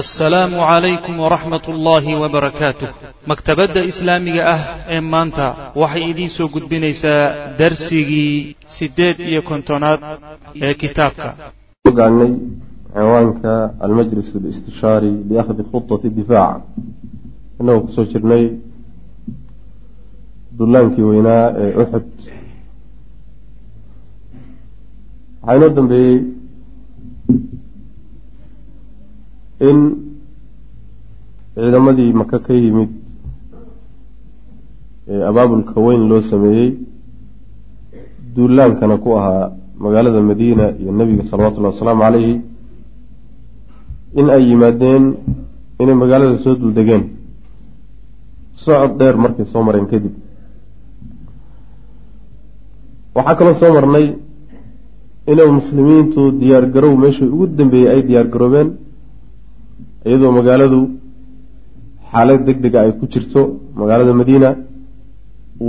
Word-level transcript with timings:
assalaamu 0.00 0.56
calaykum 0.70 1.14
waraxmat 1.24 1.64
ullaahi 1.72 2.12
wabarakaatuh 2.22 2.88
maktabadda 3.30 3.80
islaamiga 3.90 4.42
ah 4.54 4.60
ee 4.94 5.00
maanta 5.14 5.46
waxay 5.82 6.04
idiin 6.12 6.30
soo 6.36 6.48
gudbinaysaa 6.54 7.22
darsigii 7.60 8.56
siddeed 8.76 9.16
iyo 9.30 9.42
kontonaad 9.50 10.00
ee 10.66 10.74
kitaabka. 10.82 11.28
Gaanay 11.98 12.32
ciwaanka 12.94 13.52
almajlis 13.86 14.28
alistishaari 14.38 15.10
liakhdi 15.30 15.62
khudati 15.70 16.08
difaac. 16.18 16.60
Inagoo 17.60 17.82
ku 17.86 17.90
soo 17.96 18.04
jirnay 18.12 18.44
dullaankii 20.58 21.06
weynaa 21.10 21.44
ee 21.62 21.70
uxud 21.82 22.06
waxaa 25.46 25.56
inoo 25.56 25.70
dambeeyey 25.78 26.16
in 29.68 29.78
ciidamadii 31.54 32.12
maka 32.20 32.38
ka 32.46 32.52
yimid 32.62 32.90
ee 35.12 35.22
abaabulka 35.30 35.76
weyn 35.86 36.02
loo 36.10 36.20
sameeyey 36.30 36.68
duulaankana 38.34 38.96
ku 39.04 39.08
ahaa 39.18 39.52
magaalada 39.84 40.20
madiina 40.30 40.66
iyo 40.80 40.90
nebiga 40.98 41.22
salawatullahi 41.30 41.74
wasalaamu 41.74 42.02
calayhi 42.06 42.34
in 44.20 44.26
ay 44.36 44.42
yimaadeen 44.50 45.04
inay 45.82 45.94
magaalada 46.02 46.38
soo 46.44 46.54
duldegeen. 46.54 47.04
Socod 48.62 48.92
dheer 48.98 49.16
markay 49.16 49.46
soo 49.52 49.62
mareen 49.66 49.86
kadib. 49.92 50.14
Waxaa 53.14 53.34
kaloo 53.38 53.54
soo 53.60 53.72
marnay 53.76 54.06
inay 55.32 55.50
muslimiintu 55.58 56.20
diyaar 56.40 56.66
garow 56.74 56.94
meeshii 57.02 57.28
ugu 57.34 57.46
dambeeyey 57.58 57.88
ay 57.94 58.02
diyaar 58.08 58.26
garoobeen 58.32 58.68
iyadoo 60.08 60.32
magaaladu 60.38 60.80
xaalad 62.10 62.40
deg 62.48 62.58
dega 62.64 62.78
ay 62.84 62.92
ku 62.98 63.04
jirto 63.12 63.40
magaalada 63.80 64.12
madiina 64.20 64.50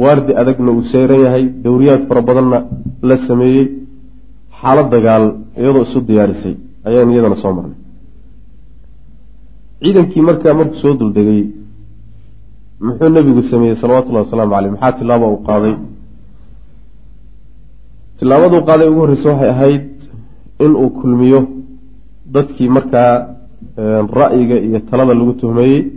waardi 0.02 0.32
adagna 0.42 0.70
uu 0.76 0.84
seyran 0.94 1.20
yahay 1.26 1.44
dowriyaad 1.64 2.02
fara 2.10 2.22
badanna 2.30 2.60
la 3.10 3.16
sameeyey 3.28 3.66
xaalad 4.60 4.88
dagaal 4.94 5.24
iyadoo 5.62 5.84
isu 5.88 6.00
diyaarisay 6.10 6.56
ayaan 6.88 7.10
iyadana 7.14 7.38
soo 7.44 7.54
marnay. 7.58 7.78
Ciidankii 9.82 10.24
markaa 10.30 10.54
markuu 10.60 10.80
soo 10.84 10.94
duldegay 11.00 11.42
muxuu 12.86 13.10
nebigu 13.16 13.42
sameeyey 13.52 13.76
salawatullahi 13.82 14.26
wasalaamu 14.26 14.54
caleyh 14.56 14.72
maxaa 14.76 14.98
tilaaba 15.00 15.26
uu 15.34 15.40
qaaday? 15.50 15.76
Tilaabaduu 18.18 18.62
qaaday 18.70 18.88
ugu 18.92 19.00
horreysa 19.04 19.30
waxay 19.32 19.50
ahayd 19.56 19.86
inuu 20.66 20.90
kulmiyo 21.00 21.40
dadkii 22.36 22.70
markaa 22.78 23.12
ra'yiga 23.78 24.56
iyo 24.68 24.80
talada 24.90 25.14
lagu 25.14 25.34
tuhmeeyey 25.34 25.92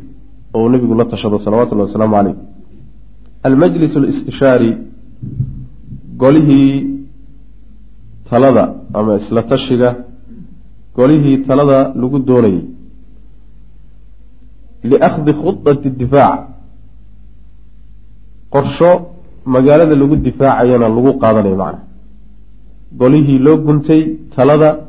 oo 0.54 0.68
nebigu 0.68 0.94
la 0.94 1.04
tashado 1.04 1.38
salawatullahi 1.38 1.88
wasalaamu 1.88 2.14
caleyh 2.16 2.36
almajlis 3.48 3.96
alistishaari 3.96 4.70
golihii 6.22 6.98
talada 8.30 8.64
ama 8.94 9.16
isla 9.16 9.42
tashiga 9.42 9.88
golihii 10.96 11.38
talada 11.48 11.78
lagu 11.94 12.18
doonayey. 12.18 12.62
Liakhdi 14.90 15.32
khudati 15.40 15.90
difaac. 15.90 16.40
Qorsho 18.54 18.90
magaalada 19.54 19.94
lagu 19.94 20.16
difaacayana 20.16 20.88
lagu 20.96 21.10
qaadanayo 21.22 21.56
macna 21.62 21.80
golihii 23.00 23.38
loo 23.46 23.56
guntay 23.66 24.02
talada 24.34 24.87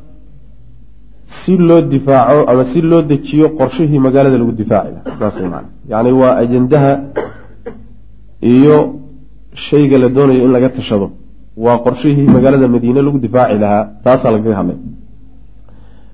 si 1.38 1.58
loo 1.58 1.81
difaaco 1.81 2.39
ama 2.52 2.63
si 2.72 2.81
loo 2.81 3.02
dejiyo 3.02 3.47
qorshihii 3.59 3.99
magaalada 4.05 4.38
lagu 4.41 4.53
man 5.53 5.66
yacni 5.91 6.11
waa 6.22 6.33
ajendaha 6.41 6.91
iyo 8.41 8.95
shayga 9.53 9.97
la 9.97 10.09
doonayo 10.09 10.45
in 10.45 10.52
laga 10.52 10.69
tashado. 10.69 11.11
Waa 11.57 11.78
qorshihii 11.85 12.28
magaalada 12.28 12.68
madiine 12.68 13.01
lagu 13.01 13.19
difaaci 13.19 13.59
lahaa. 13.59 13.89
Taasaa 14.03 14.31
lagaga 14.31 14.56
hadlay. 14.56 14.78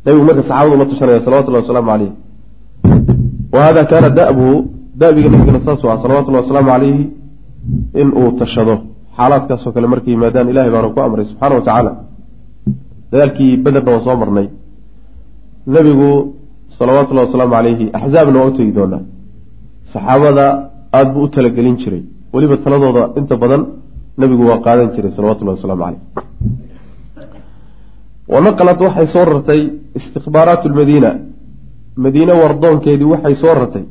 Nabigu 0.05 0.25
marka 0.25 0.43
saxaabadu 0.43 0.77
la 0.77 0.85
tashanaya 0.85 1.21
salawatullahi 1.21 1.63
wasalaamu 1.63 1.89
caleyh 1.91 2.11
wa 3.53 3.61
hada 3.61 3.85
kaana 3.85 4.09
dabuhu 4.09 4.65
dabiga 4.95 5.29
nabigana 5.29 5.59
saasuu 5.59 5.89
ah 5.89 5.97
salawatullahi 5.97 6.43
wasalaamu 6.43 6.69
caleyhi 6.69 7.09
in 7.93 8.09
uu 8.13 8.31
tashado. 8.39 8.75
Xaalaadkaasoo 9.17 9.71
kale 9.71 9.87
markay 9.87 10.13
yimaadaan 10.13 10.49
ilahay 10.49 10.69
baana 10.69 10.89
ku 10.89 10.99
amray 11.01 11.25
subxaana 11.25 11.55
wa 11.55 11.61
tacaala 11.61 11.91
dagaalkii 13.11 13.57
bederna 13.57 13.91
waa 13.91 14.03
soo 14.05 14.15
marnay 14.21 14.47
nebigu 15.67 16.35
salawatullahi 16.77 17.25
wasalaamu 17.27 17.53
caleyhi 17.55 17.85
axzaabna 17.93 18.39
waa 18.39 18.47
u 18.47 18.51
tegi 18.57 18.71
doonaa. 18.71 19.03
Saxaabada 19.93 20.45
aada 20.93 21.09
buu 21.13 21.23
u 21.23 21.29
talagelin 21.35 21.75
jiray. 21.81 22.03
Weliba 22.33 22.57
taladooda 22.57 23.03
inta 23.19 23.35
badan 23.37 23.61
nebigu 24.17 24.43
waa 24.49 24.59
qaadan 24.65 24.89
jiray 24.95 25.11
salawatullahi 25.17 25.57
wasalaamu 25.57 25.83
caleyh 25.85 26.01
wanaqalat 28.33 28.79
waxay 28.85 29.07
soo 29.13 29.25
rartay 29.25 29.61
istikbaaraatu 29.97 30.69
lmadiina 30.69 31.09
madiine 32.03 32.33
wardoonkeedii 32.41 33.11
waxay 33.13 33.35
soo 33.35 33.53
rartay. 33.59 33.85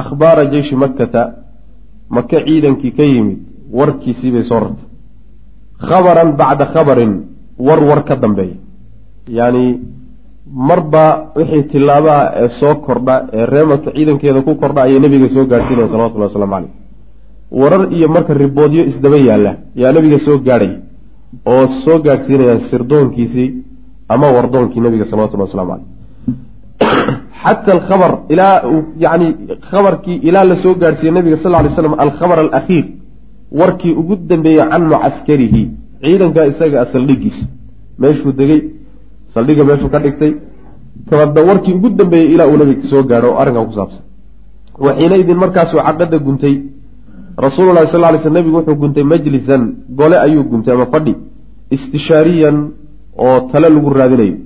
Akhbaara 0.00 0.44
jeyshi 0.52 0.74
makkata 0.76 1.22
maka 2.16 2.36
ciidankii 2.46 2.92
ka 2.98 3.02
yimid 3.02 3.38
warkiisii 3.78 4.32
bay 4.34 4.44
soo 4.50 4.60
rartay. 4.64 4.86
Khabaran 5.88 6.30
bacda 6.40 6.66
khabarin 6.74 7.12
war 7.66 7.80
war 7.88 8.00
ka 8.08 8.16
dambeeya. 8.16 8.56
Yacni 9.38 9.64
marba 10.52 11.32
wixii 11.36 11.62
tilaabaha 11.62 12.32
ee 12.42 12.48
soo 12.48 12.74
kordha 12.86 13.14
ee 13.32 13.46
reemaka 13.46 13.90
ciidankeeda 13.96 14.40
ku 14.42 14.54
kordha 14.54 14.82
ayay 14.82 15.00
nebiga 15.00 15.28
soo 15.34 15.44
gaadhsiinaya 15.46 15.88
salawatullahi 15.92 16.30
waslamu 16.30 16.52
caleyh 16.54 16.70
warar 17.60 17.82
iyo 17.96 18.08
marka 18.08 18.34
riboodyo 18.34 18.82
isdaba 18.90 19.16
yaalla 19.28 19.52
yaa 19.82 19.92
nebiga 19.92 20.18
soo 20.26 20.38
gaadhay 20.38 20.72
oo 21.52 21.66
soo 21.84 21.98
gaadhsiinayaan 22.06 22.60
sirdoonkiisii 22.70 23.48
ama 24.08 24.26
wardoonkii 24.36 24.80
nebiga 24.80 25.04
salawatullahi 25.10 25.50
waslamu 25.50 25.70
caleyh 25.72 25.86
xata 27.42 27.72
alkhabar 27.76 28.12
ilaa 28.28 28.62
yani 29.04 29.26
khabarkii 29.70 30.16
ilaa 30.28 30.44
la 30.44 30.56
soo 30.56 30.74
gaadhsiiyey 30.74 31.14
nabiga 31.18 31.36
sal 31.36 31.52
ly 31.64 31.70
slam 31.70 31.94
alkhabar 32.04 32.38
alakhiir 32.44 32.84
warkii 33.60 33.92
ugu 34.00 34.16
dambeeyey 34.30 34.64
can 34.70 34.82
mucaskarihi 34.92 35.62
ciidanka 36.02 36.46
isaga 36.50 36.84
saldhigiisa 36.92 37.46
meeshuu 37.98 38.32
degay 38.40 38.60
saldhiga 39.34 39.64
meeshuu 39.68 39.90
ka 39.94 39.98
dhigtay. 40.04 40.32
Kabada 41.10 41.40
warkii 41.48 41.74
ugu 41.78 41.88
dambeeyey 41.98 42.32
ilaa 42.34 42.46
uu 42.50 42.56
nabiga 42.60 42.84
soo 42.90 43.02
gaadho 43.10 43.28
oo 43.32 43.38
arrinkan 43.42 43.66
ku 43.68 43.72
saabsan. 43.78 44.02
Waxiinaydin 44.84 45.38
markaasuu 45.42 45.80
caqada 45.86 46.18
guntay. 46.26 46.54
Rasuululahi 47.46 47.86
sal 47.92 48.02
ly 48.14 48.18
sl 48.24 48.32
nebigu 48.36 48.56
wuxuu 48.58 48.76
guntay 48.82 49.04
majlisan. 49.12 49.62
Gole 49.98 50.16
ayuu 50.26 50.44
guntay 50.50 50.74
ama 50.74 50.86
fadhi. 50.92 51.14
Istishaariyan 51.74 52.56
oo 53.24 53.38
tale 53.50 53.68
lagu 53.74 53.90
raadinayo. 53.98 54.36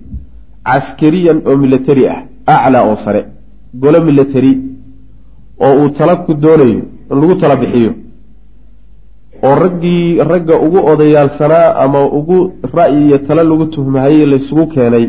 Caskariyan 0.69 1.38
oo 1.49 1.56
milatari 1.62 2.04
ah. 2.14 2.19
Aclaa 2.47 2.84
oo 2.91 2.97
sare. 3.04 3.20
Gole 3.82 3.99
milatari 4.06 4.53
oo 5.64 5.75
uu 5.82 5.88
tala 5.97 6.16
ku 6.25 6.34
doonayo 6.34 6.81
in 7.10 7.16
lagu 7.20 7.34
tala 7.41 7.56
bixiyo 7.56 7.93
oo 9.47 9.54
raggii 9.64 10.19
ragga 10.32 10.56
ugu 10.66 10.78
odayaalsanaa 10.92 11.69
ama 11.84 12.00
ugu 12.19 12.38
ra'yi 12.78 13.00
iyo 13.08 13.19
tale 13.26 13.42
lagu 13.50 13.66
tuhmahayey 13.75 14.26
laysugu 14.32 14.64
keenay 14.75 15.04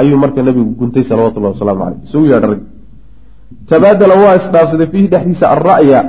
ayuu 0.00 0.18
marka 0.22 0.40
nebigu 0.46 0.70
guntay 0.80 1.04
salawatullahi 1.10 1.54
wasalaamu 1.54 1.80
caleyh 1.84 1.98
isugu 2.06 2.26
yeedha 2.32 2.48
raggi 2.52 2.66
tabaadala 3.70 4.14
waa 4.22 4.34
isdhaafsaday 4.40 4.88
fiihi 4.92 5.08
dhexdiisa 5.14 5.46
alra'ya 5.54 6.00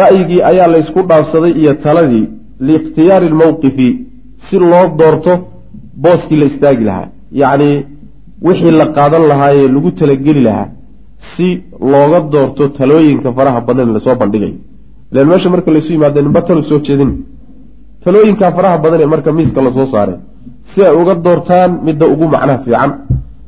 ra'yigii 0.00 0.40
ayaa 0.50 0.68
laysku 0.74 1.00
dhaafsaday 1.10 1.52
iyo 1.62 1.72
taladii 1.84 2.24
liikhtiyaari 2.68 3.28
lmowqifi 3.34 3.88
si 4.46 4.56
loo 4.70 4.84
doorto 5.00 5.32
booskii 6.04 6.38
la 6.40 6.46
istaagi 6.50 6.84
lahaa. 6.88 7.08
Yacni 7.40 7.70
wixii 8.46 8.74
la 8.80 8.86
qaadan 8.96 9.24
lahaayee 9.30 9.68
lagu 9.74 9.90
talageli 10.00 10.40
lahaa 10.48 10.68
si 11.30 11.48
looga 11.92 12.20
doorto 12.32 12.68
talooyinka 12.78 13.28
faraha 13.36 13.60
badan 13.68 13.88
la 13.94 14.00
soo 14.06 14.14
bandhigayo 14.22 14.56
ilan 15.12 15.26
meesha 15.28 15.50
marka 15.50 15.70
laysu 15.70 15.92
yimaado 15.92 16.22
ninba 16.22 16.42
talu 16.42 16.62
soo 16.62 16.80
jeedin. 16.80 17.10
Talooyinkaa 18.04 18.52
faraha 18.56 18.78
badan 18.78 19.00
ee 19.00 19.06
marka 19.06 19.32
miiska 19.32 19.62
la 19.62 19.70
soo 19.70 19.86
saaray 19.86 20.16
si 20.70 20.82
ay 20.82 20.94
uga 21.02 21.14
doortaan 21.14 21.80
midda 21.84 22.06
ugu 22.06 22.26
macnaha 22.34 22.58
fiican 22.64 22.90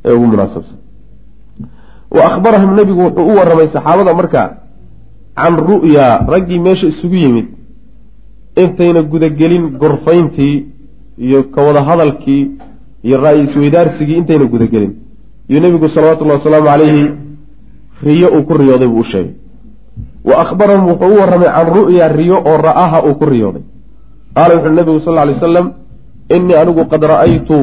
ee 0.04 0.12
ugu 0.12 0.26
munaasabsan. 0.26 0.78
Wa 2.16 2.22
akhbarahum 2.28 2.70
nebigu 2.76 3.00
wuxuu 3.06 3.26
u 3.30 3.36
warramay 3.38 3.68
saxaabada 3.68 4.14
marka 4.14 4.42
can 5.36 5.54
ru'ya 5.68 6.06
raggii 6.32 6.60
meesha 6.66 6.86
isugu 6.92 7.16
yimid 7.24 7.46
intayna 8.62 9.02
gudagelin 9.02 9.64
gorfayntii 9.80 10.66
iyo 11.18 11.40
ka 11.54 11.60
hadalkii 11.88 12.42
iyo 13.06 13.16
ra'yi 13.24 13.44
isweydaarsigii 13.46 14.16
intayna 14.20 14.44
gudagelin. 14.44 14.92
Iyo 15.48 15.60
nebigu 15.60 15.88
salawatullahi 15.88 16.38
wasalaamu 16.38 16.66
calayhi 16.66 17.04
riyo 18.02 18.28
uu 18.36 18.42
ku 18.46 18.52
riyooday 18.58 18.88
buu 18.88 19.00
u 19.00 19.04
sheegay 19.04 19.43
wa 20.24 20.34
akhbarahum 20.44 20.84
wuxuu 20.90 21.12
u 21.14 21.18
warramay 21.20 21.50
can 21.56 21.66
ru'ya 21.76 22.08
riyo 22.08 22.36
oo 22.50 22.56
ra'aha 22.68 22.98
uu 23.06 23.14
ku 23.20 23.24
riyooday 23.32 23.62
qaala 24.36 24.52
wuxuui 24.56 24.74
nebigu 24.78 25.00
sal 25.00 25.14
ly 25.28 25.32
wasalam 25.36 25.66
innii 26.36 26.56
anigu 26.62 26.82
qad 26.92 27.02
ra'aytu 27.12 27.56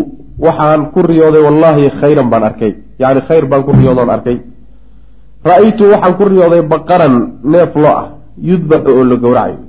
waxaan 0.45 0.81
ku 0.93 0.99
riyooday 1.01 1.41
wallaahi 1.47 1.89
khayran 2.01 2.27
baan 2.31 2.43
arkay 2.49 2.71
yacni 3.01 3.21
khayr 3.27 3.45
baan 3.51 3.63
ku 3.67 3.71
riyoodoon 3.79 4.09
arkay 4.15 4.37
ra'aytu 5.49 5.83
waxaan 5.93 6.13
ku 6.19 6.23
riyooday 6.31 6.61
baqaran 6.73 7.13
neef 7.43 7.73
lo 7.75 7.89
ah 8.01 8.05
yudbaxu 8.49 8.89
oo 8.97 9.03
la 9.11 9.15
gowracayo 9.23 9.59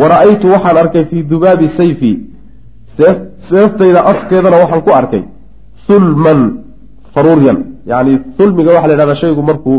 wa 0.00 0.06
ra'aytu 0.12 0.46
waxaan 0.54 0.76
arkay 0.82 1.04
fii 1.10 1.22
dubaabi 1.32 1.66
sayfi 1.78 2.12
seeftayda 3.48 4.00
afkeedana 4.12 4.56
waxaan 4.62 4.82
ku 4.86 4.90
arkay 5.00 5.22
hulman 5.86 6.40
faruuryan 7.14 7.58
yacni 7.90 8.12
hulmiga 8.38 8.70
waxaa 8.74 8.88
la 8.88 8.94
yidhahdaa 8.94 9.20
shaygu 9.22 9.42
markuu 9.50 9.78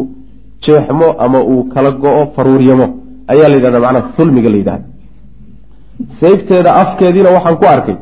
jeexmo 0.64 1.08
ama 1.26 1.40
uu 1.52 1.64
kala 1.74 1.90
go-o 2.04 2.24
faruuryamo 2.36 2.88
ayaa 3.32 3.48
la 3.52 3.56
yidhahdaa 3.58 3.84
macnaha 3.86 4.08
hulmiga 4.18 4.50
la 4.54 4.58
yidhahda 4.62 4.86
sayfteeda 6.20 6.70
afkeediina 6.82 7.30
waxaan 7.36 7.58
ku 7.62 7.66
arkay 7.76 7.98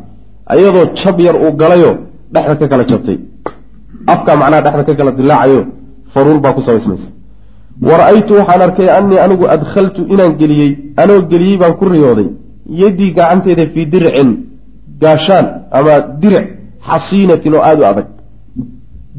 iyadoo 0.58 0.86
jab 1.02 1.18
yar 1.28 1.36
uu 1.46 1.52
galayo 1.62 1.92
dhexda 2.34 2.56
ka 2.62 2.68
kala 2.72 2.84
jabtay. 2.92 3.18
Afkaa 4.14 4.36
macnaha 4.42 4.62
dhexda 4.66 4.84
ka 4.88 4.94
kala 5.00 5.12
dilaacayo 5.20 5.62
faruur 6.14 6.38
baa 6.44 6.54
ku 6.58 6.62
samaysmaysa 6.68 7.10
wa 7.88 7.94
ra'aytu 8.02 8.32
waxaan 8.40 8.62
arkay 8.68 8.88
annii 8.98 9.20
anigu 9.26 9.46
adkhaltu 9.56 10.02
inaan 10.14 10.34
geliyey 10.42 10.72
anoo 11.02 11.20
geliyey 11.32 11.58
baan 11.62 11.74
ku 11.80 11.86
riyooday 11.94 12.28
yaddii 12.82 13.12
gacanteeda 13.18 13.64
fii 13.74 13.86
dircin 13.94 14.30
gaashaan 15.02 15.46
ama 15.78 15.94
diric 16.22 16.46
xasiinatin 16.90 17.54
oo 17.58 17.64
aada 17.70 17.82
u 17.84 17.86
adag. 17.92 18.08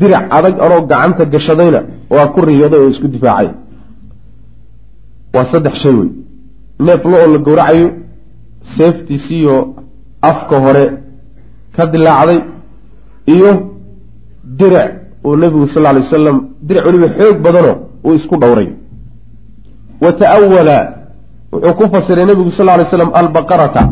Diric 0.00 0.22
adag 0.38 0.54
anoo 0.64 0.80
gacanta 0.90 1.24
gashadayna 1.34 1.80
waa 2.10 2.26
ku 2.34 2.40
riyooday 2.40 2.80
oo 2.80 2.88
isku 2.88 3.08
difaacay. 3.08 3.48
Waa 5.34 5.44
saddex 5.52 5.74
shay 5.82 5.92
wey 5.94 6.08
neef 6.86 7.04
lo 7.04 7.16
oo 7.22 7.28
la 7.32 7.38
gowracayo 7.38 7.88
seeftiisiiyo 8.76 9.74
afka 10.30 10.56
hore 10.64 10.84
ka 11.76 11.86
dilaacday 11.86 12.40
iyo 13.26 13.50
diric 14.58 14.90
uu 15.24 15.36
nebigu 15.36 15.66
sal 15.68 15.86
alay 15.86 16.02
wasalam 16.02 16.36
diric 16.62 16.84
weliba 16.86 17.08
xoog 17.18 17.36
badanoo 17.44 17.76
uu 18.04 18.14
isku 18.14 18.36
dhowray. 18.36 18.68
Wa 20.02 20.12
ta'awala 20.12 20.76
wuxuu 21.52 21.74
ku 21.78 21.84
fasiray 21.92 22.24
nebigu 22.26 22.50
sal 22.50 22.66
ly 22.78 22.84
slam 22.90 23.10
albaqarata. 23.20 23.82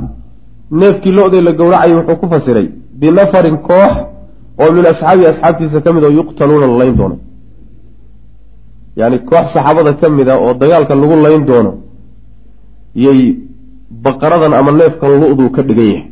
Neefkii 0.71 1.13
lo-day 1.13 1.41
la 1.43 1.53
gowracayay 1.53 1.95
wuxuu 1.99 2.17
ku 2.21 2.27
fasiray 2.33 2.67
binafarin 3.01 3.57
koox 3.69 3.93
oo 4.63 4.71
min 4.73 4.85
asxaabii 4.87 5.27
asxaabtiisa 5.33 5.81
ka 5.85 5.93
mid 5.93 6.05
oo 6.05 6.11
yuqtaluuna 6.19 6.67
la 6.67 6.77
layn 6.81 6.97
doono 6.97 7.17
yacni 8.97 9.19
koox 9.19 9.47
saxaabada 9.55 9.93
ka 9.95 10.09
mid 10.09 10.29
a 10.29 10.37
oo 10.39 10.55
dagaalka 10.55 10.95
lagu 10.95 11.17
layn 11.23 11.45
doono 11.45 11.73
yay 12.95 13.37
baqaradan 13.91 14.53
ama 14.53 14.73
neefkan 14.73 15.21
lo-duu 15.21 15.51
ka 15.51 15.63
dhigan 15.63 15.87
yahay. 15.93 16.07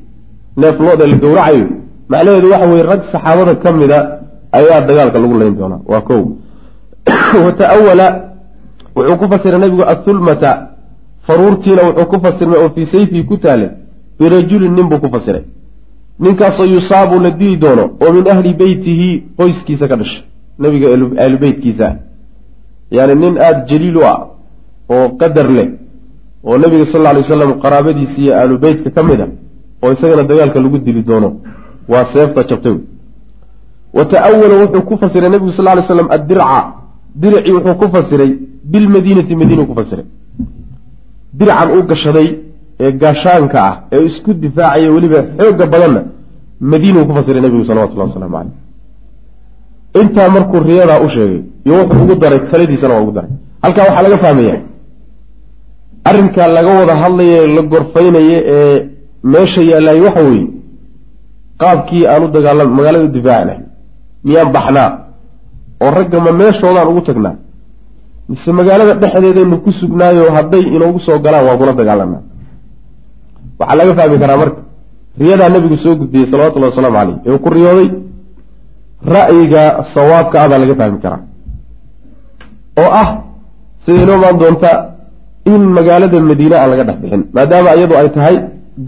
Neef 0.57 0.77
lo-da 0.79 1.07
la 1.07 1.17
gowracayo 1.17 1.67
macnaheedu 2.09 2.51
waxa 2.51 2.67
weye 2.71 2.83
rag 2.83 3.03
saxaabada 3.13 3.55
ka 3.63 3.73
mida 3.73 3.99
ayaa 4.53 4.81
dagaalka 4.89 5.19
lagu 5.19 5.39
layn 5.39 5.55
doonaa 5.57 5.81
waa 5.87 6.01
kow. 6.01 6.23
Wa 7.45 7.53
ta'awala 7.53 8.07
wuxuu 8.97 9.17
ku 9.17 9.27
fasiray 9.31 9.61
nabigu 9.61 9.85
athulmata 9.93 10.51
faruurtiina 11.27 11.83
wuxuu 11.89 12.07
ku 12.11 12.17
fasirmay 12.25 12.59
oo 12.59 12.71
fii 12.75 12.87
sayfii 12.87 13.25
ku 13.25 13.37
taalay 13.37 13.71
birajulin 14.19 14.73
nin 14.75 14.89
buu 14.89 15.01
ku 15.01 15.09
fasiray. 15.15 15.45
Ninkaasoo 16.21 16.67
yusaabu 16.75 17.21
la 17.21 17.31
dili 17.31 17.57
doono 17.57 17.85
oo 18.03 18.13
min 18.13 18.25
ahli 18.29 18.55
beytihi 18.55 19.09
qoyskiisa 19.39 19.89
ka 19.89 19.97
dhashay 19.97 20.25
nabiga 20.59 20.87
ahlu 21.25 21.37
beytkiisa 21.39 22.10
yani 22.97 23.15
nin 23.23 23.35
aada 23.47 23.61
jaliil 23.71 23.97
u 24.01 24.03
ah 24.13 24.19
oo 24.95 25.07
qadar 25.21 25.49
leh 25.57 25.69
oo 26.49 26.57
nabiga 26.63 26.85
sal 26.93 27.01
lla 27.03 27.11
alay 27.13 27.23
wasalam 27.27 27.51
qaraabadiisi 27.65 28.19
iyo 28.25 28.33
ahlu 28.41 28.55
beytka 28.65 28.91
ka 28.97 29.03
mid 29.09 29.21
a 29.25 29.27
oo 29.83 29.91
isagana 29.95 30.23
dagaalka 30.31 30.59
lagu 30.65 30.79
dili 30.87 31.03
doono 31.09 31.29
waa 31.93 32.05
seefta 32.13 32.41
jabtay. 32.51 32.77
Wa 33.97 34.05
ta'awala 34.13 34.55
wuxuu 34.63 34.83
ku 34.89 34.95
fasiray 35.03 35.31
nabigu 35.35 35.53
sal 35.59 35.65
lay 35.65 35.83
slam 35.83 36.09
addirca. 36.17 36.61
Diricii 37.23 37.53
wuxuu 37.57 37.75
ku 37.81 37.87
fasiray 37.95 38.31
bilmadiinati 38.73 39.35
madiina 39.41 39.65
ku 39.71 39.75
fasiray. 39.79 40.07
Dircan 41.39 41.69
uu 41.77 41.83
gashaday 41.91 42.29
ee 42.85 42.93
gaashaanka 43.03 43.59
ah 43.69 43.75
ee 43.95 44.03
isku 44.09 44.31
difaacaya 44.45 44.89
weliba 44.95 45.19
xooga 45.39 45.65
badanna 45.73 46.03
madiinuu 46.73 47.05
ku 47.09 47.13
fasiray 47.19 47.41
nabigu 47.45 47.65
salawatullah 47.71 48.07
wasalaamu 48.09 48.37
caleyh 48.39 48.55
intaa 50.01 50.29
markuu 50.35 50.61
riyadaa 50.69 51.01
u 51.07 51.09
sheegay 51.15 51.41
iyo 51.67 51.75
wuxuu 51.81 52.03
ugu 52.05 52.15
daray 52.23 52.41
taladiisana 52.51 52.95
waa 52.95 53.03
ugu 53.05 53.13
daray. 53.17 53.31
Halkaa 53.63 53.85
waxaa 53.89 54.03
laga 54.07 54.19
fahmaya 54.25 54.57
arrinkaa 56.05 56.47
laga 56.57 56.71
wada 56.81 56.95
hadlaya 57.03 57.47
la 57.57 57.63
gorfaynaye 57.73 58.37
ee 58.57 58.77
meesha 59.33 59.63
yaallay 59.71 60.01
waxa 60.07 60.23
weeye 60.29 60.47
qaabkii 61.61 62.03
aan 62.13 62.23
u 62.25 62.29
dagaalam 62.35 62.69
magaalada 62.77 63.05
u 63.05 63.09
difaacnay 63.17 63.59
miyaan 64.25 64.49
baxnaa 64.57 64.89
oo 65.85 65.91
ragga 65.97 66.19
ma 66.25 66.33
meeshoodaan 66.41 66.89
ugu 66.93 67.01
tagnaa 67.09 67.35
mise 68.29 68.51
magaalada 68.59 68.95
dhexdeedaynu 69.03 69.57
ku 69.65 69.71
sugnaayo 69.81 70.25
hadday 70.37 70.63
inoogu 70.77 70.99
soo 71.07 71.19
galaan 71.25 71.45
waan 71.47 71.59
kula 71.61 71.73
dagaalanaa 71.81 72.23
waxaa 73.61 73.77
laga 73.81 73.93
fahmi 73.99 74.17
karaa 74.23 74.37
marka 74.43 74.61
riyadaa 75.21 75.49
nabigu 75.55 75.77
soo 75.85 75.95
gudbiyey 76.01 76.27
salawatullahi 76.31 76.71
wasalaamu 76.73 76.97
caleyh 76.99 77.17
ee 77.27 77.31
uu 77.35 77.39
ku 77.45 77.51
riyooday 77.57 77.89
ra'yiga 79.05 79.63
sawaabka 79.95 80.49
baa 80.51 80.59
laga 80.63 80.75
fahmi 80.81 80.99
karaa. 81.05 81.23
Oo 82.83 82.91
ah 83.03 83.09
sida 83.85 84.03
inoo 84.05 84.19
maan 84.25 84.37
doonta 84.39 84.71
in 85.53 85.63
magaalada 85.77 86.21
madiine 86.31 86.57
aan 86.59 86.71
laga 86.73 86.85
dhex 86.89 86.99
bixin 87.03 87.23
maadaama 87.37 87.71
iyadu 87.79 87.95
ay 88.01 88.09
tahay 88.17 88.37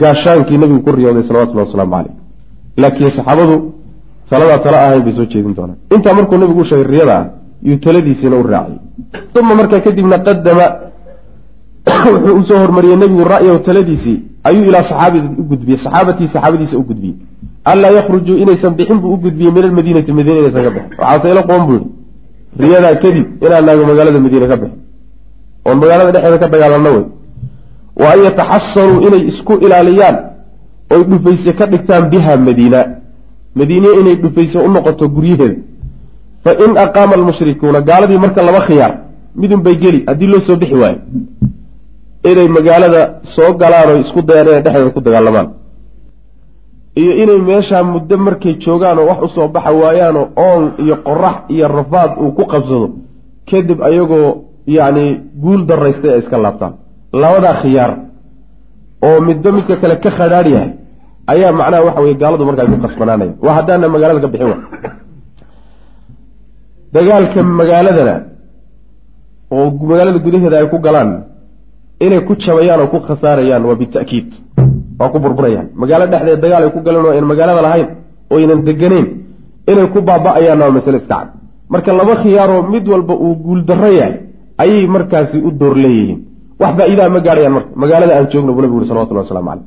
gaashaankii 0.01 0.59
nabigu 0.63 0.81
ku 0.87 0.91
riyooday 0.97 1.25
salawatullahi 1.29 1.67
wasalaamu 1.69 1.93
caleyh 1.97 2.15
laakiin 2.83 3.11
saxaabadu 3.19 3.57
taladaa 4.31 4.59
tala 4.65 4.79
ahayn 4.87 5.03
bay 5.07 5.15
soo 5.19 5.27
jeedin 5.33 5.55
doonaan. 5.59 5.79
Intaa 5.95 6.15
markuu 6.19 6.39
nabigu 6.43 6.61
u 6.61 6.69
sheegay 6.71 6.87
riyada 6.95 7.15
ah 7.21 7.25
yuu 7.69 7.79
taladiisiina 7.87 8.37
u 8.37 8.43
raaciyey 8.43 8.81
uma 9.41 9.55
markaa 9.61 9.81
kadibna 9.87 10.17
qadama 10.27 10.67
wuxuu 11.87 12.37
u 12.41 12.43
soo 12.49 12.59
hormariyey 12.65 12.97
nebigu 13.03 13.25
ra'yahu 13.35 13.59
taladiisii 13.69 14.19
ayuu 14.49 14.65
ilaa 14.71 14.85
saxaabida 14.91 15.27
u 15.41 15.45
gudbiyey 15.51 15.79
saxaabatii 15.85 16.29
saxaabadiisa 16.35 16.77
u 16.83 16.85
gudbiyey 16.91 17.17
anlaa 17.71 17.93
yakhrujuu 17.99 18.37
inaysan 18.43 18.73
bixin 18.79 18.99
buu 19.03 19.13
u 19.15 19.19
gudbiyey 19.25 19.53
min 19.57 19.65
almadiinati 19.69 20.13
madiina 20.19 20.39
inaysan 20.43 20.63
ka 20.67 20.71
bixin 20.77 20.91
waxaase 20.99 21.27
ila 21.33 21.43
qoon 21.51 21.63
buu 21.69 21.79
yihi 21.79 21.89
riyadaa 22.63 22.95
kadib 23.05 23.27
inaan 23.45 23.65
naago 23.67 23.83
magaalada 23.91 24.21
madiine 24.27 24.47
ka 24.53 24.57
bixin 24.63 24.79
oon 25.67 25.77
magaalada 25.83 26.11
dhexeeda 26.15 26.39
ka 26.43 26.49
dagaalanno 26.55 26.91
wey 26.97 27.05
wa 28.03 28.07
an 28.15 28.19
yataxasaruu 28.27 28.99
inay 29.07 29.23
isku 29.31 29.53
ilaaliyaan 29.65 30.17
oy 30.95 31.03
dhufayse 31.11 31.51
ka 31.59 31.65
dhigtaan 31.73 32.05
biha 32.13 32.33
madiina 32.49 32.81
madiine 33.59 33.89
inay 34.01 34.17
dhufayse 34.23 34.59
u 34.67 34.69
noqoto 34.75 35.05
guryaheeda 35.17 35.57
fa 36.45 36.51
in 36.65 36.71
aqaama 36.85 37.15
almushrikuuna 37.19 37.81
gaaladii 37.89 38.19
marka 38.25 38.41
laba 38.49 38.61
khiyaar 38.69 38.93
midun 39.41 39.61
bay 39.67 39.77
geli 39.83 40.01
haddii 40.09 40.31
loo 40.33 40.41
soo 40.47 40.57
bixi 40.63 40.77
waayo 40.83 40.99
inay 42.31 42.49
magaalada 42.57 43.01
soo 43.35 43.51
galaan 43.61 43.89
oo 43.93 43.99
isku 44.05 44.21
dayaan 44.29 44.49
inay 44.49 44.63
dhexdeeda 44.65 44.91
ku 44.97 45.01
dagaalamaan 45.07 45.49
iyo 47.01 47.13
inay 47.23 47.39
meeshaa 47.49 47.83
muddo 47.93 48.17
markay 48.27 48.55
joogaan 48.65 48.99
oo 49.01 49.07
wax 49.11 49.21
u 49.27 49.29
soo 49.37 49.49
baxa 49.55 49.71
waayaanoo 49.83 50.27
oon 50.47 50.63
iyo 50.85 50.97
qorax 51.07 51.37
iyo 51.55 51.67
rafaad 51.77 52.11
uu 52.23 52.33
ku 52.39 52.45
qabsado 52.53 52.87
kadib 53.51 53.79
ayagoo 53.89 54.29
yacni 54.77 55.05
guul 55.43 55.61
daraystay 55.69 56.11
ay 56.15 56.19
iska 56.23 56.37
laabtaan. 56.45 56.73
Labadaa 57.23 57.55
khiyaar 57.63 57.93
oo 59.07 59.19
midba 59.27 59.49
midka 59.57 59.75
kale 59.83 59.97
ka 60.05 60.11
khadhaadh 60.19 60.49
yahay 60.55 60.71
ayaa 61.33 61.53
macnaha 61.59 61.83
waxa 61.87 62.01
weye 62.05 62.15
gaaladu 62.23 62.45
markaa 62.49 62.67
ku 62.73 62.77
qasbanaanaya. 62.85 63.33
Waa 63.45 63.55
haddaana 63.59 63.87
magaalada 63.95 64.21
ka 64.25 64.29
bixin 64.33 64.49
wa 64.53 64.59
dagaalka 66.95 67.41
magaaladana 67.61 68.15
oo 69.57 69.67
magaalada 69.91 70.19
gudaheeda 70.25 70.57
ay 70.61 70.69
ku 70.73 70.79
galaan 70.87 71.11
inay 72.05 72.21
ku 72.27 72.33
jabayaan 72.45 72.81
oo 72.83 72.89
ku 72.93 72.99
khasaarayaan 73.09 73.65
waa 73.69 73.77
bita'kiid 73.83 74.29
waa 74.99 75.09
ku 75.13 75.19
burburayaan. 75.25 75.67
Magaalo 75.81 76.05
dhexdeed 76.13 76.41
dagaal 76.45 76.63
ay 76.67 76.71
ku 76.75 76.81
galeen 76.87 77.05
oo 77.07 77.13
aynan 77.15 77.29
magaalada 77.33 77.63
lahayn 77.67 77.89
oo 78.31 78.37
aynan 78.41 78.61
deganayn 78.69 79.07
inay 79.71 79.87
ku 79.95 79.99
baaba'ayaanna 80.09 80.65
waa 80.67 80.75
masale 80.79 80.99
iska 81.03 81.15
cad 81.21 81.29
marka 81.73 81.91
laba 82.01 82.15
khiyaaroo 82.23 82.63
mid 82.73 82.85
walba 82.93 83.15
uu 83.25 83.35
guuldarro 83.45 83.91
yahay 83.99 84.15
ayay 84.63 84.87
markaasi 84.95 85.37
u 85.49 85.51
door 85.61 85.75
leeyihiin. 85.85 86.19
Wax 86.61 86.73
faa-iidaha 86.79 87.09
ma 87.15 87.21
gaadhayaan 87.27 87.53
marka. 87.57 87.71
Magaalada 87.83 88.13
aan 88.19 88.27
joogno 88.33 88.53
buu 88.55 88.63
nabigu 88.63 88.77
uri 88.81 88.87
salawatullah 88.91 89.25
waslamu 89.25 89.49
caleyh 89.51 89.67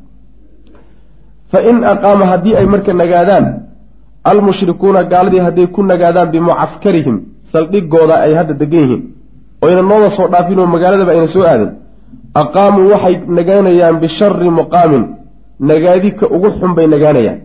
fa 1.52 1.60
in 1.70 1.78
aqaama 1.94 2.26
haddii 2.32 2.56
ay 2.60 2.66
marka 2.74 2.92
nagaadaan 3.02 3.46
almushrikuuna 4.30 5.02
gaaladii 5.12 5.42
hadday 5.48 5.68
ku 5.76 5.82
nagaadaan 5.92 6.28
bimucaskarihim 6.34 7.18
saldhigooda 7.52 8.16
ay 8.26 8.34
hadda 8.40 8.54
degan 8.62 8.80
yihiin. 8.84 9.02
Oyna 9.66 9.82
nooda 9.90 10.10
soo 10.18 10.28
dhaafin 10.34 10.60
oo 10.60 10.68
magaaladaba 10.76 11.12
ayna 11.16 11.28
soo 11.36 11.44
aadin 11.52 11.70
aqaamuu 12.42 12.88
waxay 12.94 13.16
nagaanayaan 13.38 13.96
bishari 14.04 14.50
muqaamin 14.60 15.04
nagaadika 15.70 16.26
ugu 16.36 16.50
xun 16.60 16.72
bay 16.78 16.88
nagaanayaan 16.94 17.40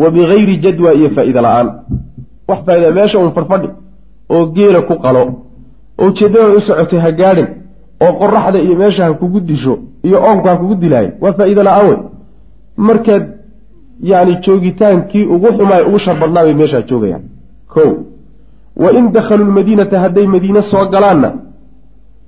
wa 0.00 0.10
bigayri 0.14 0.54
jadwa 0.64 0.90
iyo 0.98 1.08
faa-iida 1.14 1.40
la'aan. 1.46 1.68
Wax 2.48 2.58
faa-ida 2.66 2.90
meesha 2.98 3.18
uun 3.18 3.32
farfadhi 3.36 3.68
oo 4.34 4.46
geela 4.56 4.80
ku 4.88 4.94
qalo 5.04 5.22
oo 6.00 6.06
ujeeddada 6.08 6.48
u 6.56 6.60
socotay 6.60 7.00
ha 7.04 7.10
gaadhin 7.20 7.48
oo 8.04 8.12
qoraxda 8.20 8.58
iyo 8.66 8.74
meesha 8.82 9.02
ha 9.06 9.12
kugu 9.20 9.40
disho 9.40 9.74
iyo 10.06 10.18
oonku 10.26 10.46
ha 10.48 10.56
kugu 10.56 10.74
dilaayo 10.82 11.10
waa 11.22 11.32
faa-iida 11.38 11.62
la'aan 11.68 11.86
wey. 11.88 11.98
Markaad 12.76 13.24
yacni 14.10 14.34
joogitaankii 14.44 15.24
ugu 15.34 15.48
xumaay 15.56 15.82
ugu 15.88 15.98
shar 16.04 16.16
badnaa 16.20 16.44
bay 16.46 16.54
meeshaa 16.54 16.82
joogayaan. 16.88 17.22
Ko 17.72 17.80
wa 18.82 18.88
in 18.98 19.12
dakhaluu 19.12 19.44
lmadiinata 19.50 20.00
hadday 20.04 20.26
madiine 20.26 20.62
soo 20.62 20.84
galaanna 20.94 21.28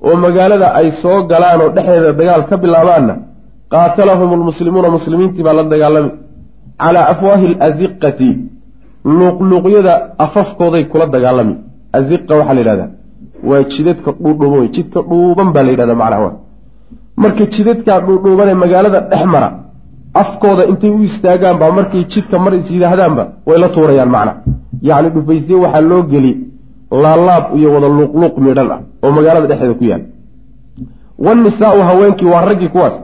oo 0.08 0.16
magaalada 0.24 0.66
ay 0.78 0.88
soo 1.02 1.18
galaan 1.30 1.60
oo 1.64 1.70
dhexdeeda 1.76 2.12
dagaal 2.20 2.42
ka 2.50 2.56
bilaabaanna 2.62 3.14
qaatalahum 3.72 4.30
lmuslimuuna 4.40 4.88
muslimiintii 4.96 5.44
baa 5.46 5.56
la 5.58 5.64
dagaalami 5.74 6.10
calaa 6.82 7.06
afwaahi 7.12 7.46
alaziqati 7.66 8.30
luuqluuqyada 9.18 9.92
afafkooday 10.24 10.84
kula 10.92 11.06
dagaalami 11.14 11.54
aziqa 11.98 12.32
waxaa 12.38 12.54
la 12.56 12.60
yidhahdaa 12.62 12.88
waa 13.50 13.62
jidadka 13.72 14.10
dhuudhuuban 14.22 14.66
jidka 14.76 14.98
dhuuban 15.10 15.48
baa 15.54 15.64
la 15.66 15.70
yidhahdaa 15.74 15.98
macnaha 16.02 16.30
marka 17.22 17.44
jidadkaa 17.54 17.98
dhuudhuuban 18.06 18.48
ee 18.52 18.58
magaalada 18.64 18.98
dhex 19.10 19.24
mara 19.34 19.48
afkooda 20.22 20.62
intay 20.70 20.90
u 20.98 21.00
istaagaan 21.08 21.56
baa 21.62 21.70
markay 21.78 22.02
jidka 22.12 22.36
mar 22.44 22.52
is 22.60 22.68
yidhaahdaanba 22.76 23.22
way 23.48 23.58
la 23.62 23.68
tuurayaan 23.74 24.10
macna. 24.16 24.32
Yacni 24.88 25.08
dhufaysye 25.14 25.54
waxaa 25.64 25.84
loo 25.90 26.02
geli 26.12 26.32
laalaab 27.02 27.44
iyo 27.58 27.68
wada 27.74 27.88
luuqluuq 27.98 28.34
midhan 28.46 28.68
ah 28.76 28.80
oo 29.04 29.10
magaalada 29.16 29.46
dhexdeeda 29.50 29.74
ku 29.80 29.84
yaal. 29.90 30.02
Wannisaau 31.26 31.80
haweenkii 31.88 32.28
waa 32.32 32.44
raggii 32.48 32.68
kuwaas. 32.74 32.96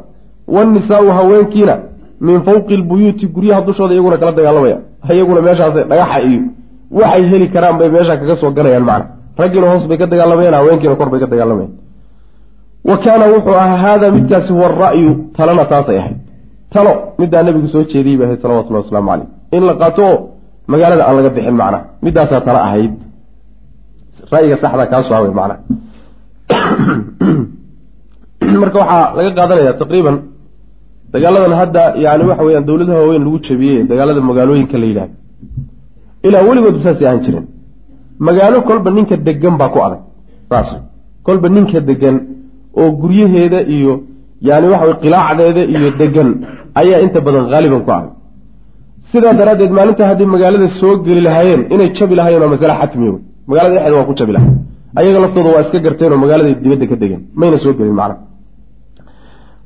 Wannisaau 0.55 1.09
haweenkiina 1.19 1.75
min 2.27 2.39
fawqi 2.47 2.75
lbuyuuti 2.83 3.25
guryaha 3.35 3.61
dushooda 3.67 3.95
iyaguna 3.95 4.17
kala 4.21 4.33
dagaalamaya. 4.39 4.77
Iyaguna 5.15 5.41
meeshaas 5.47 5.75
dhagaxa 5.91 6.19
iyo 6.29 6.41
waxay 6.99 7.23
heli 7.31 7.47
karaan 7.55 7.77
bay 7.81 7.89
meesha 7.95 8.15
kaga 8.21 8.37
soo 8.41 8.51
galayaan 8.57 8.85
macna. 8.91 9.07
Raggiina 9.41 9.67
hoos 9.71 9.85
bay 9.91 9.99
ka 10.01 10.07
dagaalamayaan 10.13 10.55
haweenkiina 10.59 10.95
kor 11.01 11.09
bay 11.13 11.21
ka 11.23 11.27
dagaalamayaan 11.33 11.73
wa 12.89 12.97
kaana 13.05 13.25
wuxuu 13.33 13.55
ahaa 13.63 13.77
haada 13.85 14.07
midkaasi 14.17 14.53
huwa 14.53 14.69
ra'yu 14.83 15.11
talana 15.37 15.65
taasay 15.73 15.99
ahayd. 16.03 16.17
Talo 16.73 16.93
middaa 17.19 17.43
nabigu 17.47 17.69
soo 17.75 17.83
jeediyey 17.91 18.17
bay 18.19 18.27
ahayd 18.27 18.41
salawatullahi 18.43 18.85
wasalaamu 18.85 19.11
caleyh 19.11 19.29
in 19.57 19.63
la 19.69 19.75
qaato 19.81 20.03
oo 20.11 20.17
magaalada 20.73 21.03
aan 21.09 21.17
laga 21.17 21.31
bixin 21.37 21.55
macnaha 21.61 21.81
middaasaa 22.05 22.41
talo 22.47 22.59
ahayd. 22.69 22.95
Ra'yiga 24.33 24.57
saxda 24.63 24.85
kaasoo 24.93 25.15
hawey 25.17 25.33
macnaha 25.41 25.59
marka 28.63 28.77
waxaa 28.83 29.05
laga 29.17 29.31
qaadanaya 29.39 29.73
taqriiban 29.83 30.17
dagaaladan 31.15 31.53
hadda 31.61 31.83
yani 32.05 32.23
waxa 32.31 32.43
weyaan 32.47 32.65
dowladaha 32.71 32.99
waaweyn 33.03 33.23
lagu 33.27 33.39
jabiyey 33.49 33.79
dagaalada 33.91 34.21
magaalooyinka 34.31 34.77
la 34.83 34.87
yidhahdo 34.91 35.15
ilaa 36.27 36.43
weligoodba 36.49 36.81
saasay 36.87 37.07
ahaan 37.09 37.21
jireen 37.27 37.47
magaalo 38.27 38.59
kolba 38.69 38.89
ninka 38.97 39.15
degan 39.27 39.55
baa 39.61 39.71
ku 39.75 39.79
adag 39.87 40.03
saas. 40.51 40.71
Kolba 41.27 41.47
ninka 41.57 41.79
degan 41.91 42.17
oo 42.81 42.91
guryaheeda 43.01 43.59
iyo 43.77 43.93
yani 44.49 44.67
waxa 44.73 44.87
wey 44.89 44.97
qilaacdeeda 45.03 45.63
iyo 45.75 45.89
degan 46.01 46.29
ayaa 46.81 47.01
inta 47.05 47.19
badan 47.27 47.45
haaliban 47.53 47.83
ku 47.87 47.91
adag. 47.99 48.13
Sidaa 49.11 49.35
daraaddeed 49.41 49.73
maalinta 49.79 50.03
hadday 50.11 50.27
magaalada 50.35 50.67
soo 50.81 50.95
geli 51.07 51.21
lahaayeen 51.27 51.63
inay 51.75 51.89
jabi 51.97 52.15
lahayen 52.19 52.41
waa 52.43 52.53
masale 52.55 52.75
xatmiya 52.81 53.11
wey 53.15 53.23
magaalada 53.51 53.75
dhexeeda 53.77 53.97
waa 53.99 54.09
ku 54.09 54.15
jabi 54.21 54.33
lahay 54.37 54.53
ayaga 54.99 55.19
laftooda 55.25 55.49
waa 55.55 55.63
iska 55.67 55.79
garteen 55.85 56.13
oo 56.13 56.19
magaalada 56.25 56.55
dibadda 56.65 56.87
ka 56.91 56.97
degan 57.03 57.23
mayna 57.41 57.57
soo 57.65 57.73
gelin 57.79 57.95
macna 58.01 58.17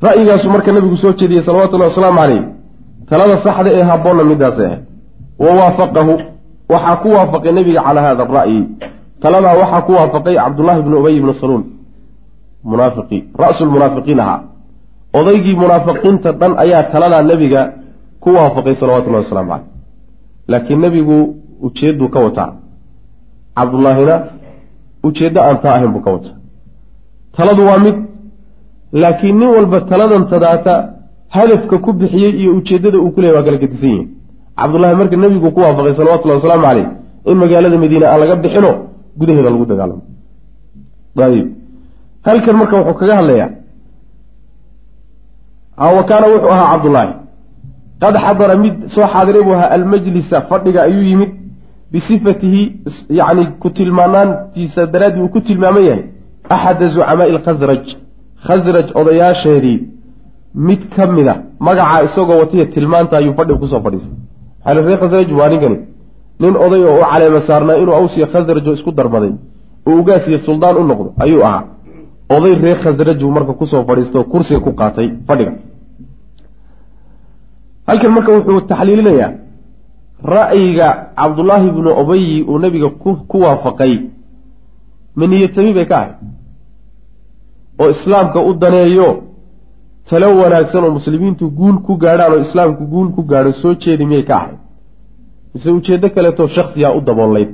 ra'yigaasu 0.06 0.46
marka 0.54 0.72
nabigu 0.72 0.96
soo 0.96 1.12
jeediyey 1.18 1.42
salawatullahi 1.48 1.90
wasalaamu 1.92 2.18
caleyh 2.20 2.42
talada 3.10 3.36
saxda 3.44 3.70
ee 3.78 3.84
habboonna 3.90 4.24
midaasay 4.30 4.66
ahayd 4.66 4.82
wa 5.44 5.50
waafaqahu 5.58 6.12
waxaa 6.72 6.96
ku 7.02 7.08
waafaqay 7.16 7.52
nebiga 7.58 7.80
calaa 7.86 8.04
hada 8.08 8.22
ara'yi 8.30 8.60
taladaa 9.22 9.54
waxaa 9.62 9.82
ku 9.86 9.92
waafaqay 9.98 10.34
cabdullaahi 10.42 10.82
bnu 10.86 10.96
ubay 11.00 11.20
bnu 11.20 11.32
saluul. 11.40 11.64
Munaafiqii 12.64 13.20
ra'su 13.42 13.64
lmunaafiqiin 13.68 14.20
ahaa. 14.24 14.40
Odaygii 15.18 15.56
munaafiqiinta 15.62 16.32
dhan 16.40 16.52
ayaa 16.64 16.82
taladaa 16.92 17.22
nebiga 17.30 17.60
ku 18.22 18.28
waafaqay 18.36 18.74
salawatullahi 18.80 19.24
wasalaamu 19.24 19.50
caleyh 19.52 19.68
laakiin 20.50 20.80
nebigu 20.84 21.16
ujeedduu 21.66 22.08
ka 22.14 22.20
wataa. 22.26 22.50
Cabdullaahina 23.56 24.14
ujeeddo 25.08 25.40
aan 25.46 25.56
taa 25.62 25.74
ahayn 25.76 25.92
buu 25.94 26.02
ka 26.06 26.10
wataa 26.16 26.36
taladu 27.36 27.62
waa 27.68 27.78
mid 27.86 27.96
laakiin 29.02 29.36
nin 29.40 29.48
walba 29.56 29.78
taladan 29.90 30.24
tadaata 30.32 30.74
hadafka 31.36 31.76
ku 31.84 31.90
bixiyey 32.00 32.32
iyo 32.40 32.50
ujeeddada 32.58 32.98
uu 33.04 33.10
ku 33.14 33.20
waa 33.36 33.44
kala 33.46 33.58
gedisan 33.62 33.90
yihiin 33.90 34.08
cabdullahi 34.60 34.94
marka 35.00 35.16
nebigu 35.16 35.48
ku 35.56 35.60
waafaqay 35.66 35.94
salawatullahi 35.98 36.38
wasalaamu 36.40 36.66
caleyh 36.68 36.88
in 37.30 37.36
magaalada 37.42 37.76
madiine 37.84 38.06
aan 38.06 38.20
laga 38.22 38.34
bixino 38.44 38.70
gudaheeda 39.18 39.50
lagu 39.54 39.64
dagaalamo. 39.72 40.02
Ayib 41.26 41.46
halkan 42.26 42.56
marka 42.60 42.74
wuxuu 42.80 42.98
kaga 43.00 43.14
hadlayaa 43.20 43.50
wa 45.96 46.02
kaana 46.08 46.26
wuxuu 46.34 46.50
ahaa 46.54 46.72
cabdullaahi. 46.72 47.12
Qad 48.02 48.14
xadara 48.24 48.54
mid 48.64 48.74
soo 48.94 49.06
xaadiray 49.12 49.42
buu 49.46 49.54
ahaa 49.58 49.70
almajlisa 49.76 50.36
fadhiga 50.48 50.80
ayuu 50.88 51.04
yimid 51.10 51.30
bisifatihi 51.94 52.62
yacni 53.20 53.44
ku 53.62 53.68
tilmaanaantiisa 53.78 54.82
daraaddii 54.94 55.22
uu 55.24 55.32
ku 55.34 55.40
tilmaaman 55.48 55.84
yahay 55.88 56.02
axada 56.54 56.86
zucamaai 56.94 57.30
alkhasraj 57.36 57.84
khasraj 58.46 58.86
odayaasheedii 59.00 59.76
mid 60.68 60.80
ka 60.94 61.04
mid 61.16 61.28
a 61.32 61.34
magacaa 61.66 62.00
isagoo 62.06 62.38
watiya 62.42 62.64
tilmaanta 62.74 63.14
ayuu 63.20 63.34
fadhiga 63.38 63.58
ku 63.62 63.66
soo 63.72 63.80
fadhiistay 63.86 64.16
maxaa 64.64 64.82
reer 64.86 64.98
khasraj 65.02 65.28
waa 65.40 65.48
ninkani 65.52 65.78
nin 66.42 66.54
oday 66.66 66.82
oo 66.90 66.96
u 67.02 67.04
caleema 67.12 67.40
saarnaa 67.48 67.76
inuu 67.82 67.94
awsiya 68.00 68.26
khasraj 68.32 68.64
oo 68.68 68.74
isku 68.78 68.90
darbaday 68.98 69.32
oo 69.88 69.94
ugaasiyo 70.00 70.38
suldaan 70.46 70.76
u 70.82 70.84
noqdo 70.90 71.08
ayuu 71.24 71.42
ahaa 71.48 71.62
oday 72.36 72.54
reer 72.64 72.78
khasraj 72.84 73.18
buu 73.24 73.32
marka 73.36 73.52
ku 73.60 73.64
soo 73.72 73.82
fadhiistay 73.88 74.18
oo 74.20 74.26
kursiga 74.32 74.60
ku 74.66 74.70
qaatay 74.80 75.06
fadhiga 75.28 75.52
halkan 77.88 78.10
marka 78.16 78.30
wuxuu 78.36 78.60
taxliilinayaa 78.70 79.30
ra'yiga 80.24 81.12
cabdullaahi 81.16 81.70
bnu 81.70 81.90
obayi 82.00 82.42
uu 82.42 82.58
nabiga 82.58 82.88
ku 83.30 83.38
waafaqay. 83.40 84.10
Maniyatami 85.16 85.74
bay 85.74 85.86
ka 85.86 85.96
ahayd. 85.96 86.14
Oo 87.78 87.90
islaamka 87.90 88.40
u 88.40 88.54
daneeyo 88.54 89.22
talo 90.08 90.26
wanaagsan 90.40 90.84
oo 90.84 90.90
muslimiintu 90.90 91.50
guul 91.50 91.76
ku 91.86 91.96
gaadhaan 91.96 92.32
oo 92.32 92.40
islaamku 92.40 92.86
guul 92.86 93.08
ku 93.12 93.22
gaadho 93.22 93.52
soo 93.52 93.74
jeedi 93.74 94.06
miyay 94.06 94.24
ka 94.24 94.36
ahayd. 94.36 94.58
Mise 95.54 95.70
ujeeddo 95.70 96.08
kaleetoo 96.10 96.48
shaksiyaa 96.48 96.92
u 96.92 97.00
daboolayd 97.00 97.50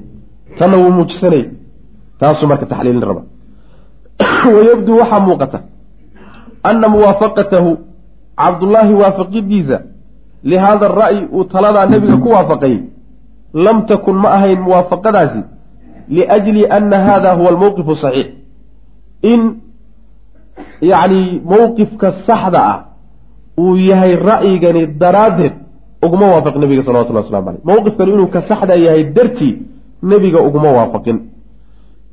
tanna 0.59 0.77
wuu 0.77 0.91
muujisanay. 0.91 1.45
Taasuu 2.19 2.49
marka 2.49 2.67
taxliilin 2.67 3.03
raba. 3.03 3.23
Wayabduu 4.55 4.99
waxaa 5.01 5.21
muuqata 5.21 5.59
anna 6.63 6.89
muwaafaqatahu 6.89 7.79
cabdullaahi 8.37 8.95
waafaqidiisa 8.95 9.90
lihaada 10.45 10.87
ara'yi 10.87 11.29
uu 11.33 11.45
taladaa 11.45 11.87
nebiga 11.87 12.17
ku 12.17 12.29
waafaqay 12.29 12.75
lam 13.55 13.87
takun 13.87 14.17
ma 14.17 14.29
ahayn 14.37 14.61
muwaafaqadaasi 14.61 15.43
liajli 16.09 16.67
ana 16.67 16.99
hada 16.99 17.33
huwa 17.35 17.49
almowqifu 17.49 17.95
saxiix 17.97 18.29
in 19.23 19.41
yacni 20.83 21.41
mowqifka 21.45 22.13
saxda 22.27 22.61
ah 22.73 22.79
uu 23.59 23.77
yahay 23.77 24.17
ra'yigani 24.17 24.87
daraaddeed 24.87 25.53
uguma 26.03 26.27
waafaq 26.35 26.57
nebiga 26.57 26.83
salawatullah 26.83 27.23
waslamu 27.25 27.47
caleyh 27.47 27.65
mowqifkani 27.65 28.13
inuu 28.13 28.27
ka 28.35 28.41
saxda 28.51 28.75
yahay 28.77 29.05
dartii 29.05 29.59
nebiga 30.03 30.41
uguma 30.49 30.71
waafaqin 30.79 31.19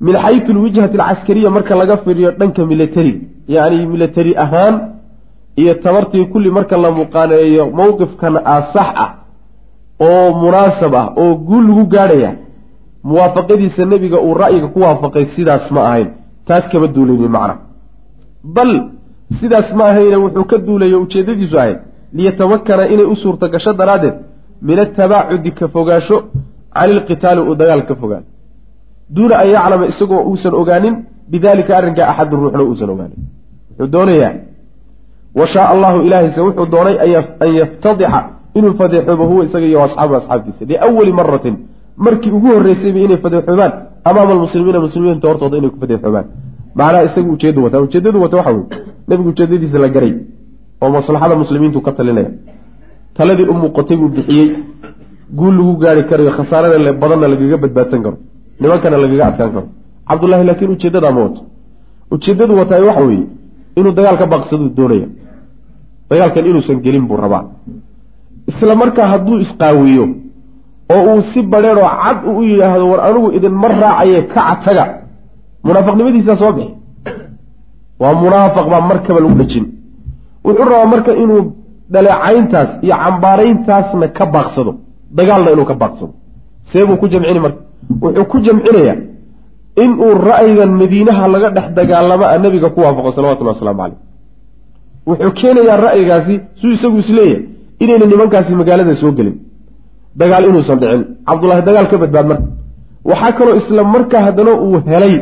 min 0.01 0.15
xaytu 0.15 0.53
lwijhati 0.53 0.97
alcaskariya 0.99 1.49
marka 1.49 1.75
laga 1.75 1.97
fiiriyo 1.97 2.31
dhanka 2.31 2.65
milatariga 2.65 3.19
yacni 3.47 3.85
milatari 3.85 4.33
ahaan 4.37 4.96
iyo 5.61 5.73
tabartii 5.83 6.25
kulli 6.31 6.49
marka 6.57 6.75
la 6.83 6.89
muqaaneeyo 6.99 7.63
mowqifkan 7.79 8.33
aa 8.53 8.61
sax 8.73 8.89
ah 9.05 9.09
oo 10.07 10.27
munaasab 10.43 10.93
ah 11.01 11.07
oo 11.21 11.31
guul 11.47 11.65
lagu 11.69 11.83
gaadhaya 11.95 12.31
muwaafaqadiisa 13.09 13.83
nebiga 13.91 14.17
uu 14.27 14.33
ra'yiga 14.43 14.67
ku 14.73 14.79
waafaqay 14.85 15.25
sidaas 15.35 15.65
ma 15.75 15.81
ahayn. 15.89 16.09
Taas 16.47 16.65
kama 16.71 16.87
duulaynin 16.95 17.31
macna. 17.35 17.55
Bal 18.55 18.71
sidaas 19.39 19.69
ma 19.77 19.83
ahayne 19.91 20.17
wuxuu 20.23 20.45
ka 20.51 20.57
duulayo 20.67 20.97
ujeeddadiisu 21.05 21.55
ahayd 21.61 21.77
liyatamakana 22.17 22.83
inay 22.93 23.07
u 23.13 23.15
suurta 23.23 23.45
gasho 23.53 23.71
daraaddeed 23.79 24.15
min 24.67 24.77
atabaacudi 24.85 25.51
ka 25.59 25.65
fogaasho 25.75 26.17
cani 26.75 26.91
ilqitaali 26.95 27.41
uu 27.49 27.55
dagaal 27.61 27.81
ka 27.89 27.95
fogaan. 28.01 28.23
Duuna 29.15 29.35
an 29.41 29.47
yaclama 29.55 29.85
isagoo 29.91 30.21
uusan 30.29 30.53
ogaanin 30.61 30.95
bidalika 31.31 31.71
arrinkaa 31.79 32.07
axadun 32.11 32.39
ruuxna 32.43 32.63
uusan 32.69 32.89
ogaanin. 32.93 33.19
Wuxuu 33.69 33.91
doonayaa 33.93 34.31
wa 35.35 35.47
shaaa 35.47 35.69
allahu 35.75 36.01
ilaahayse 36.07 36.41
wuxuu 36.41 36.65
doonay 36.65 36.95
an 37.39 37.53
yaftadixa 37.55 38.19
inuu 38.57 38.73
fadeexoobo 38.79 39.25
huwa 39.25 39.45
isaga 39.45 39.65
iyo 39.65 39.83
asxaabu 39.83 40.15
asxaabtiisa 40.15 40.65
liawali 40.65 41.11
maratin 41.19 41.55
markii 41.97 42.31
ugu 42.37 42.47
horreysayba 42.47 42.99
inay 42.99 43.17
fadeexoobaan 43.17 43.71
amaama 44.03 44.31
almuslimiina 44.31 44.79
muslimiinta 44.79 45.27
hortooda 45.27 45.57
inay 45.57 45.69
ku 45.69 45.79
fadeexoobaan 45.83 46.25
macnaha 46.75 47.03
isagu 47.03 47.31
ujeedu 47.31 47.63
wataa 47.63 47.81
ujeedadu 47.87 48.21
wata 48.21 48.37
waxa 48.37 48.51
weye 48.51 48.65
nebigu 49.07 49.29
ujeedadiisa 49.29 49.79
la 49.79 49.89
garay 49.95 50.13
oo 50.81 50.89
maslaxada 50.89 51.35
muslimiintu 51.35 51.81
ka 51.81 51.91
talinaya. 51.91 52.31
Taladii 53.17 53.47
u 53.51 53.53
muuqatay 53.53 53.97
buu 53.97 54.09
bixiyey 54.15 54.47
guul 55.37 55.55
lagu 55.57 55.73
gaari 55.83 56.03
karayo 56.09 56.31
khasaarada 56.37 56.93
badanna 57.01 57.27
lagaga 57.27 57.57
badbaadsan 57.63 58.01
karo 58.05 58.17
nimankana 58.61 58.97
lagaga 59.03 59.25
adkaan 59.29 59.51
karo. 59.55 59.67
Cabdullaahi 60.09 60.45
laakiin 60.49 60.71
ujeedadaa 60.75 61.11
ma 61.11 61.21
wato 61.25 61.41
ujeedadu 62.11 62.53
wataay 62.59 62.83
waxa 62.89 63.01
weeye 63.09 63.25
inuu 63.79 63.93
dagaal 63.97 64.17
ka 64.21 64.25
baaqsaduu 64.31 64.69
doonaya. 64.77 65.07
Dagaalkan 66.09 66.45
inuusan 66.49 66.77
gelin 66.85 67.05
buu 67.09 67.17
rabaa. 67.23 67.43
Isla 68.49 68.73
markaa 68.81 69.07
hadduu 69.13 69.37
isqaawiyo 69.45 70.05
oo 70.95 71.01
uu 71.11 71.21
si 71.31 71.39
badheedoo 71.51 71.89
cad 72.03 72.17
u 72.29 72.41
yidhaahdo 72.49 72.85
war 72.91 73.01
anigu 73.07 73.27
idinma 73.37 73.67
raacaye 73.81 74.19
kaca 74.33 74.55
taga. 74.65 74.85
Munaafiqnimadiisaa 75.65 76.37
soo 76.41 76.51
bixi. 76.57 76.73
Waa 78.01 78.13
munaafiq 78.23 78.65
baa 78.71 78.81
markaba 78.89 79.19
lagu 79.23 79.35
dhejin. 79.39 79.65
Wuxuu 80.45 80.65
rabaa 80.71 80.85
marka 80.93 81.11
inuu 81.23 81.41
dhaleecayntaas 81.93 82.69
iyo 82.85 82.95
cambaarayntaasna 83.03 84.07
ka 84.17 84.25
baaqsado 84.33 84.71
dagaalna 85.17 85.49
inuu 85.55 85.65
ka 85.71 85.75
baaqsado 85.81 86.13
see 86.69 86.85
buu 86.87 86.97
ku 87.01 87.05
jamcini 87.11 87.39
marka. 87.45 87.59
Wuxuu 88.01 88.25
ku 88.31 88.37
jamcinayaa 88.45 88.95
inuu 89.83 90.11
ra'yigan 90.29 90.71
madiinaha 90.81 91.23
laga 91.33 91.49
dhex 91.55 91.67
dagaalama 91.77 92.25
nebiga 92.43 92.69
ku 92.75 92.79
waafaqo 92.85 93.09
salawatullhi 93.17 93.53
wasalaamu 93.55 93.79
caleyh 93.83 93.99
wuxuu 95.09 95.31
keenayaa 95.39 95.77
ra'yigaasi 95.87 96.35
suu 96.59 96.71
isagu 96.77 96.97
is 97.03 97.09
leeyahay 97.17 97.41
inayna 97.83 98.05
nimankaasi 98.11 98.51
magaalada 98.61 98.93
soo 99.01 99.11
gelin. 99.17 99.35
Dagaal 100.19 100.43
inuusan 100.49 100.77
dhicin. 100.81 101.01
Cabdullaahi 101.27 101.63
dagaal 101.69 101.87
ka 101.91 101.97
badbaad 102.03 102.25
marka. 102.31 102.45
Waxaa 103.09 103.31
kaloo 103.37 103.55
isla 103.61 103.83
markaa 103.95 104.21
haddana 104.27 104.51
uu 104.65 104.77
helay 104.91 105.13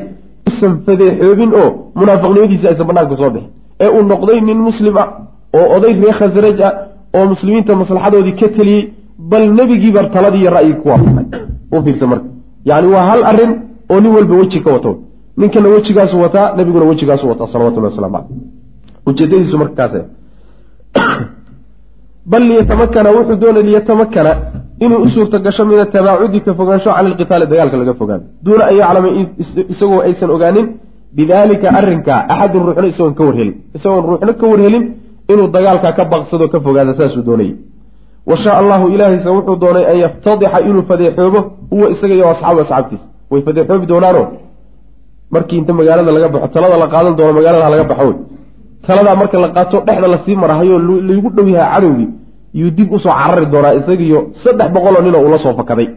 usan 0.50 0.74
fadeexoobin 0.86 1.52
oo 1.62 1.68
munaafiqnimadiisi 2.00 2.66
aysan 2.70 2.88
banaanka 2.90 3.16
soo 3.22 3.30
bixin. 3.36 3.50
Ee 3.84 3.90
uu 3.96 4.04
noqday 4.12 4.40
nin 4.48 4.60
muslim 4.68 4.96
ah 5.04 5.08
oo 5.58 5.66
oday 5.76 5.94
reer 6.02 6.16
khasraj 6.20 6.60
ah 6.68 6.72
oo 7.18 7.26
muslimiinta 7.34 7.72
maslaxadoodii 7.82 8.36
ka 8.40 8.48
teliyey 8.58 8.84
bal 9.32 9.46
nebigiiba 9.58 10.02
taladii 10.16 10.42
iyo 10.44 10.52
ra'yigi 10.58 10.76
ku 10.82 10.88
waafaqay. 10.92 11.26
U 11.76 11.78
fiirsa 11.86 12.06
marka. 12.12 12.28
Yacni 12.70 12.88
waa 12.96 13.06
hal 13.10 13.22
arrin 13.32 13.52
oo 13.90 14.00
nin 14.00 14.12
walba 14.16 14.36
weji 14.36 14.60
ka 14.62 14.72
wato. 14.72 14.92
Ninkana 15.38 15.70
wejigaasu 15.70 16.20
wataa 16.22 16.56
nebiguna 16.58 16.86
wejigaasu 16.86 17.30
wataa 17.30 17.48
salawatullahi 17.48 17.94
waslamu 17.94 18.18
caleyh 18.18 18.30
ujeedadiisu 19.06 19.58
marka 19.58 19.90
bal 22.32 22.44
liyatamakana 22.44 23.10
wuxuu 23.12 23.36
doonay 23.36 23.64
liyatamakana 23.64 24.32
inuu 24.80 25.02
u 25.06 25.10
suurta 25.10 25.40
gasho 25.40 25.66
min 25.66 25.80
atabaacudi 25.80 26.40
ka 26.42 26.54
fogaansho 26.54 26.90
cani 26.96 27.10
ilqitaali 27.10 27.46
dagaalka 27.48 27.78
laga 27.78 27.94
fogaado. 27.94 28.24
Duuna 28.44 28.66
an 28.66 28.76
yaclama 28.76 29.10
isagoo 29.70 30.02
aysan 30.08 30.30
ogaanin 30.30 30.68
bidaalika 31.16 31.68
arrinkaa 31.80 32.26
axadun 32.30 32.64
ruuxna 32.68 32.88
isagoon 32.88 33.16
ka 33.16 33.24
warhelin. 33.24 33.56
Isagoon 33.76 34.06
ruuxna 34.10 34.34
ka 34.34 34.48
warhelin 34.48 34.86
inuu 35.30 35.48
dagaalkaa 35.48 35.92
ka 35.92 36.06
baqsado 36.06 36.48
ka 36.50 36.60
fogaada 36.60 36.94
saasuu 36.94 37.24
doonayay 37.26 37.56
wa 38.26 38.38
shaa 38.38 38.58
allahu 38.58 38.88
ilaahaysa 38.90 39.32
wuxuu 39.32 39.56
doonay 39.56 39.86
an 39.92 39.98
yaftadixa 40.00 40.60
inuu 40.60 40.84
fadeexoobo 40.90 41.40
huwa 41.70 41.90
isaga 41.90 42.14
iyo 42.14 42.30
asxaabu 42.30 42.60
asxaabtiisa 42.62 43.06
way 43.32 43.42
fadeexoobi 43.48 43.86
doonaano 43.92 44.24
markii 45.34 45.58
inta 45.62 45.74
magaalada 45.80 46.12
laga 46.16 46.28
baxo 46.34 46.48
talada 46.56 46.78
la 46.84 46.88
qaadan 46.94 47.14
doono 47.18 47.34
magaalada 47.38 47.70
laga 47.74 47.84
baxo. 47.92 48.14
Taladaa 48.86 49.16
marka 49.22 49.38
la 49.44 49.50
qaato 49.56 49.78
dhexda 49.88 50.08
la 50.14 50.18
sii 50.26 50.36
marahayo 50.36 50.76
laygu 50.80 51.30
dhow 51.36 51.48
yahay 51.48 51.72
cadowgii. 51.74 52.10
Yuu 52.60 52.72
dib 52.78 52.92
u 52.92 53.00
soo 53.00 53.10
carari 53.20 53.46
doonaa 53.54 53.74
isagiiyo 53.80 54.20
saddex 54.44 54.70
boqoloo 54.76 55.02
ninoo 55.06 55.22
ula 55.28 55.38
soo 55.44 55.54
fakaday. 55.60 55.88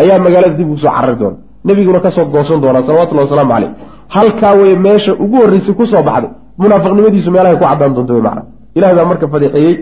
Ayaa 0.00 0.18
magaalada 0.24 0.54
dib 0.60 0.70
u 0.70 0.76
soo 0.82 0.90
carari 0.96 1.16
doona. 1.20 1.36
Nebiguna 1.66 2.00
ka 2.04 2.10
soo 2.16 2.24
goosan 2.32 2.60
doonaa 2.64 2.82
salawatullahi 2.86 3.26
wasalaamu 3.28 3.52
caleyh 3.54 3.70
halkaa 4.14 4.52
weye 4.58 4.76
meesha 4.84 5.12
ugu 5.24 5.36
horreysay 5.42 5.74
ku 5.78 5.84
soo 5.92 6.02
baxday. 6.08 6.30
Munaafiqnimadiisu 6.60 7.30
meelahay 7.34 7.56
ku 7.60 7.64
caddaan 7.64 7.92
doonta 7.96 8.12
wey 8.16 8.22
macana 8.26 8.42
ilahay 8.76 8.94
baa 8.98 9.04
marka 9.10 9.26
fadeexeeyey 9.32 9.74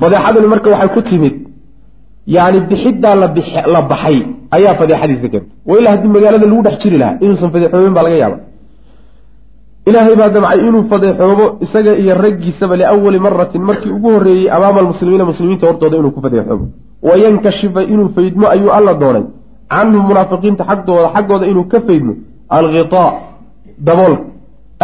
fadeexadani 0.00 0.46
marka 0.52 0.68
waxay 0.74 0.90
ku 0.94 1.00
timid. 1.08 1.34
Yacni 2.34 2.60
bixiddaa 2.68 3.14
la 3.74 3.82
baxay 3.90 4.18
ayaa 4.56 4.74
fadeexadiisa 4.80 5.28
keentay 5.32 5.50
wa 5.68 5.74
ilaa 5.78 5.90
haddii 5.94 6.12
magaalada 6.16 6.46
lagu 6.46 6.62
dhex 6.66 6.78
jiri 6.82 6.98
lahaa 7.02 7.16
inuusan 7.24 7.50
fadeexoobin 7.54 7.94
baa 7.96 8.02
laga 8.06 8.16
yaaba 8.22 8.38
ilaahay 9.88 10.14
baa 10.20 10.28
damcay 10.36 10.60
inuu 10.68 10.84
fadeexoobo 10.92 11.44
isaga 11.64 11.92
iyo 12.02 12.14
raggiisaba 12.24 12.74
liawali 12.80 13.18
maratin 13.26 13.62
markii 13.68 13.90
ugu 13.96 14.08
horreeyey 14.14 14.50
amaama 14.56 14.78
almuslimiina 14.82 15.24
muslimiinta 15.30 15.66
hortooda 15.66 15.96
inuu 16.00 16.10
ku 16.16 16.20
fadeexoobo 16.26 16.64
wayankashifa 17.08 17.82
inuu 17.92 18.08
faydmo 18.16 18.46
ayuu 18.54 18.70
alla 18.78 18.94
doonay. 18.94 19.24
Canhum 19.72 20.04
munaafiqiinta 20.10 20.64
xagdooda 20.70 21.08
xaggooda 21.14 21.46
inuu 21.52 21.64
ka 21.72 21.78
faydmo 21.86 22.14
alghitaa 22.56 23.10
daboolka 23.86 24.24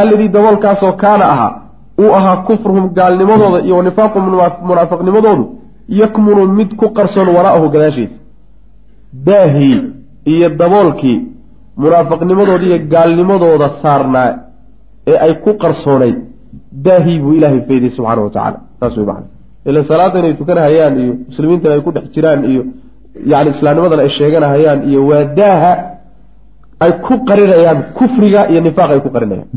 alladii 0.00 0.28
daboolkaasoo 0.36 0.92
kaana 1.02 1.24
ahaa 1.34 1.52
uu 2.02 2.12
ahaa 2.18 2.36
kufruhum 2.48 2.84
gaalnimadooda 2.98 3.58
iyo 3.66 3.76
wanifaaqu 3.80 4.18
munaafiqnimadoodu 4.68 5.44
yakmunu 6.00 6.42
mid 6.58 6.70
ku 6.80 6.86
qarsoon 6.96 7.28
waraa'ahu 7.36 7.66
gadaashiisa 7.74 8.16
daahii 9.28 9.78
iyo 10.32 10.48
daboolkii 10.60 11.18
munaafiqnimadooda 11.82 12.64
iyo 12.70 12.78
gaalnimadooda 12.92 13.68
saarnaa 13.82 14.28
ee 15.10 15.16
ay 15.26 15.32
ku 15.44 15.50
qarsoonayd 15.62 16.16
daahii 16.86 17.18
buu 17.22 17.32
ilaahay 17.38 17.60
fayday 17.68 17.90
subxaana 17.96 18.22
wa 18.26 18.30
tacala 18.36 18.58
saas 18.80 18.94
wey 18.98 19.06
macana 19.10 19.26
ila 19.68 19.80
salaada 19.90 20.18
inay 20.22 20.34
tukanahayaan 20.40 20.94
iyo 21.02 21.12
muslimiintana 21.28 21.74
ay 21.76 21.80
ku 21.86 21.90
dhex 21.96 22.06
jiraan 22.14 22.40
iyo 22.52 22.62
yani 23.32 23.48
islaamnimadana 23.54 24.02
ay 24.06 24.10
sheeganahayaan 24.18 24.80
iyo 24.90 25.00
waa 25.10 25.24
daaha 25.40 25.72
ay 26.84 26.92
ku 27.06 27.14
qarinayaan 27.28 27.78
kufriga 27.98 28.40
iyo 28.52 28.60
nifaaqa 28.66 28.92
ay 28.96 29.00
ku 29.06 29.10
qarinayaan. 29.16 29.48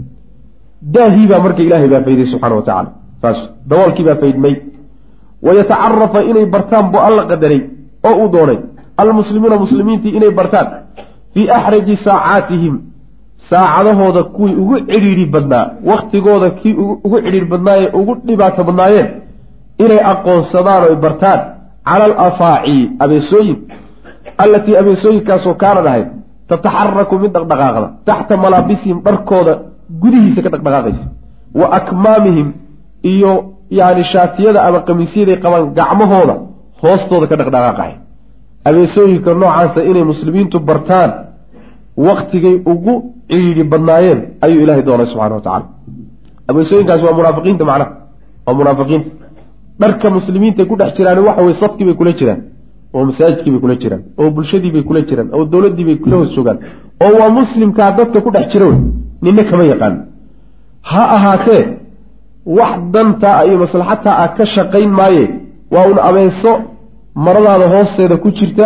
Daahii 0.95 1.27
baa 1.31 1.39
marka 1.45 1.61
ilaahay 1.67 1.89
baa 1.93 2.01
fayday 2.07 2.25
subxana 2.33 2.55
wa 2.59 2.63
tacala 2.69 2.89
saas 3.21 3.39
daboolkii 3.69 4.05
baa 4.09 4.15
faydmay. 4.23 4.55
Wayatacarafa 5.45 6.19
inay 6.29 6.45
bartaan 6.53 6.85
buu 6.91 6.99
alla 7.07 7.23
qadaray 7.31 7.59
oo 8.07 8.13
uu 8.23 8.29
doonay 8.33 8.57
almuslimiina 9.01 9.57
muslimiintii 9.63 10.11
inay 10.17 10.31
bartaan 10.39 10.67
fii 11.33 11.45
axraji 11.57 11.95
saacaatihim 12.05 12.75
saacadahooda 13.49 14.23
kuwii 14.35 14.55
ugu 14.61 14.75
cidhiidhi 14.91 15.25
badnaa 15.35 15.65
wakhtigooda 15.89 16.49
kii 16.59 16.73
ugu 17.05 17.17
cidhiidh 17.25 17.47
badnaayee 17.53 17.89
ugu 17.99 18.13
dhibaato 18.27 18.61
badnaayeen 18.69 19.07
inay 19.83 19.99
aqoonsadaan 20.11 20.81
oo 20.83 20.89
ay 20.93 20.95
bartaan 21.05 21.39
cala 21.89 22.05
alafaaci 22.05 22.77
abeesooyin 23.03 23.57
allatii 24.43 24.75
abeesooyinkaasoo 24.81 25.53
kaanad 25.63 25.85
ahayd 25.91 26.07
tataxaraku 26.49 27.15
mid 27.23 27.31
dhaqdhaqaaqda 27.35 27.87
taxta 28.09 28.33
malaabisihim 28.43 28.97
dharkooda 29.07 29.53
gudihiisa 30.01 30.39
ka 30.45 30.49
dhaqdhaqaaqaysa 30.53 31.05
wa 31.59 31.65
akmaamihim 31.79 32.47
iyo 33.13 33.31
yani 33.79 34.03
shaatiyada 34.13 34.59
ama 34.67 34.79
qamiisyaday 34.87 35.37
qabaan 35.43 35.65
gacmahooda 35.79 36.35
hoostooda 36.81 37.25
ka 37.31 37.35
dhaqdhaqaaqahay 37.41 37.93
abeesooyinka 38.69 39.31
noocaasa 39.41 39.79
inay 39.89 40.03
muslimiintu 40.11 40.57
bartaan 40.69 41.11
waktigay 42.07 42.55
ugu 42.71 42.93
ciidhi 43.31 43.63
badnaayeen 43.71 44.19
ayuu 44.45 44.61
ilahay 44.63 44.83
doonay 44.87 45.07
subxana 45.11 45.35
wa 45.35 45.41
tacala 45.47 45.65
abeesooyinkaasi 46.49 47.03
waa 47.07 47.17
munaafiqiinta 47.19 47.63
macnaha 47.69 47.91
waa 48.45 48.53
munaafiqiinta. 48.59 49.09
Dharka 49.81 50.07
muslimiinta 50.17 50.61
ku 50.69 50.75
dhex 50.79 50.91
jiraan 50.97 51.19
waxa 51.27 51.41
weye 51.45 51.55
safkii 51.63 51.85
bay 51.87 51.95
kula 51.99 52.11
jiraan 52.19 52.39
oo 52.95 53.03
masaajidkii 53.09 53.51
bay 53.53 53.61
kula 53.63 53.75
jiraan 53.81 54.01
oo 54.21 54.29
bulshadii 54.35 54.71
bay 54.75 54.83
kula 54.89 55.01
jiraan 55.09 55.27
oo 55.35 55.43
dowladdii 55.51 55.85
bay 55.89 55.97
kula 56.03 56.15
hoos 56.19 56.31
joogaan 56.35 56.57
oo 57.05 57.11
waa 57.19 57.29
muslimkaa 57.39 57.91
dadka 57.99 58.19
ku 58.25 58.29
dhex 58.35 58.45
jira 58.53 58.65
wey 58.71 58.77
ninna 59.23 59.43
kama 59.49 59.63
yaqaan. 59.71 59.95
Ha 60.89 61.03
ahaatee 61.15 61.63
wax 62.57 62.75
dantaa 62.93 63.39
iyo 63.47 63.57
maslaxataa 63.63 64.15
ah 64.23 64.29
ka 64.37 64.43
shaqayn 64.55 64.91
maaye 64.99 65.23
waa 65.73 65.85
un 65.91 65.97
abeeso 66.09 66.51
maradaada 67.15 67.65
hoosteeda 67.73 68.15
ku 68.23 68.29
jirta 68.37 68.65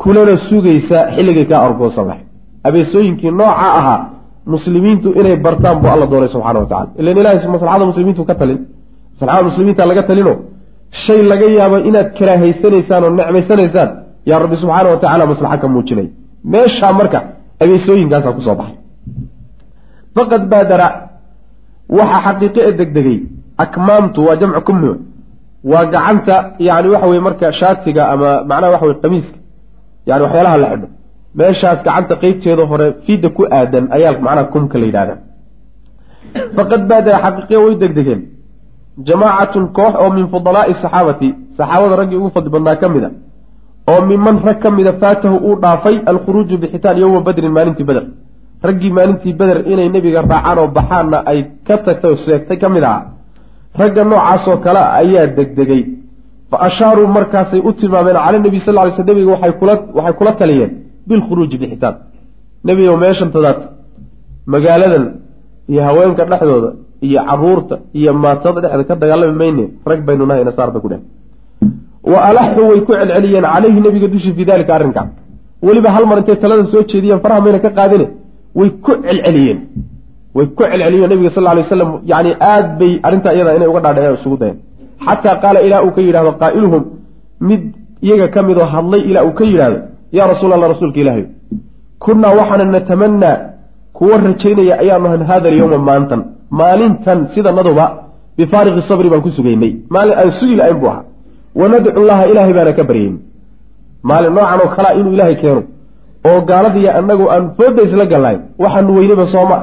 kulana 0.00 0.34
sugaysa 0.48 0.98
xilligay 1.14 1.46
kaa 1.50 1.60
argoosan 1.68 2.04
lahay 2.10 2.22
abeesooyinkii 2.68 3.30
nooca 3.40 3.66
ahaa 3.78 4.00
muslimiintu 4.54 5.08
inay 5.20 5.36
bartaan 5.44 5.76
buu 5.82 5.90
alla 5.94 6.06
doonay 6.12 6.28
subxana 6.34 6.58
wa 6.62 6.66
tacala 6.72 6.90
ilan 7.00 7.16
ilahay 7.20 7.38
maslaxada 7.54 7.84
muslimiintu 7.90 8.22
ka 8.28 8.34
talin 8.40 8.60
maslaxada 9.14 9.42
muslimiinta 9.48 9.82
laga 9.90 10.02
talino 10.10 10.32
shay 11.04 11.20
laga 11.32 11.46
yaabo 11.58 11.76
inaad 11.88 12.08
karaahaysanaysaan 12.18 13.02
oo 13.06 13.10
necmaysanaysaan 13.18 13.88
yaa 14.30 14.38
rabbi 14.44 14.56
subxaana 14.62 14.88
wa 14.94 14.98
tacala 15.04 15.24
maslaxa 15.32 15.56
ka 15.62 15.68
muujinay. 15.74 16.08
Meeshaa 16.52 16.92
marka 17.00 17.18
abeesooyinkaasaa 17.62 18.32
ku 18.36 18.40
soo 18.46 18.56
baxay. 18.60 18.76
Faqad 20.14 20.42
baadara 20.52 20.86
waxaa 21.98 22.20
xaqiiqo 22.26 22.60
e 22.68 22.72
degdegay 22.80 23.18
akmaamtu 23.64 24.18
waa 24.26 24.36
jamcu 24.40 24.60
kummi 24.68 24.90
waa 25.64 25.84
gacanta 25.94 26.36
yani 26.68 26.88
waxa 26.92 27.06
weye 27.10 27.20
marka 27.26 27.46
shaatiga 27.60 28.02
ama 28.12 28.28
macnaha 28.50 28.72
waxa 28.74 28.86
weye 28.86 28.98
qamiiska 29.04 29.38
yani 30.08 30.22
waxyaalaha 30.24 30.56
la 30.62 30.68
xidho. 30.72 30.88
Meeshaas 31.38 31.78
gacanta 31.86 32.14
qeybteeda 32.22 32.62
hore 32.70 32.86
fiida 33.06 33.28
ku 33.36 33.42
aadan 33.58 33.84
ayaa 33.96 34.12
macnaha 34.26 34.44
kumka 34.52 34.76
la 34.80 34.86
yidhahda 34.88 35.14
faqad 36.56 36.82
baadara 36.90 37.18
xaqiiqiya 37.24 37.58
way 37.64 37.74
degdegeen. 37.82 38.20
Jamaacatun 39.08 39.64
koox 39.76 39.94
oo 40.02 40.10
min 40.16 40.26
fudalaai 40.32 40.74
saxaabati 40.82 41.28
saxaabada 41.56 41.96
raggii 42.00 42.16
ugu 42.20 42.30
fadli 42.34 42.50
badnaa 42.54 42.76
ka 42.82 42.88
mid 42.94 43.04
a 43.04 43.10
oo 43.92 44.00
miman 44.10 44.36
rag 44.46 44.58
ka 44.62 44.68
mida 44.76 44.92
faatahu 45.02 45.36
uu 45.48 45.56
dhaafay 45.62 45.96
alkhuruuju 46.10 46.54
bixitaan 46.62 46.96
yowma 47.02 47.20
badrin 47.26 47.52
maalintii 47.56 47.84
beder 47.90 48.04
raggii 48.68 48.90
maalintii 48.96 49.32
beder 49.40 49.58
inay 49.72 49.88
nebiga 49.94 50.20
raacaan 50.22 50.58
oo 50.62 50.68
baxaanna 50.76 51.18
ay 51.30 51.38
ka 51.66 51.74
tagtay 51.84 52.10
oo 52.10 52.16
seegtay 52.24 52.56
ka 52.62 52.68
mid 52.74 52.84
aha 52.90 53.00
ragga 53.80 54.02
noocaasoo 54.10 54.56
kale 54.64 54.80
ayaa 55.00 55.26
degdegay. 55.38 55.82
Fa 56.50 56.56
ashaaruu 56.66 57.06
markaasay 57.16 57.60
u 57.68 57.72
tilmaameen 57.78 58.16
cala 58.24 58.38
nebi 58.46 58.58
sal 58.66 58.76
ly 58.86 58.90
sl 58.96 59.04
nebiga 59.10 59.30
waxay 59.34 59.52
kula 60.18 60.32
taliyeen 60.40 60.70
bilkhuruuji 61.08 61.56
bixitaan 61.62 61.94
nebigow 62.68 62.96
meeshantadaad 63.04 63.58
magaaladan 64.52 65.04
iyo 65.72 65.80
haweenka 65.86 66.24
dhexdooda 66.30 66.70
iyo 67.06 67.20
carruurta 67.28 67.74
iyo 67.98 68.10
maatada 68.24 68.58
dhexda 68.64 68.84
ka 68.88 68.94
dagaalami 69.02 69.34
mayne 69.42 69.64
rag 69.90 70.00
baynu 70.08 70.24
nahay 70.30 70.44
nasaar 70.48 70.68
bay 70.74 70.80
ku 70.84 70.88
dheh 70.92 71.00
wa 72.12 72.18
alaxuu 72.28 72.66
way 72.70 72.80
ku 72.86 72.92
celceliyeen 72.98 73.44
calayhi 73.54 73.80
nebiga 73.86 74.08
dushii 74.14 74.34
fii 74.36 74.46
dalika 74.50 74.72
arrinkaa 74.76 75.06
weliba 75.66 75.90
hal 75.94 76.04
mar 76.10 76.18
intay 76.20 76.36
talada 76.42 76.64
soo 76.72 76.82
jeediyeen 76.90 77.20
faraha 77.24 77.40
mayna 77.44 77.58
ka 77.64 77.70
qaadine 77.78 78.06
way 78.58 78.68
ku 78.84 78.92
celceliyeen 79.06 79.58
way 80.36 80.46
ku 80.56 80.62
celceliyeen 80.70 81.10
nabiga 81.12 81.30
sal 81.36 81.44
lay 81.48 81.62
waslam 81.64 81.90
yani 82.12 82.30
aad 82.52 82.66
bay 82.80 82.92
arrintaa 83.06 83.32
iyada 83.36 83.52
inay 83.58 83.68
uga 83.72 83.80
dhaadhaceen 83.84 84.16
isugu 84.20 84.36
dayeen. 84.42 84.58
Xataa 85.06 85.36
qaala 85.42 85.58
ilaa 85.66 85.80
uu 85.86 85.92
ka 85.96 86.00
yidhahdo 86.06 86.32
qaa'iluhum 86.42 86.82
mid 87.48 87.62
iyaga 88.06 88.26
ka 88.34 88.40
midoo 88.48 88.66
hadlay 88.74 89.00
ilaa 89.10 89.24
uu 89.28 89.34
ka 89.38 89.44
yidhaahdo 89.50 89.78
yaa 90.16 90.26
rasuul 90.32 90.52
allah 90.56 90.68
rasuulka 90.74 90.98
ilaahay 91.02 91.24
kunnaa 92.04 92.32
waxaana 92.38 92.64
natamanaa 92.76 93.36
kuwa 93.98 94.16
rajaynaya 94.26 94.74
ayaanu 94.82 95.06
ahan 95.08 95.22
hada 95.30 95.46
alyowma 95.52 95.78
maantan 95.88 96.20
maalintan 96.60 97.18
sidanaduba 97.34 97.84
bifaariqi 98.38 98.80
sabri 98.90 99.08
baan 99.12 99.22
ku 99.26 99.30
sugaynay. 99.36 99.72
Maalin 99.94 100.14
aan 100.20 100.30
sugi 100.38 100.54
la-ayn 100.60 100.78
buu 100.82 100.88
ahaa. 100.92 101.04
Wanadcu 101.60 102.00
llaha 102.08 102.24
ilaahay 102.30 102.54
baana 102.58 102.72
ka 102.78 102.82
baryayn. 102.88 103.14
Maalin 104.08 104.32
noocan 104.36 104.58
oo 104.64 104.68
kalea 104.76 104.92
inuu 105.00 105.12
ilaahay 105.16 105.36
keeno 105.42 105.62
oo 106.28 106.38
gaaladiiyo 106.50 106.90
annagu 106.98 107.24
aan 107.34 107.44
fooda 107.58 107.82
isla 107.88 108.04
gallaay 108.12 108.36
waxaanu 108.62 108.90
weynayba 108.98 109.26
sooma 109.34 109.58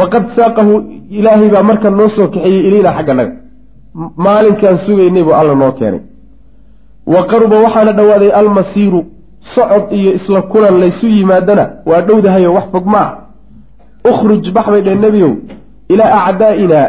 faqad 0.00 0.24
saaqahu 0.36 0.72
ilaahay 1.18 1.48
baa 1.54 1.62
markan 1.70 1.94
noo 1.98 2.08
soo 2.16 2.26
kaxeeyey 2.34 2.62
ilaynaa 2.68 2.94
xagga 2.98 3.14
naga. 3.18 3.32
Maalinkaan 4.24 4.76
sugaynay 4.86 5.22
buu 5.26 5.34
alla 5.40 5.54
noo 5.62 5.72
keenay. 5.78 6.00
Wa 7.12 7.20
qaruba 7.30 7.56
waxaana 7.64 7.92
dhowaaday 7.98 8.30
almasiiru 8.40 9.00
socod 9.54 9.84
iyo 9.98 10.10
isla 10.18 10.40
kulan 10.52 10.74
laysu 10.82 11.06
yimaadana 11.16 11.64
waa 11.88 12.00
dhowdahayo 12.08 12.50
wax 12.56 12.66
fog 12.72 12.86
ma 12.94 13.00
ah 13.04 13.10
ukhruj 14.10 14.44
bax 14.56 14.66
bay 14.72 14.82
dheen 14.86 15.00
nebiyow 15.04 15.32
ilaa 15.92 16.18
acdaa'inaa 16.28 16.86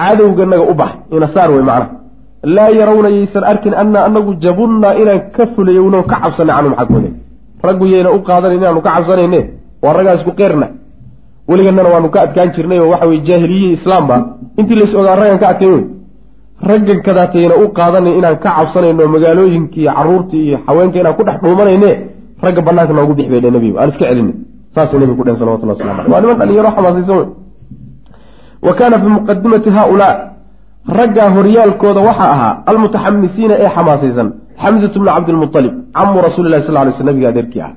cadowganaga 0.00 0.64
u 0.72 0.74
bax 0.80 0.90
inasaar 1.16 1.48
wey 1.54 1.62
macnaha 1.70 1.88
laa 2.56 2.70
yarawna 2.78 3.08
yaysan 3.16 3.44
arkin 3.52 3.74
annaa 3.82 4.04
anagu 4.08 4.32
jabunnaa 4.44 4.94
inaan 5.02 5.20
ka 5.36 5.42
fulayowno 5.54 5.98
ka 6.10 6.16
cabsanay 6.22 6.54
canhum 6.56 6.74
xaggooda 6.80 7.10
raggu 7.66 7.84
yayna 7.92 8.10
u 8.16 8.18
qaadanan 8.28 8.56
inaanu 8.58 8.80
ka 8.86 8.90
cabsanayne 8.96 9.40
waa 9.82 9.92
raggaa 9.96 10.14
isku 10.18 10.32
qeerna 10.40 10.66
weliganana 11.50 11.88
waanu 11.94 12.08
ka 12.14 12.18
adkaan 12.26 12.50
jirnay 12.56 12.78
oo 12.80 12.90
waxa 12.92 13.06
weye 13.10 13.20
jaahiliyihi 13.28 13.72
islaamba 13.78 14.16
intii 14.58 14.78
lays 14.80 14.94
ogaa 15.00 15.16
raggan 15.20 15.38
ka 15.42 15.48
adkayn 15.52 15.72
wey 15.74 15.84
raggan 16.70 16.98
kadaatayna 17.06 17.54
u 17.62 17.64
qaadanay 17.78 18.14
inaan 18.18 18.36
ka 18.44 18.50
cabsanayno 18.56 19.08
magaalooyinkii 19.14 19.86
caruurtii 19.96 20.42
iyo 20.46 20.58
haweenka 20.66 20.96
inaan 21.02 21.16
ku 21.18 21.22
dhex 21.28 21.36
dhuumanayne 21.42 21.90
ragga 22.44 22.60
banaanka 22.66 22.92
noogu 22.98 23.14
bix 23.18 23.28
bay 23.32 23.40
dhe 23.44 23.50
nebigu 23.50 23.76
aan 23.80 23.88
iska 23.92 24.04
celina 24.10 24.32
saasuu 24.74 24.98
nebigu 25.00 25.18
ku 25.18 25.24
dhehen 25.26 25.38
salawatullah 25.42 25.74
waslamu 25.76 26.00
aleh 26.00 26.12
waa 26.12 26.20
niman 26.22 26.36
dhalinyaro 26.40 26.70
xamaasaysan 26.76 27.16
wey 27.20 27.28
wa 28.66 28.72
kaana 28.78 28.96
fi 29.02 29.08
muqadimati 29.16 29.70
haaulaa. 29.78 30.16
Raggaa 30.98 31.28
horyaalkooda 31.36 32.00
waxaa 32.08 32.30
ahaa 32.34 32.52
almutaxamisiina 32.70 33.54
ee 33.64 33.70
xamaasaysan 33.76 34.28
xamzatu 34.62 34.96
bnu 35.00 35.10
cabdilmualib 35.16 35.74
camu 35.96 36.20
rasuuli 36.26 36.48
lahi 36.52 36.62
sal 36.66 36.74
lay 36.74 36.92
sl 36.98 37.04
nabiga 37.04 37.28
adeerkii 37.32 37.62
ah 37.66 37.72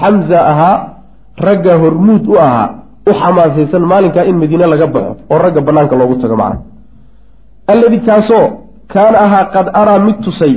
xamza 0.00 0.38
ahaa 0.52 0.76
raggaa 1.48 1.76
hormuud 1.82 2.24
u 2.32 2.34
ahaa 2.46 2.68
u 3.10 3.12
xamaasaysan 3.20 3.82
maalinkaa 3.92 4.24
in 4.30 4.36
madiine 4.42 4.66
laga 4.72 4.86
baxo 4.94 5.12
oo 5.32 5.38
ragga 5.44 5.60
banaanka 5.68 5.94
loogu 6.00 6.14
tago 6.22 6.36
macna 6.42 6.58
alladii 7.72 8.02
kaasoo 8.08 8.46
kaana 8.92 9.18
ahaa 9.26 9.44
qad 9.54 9.66
araa 9.80 9.98
mid 10.06 10.18
tusay 10.26 10.54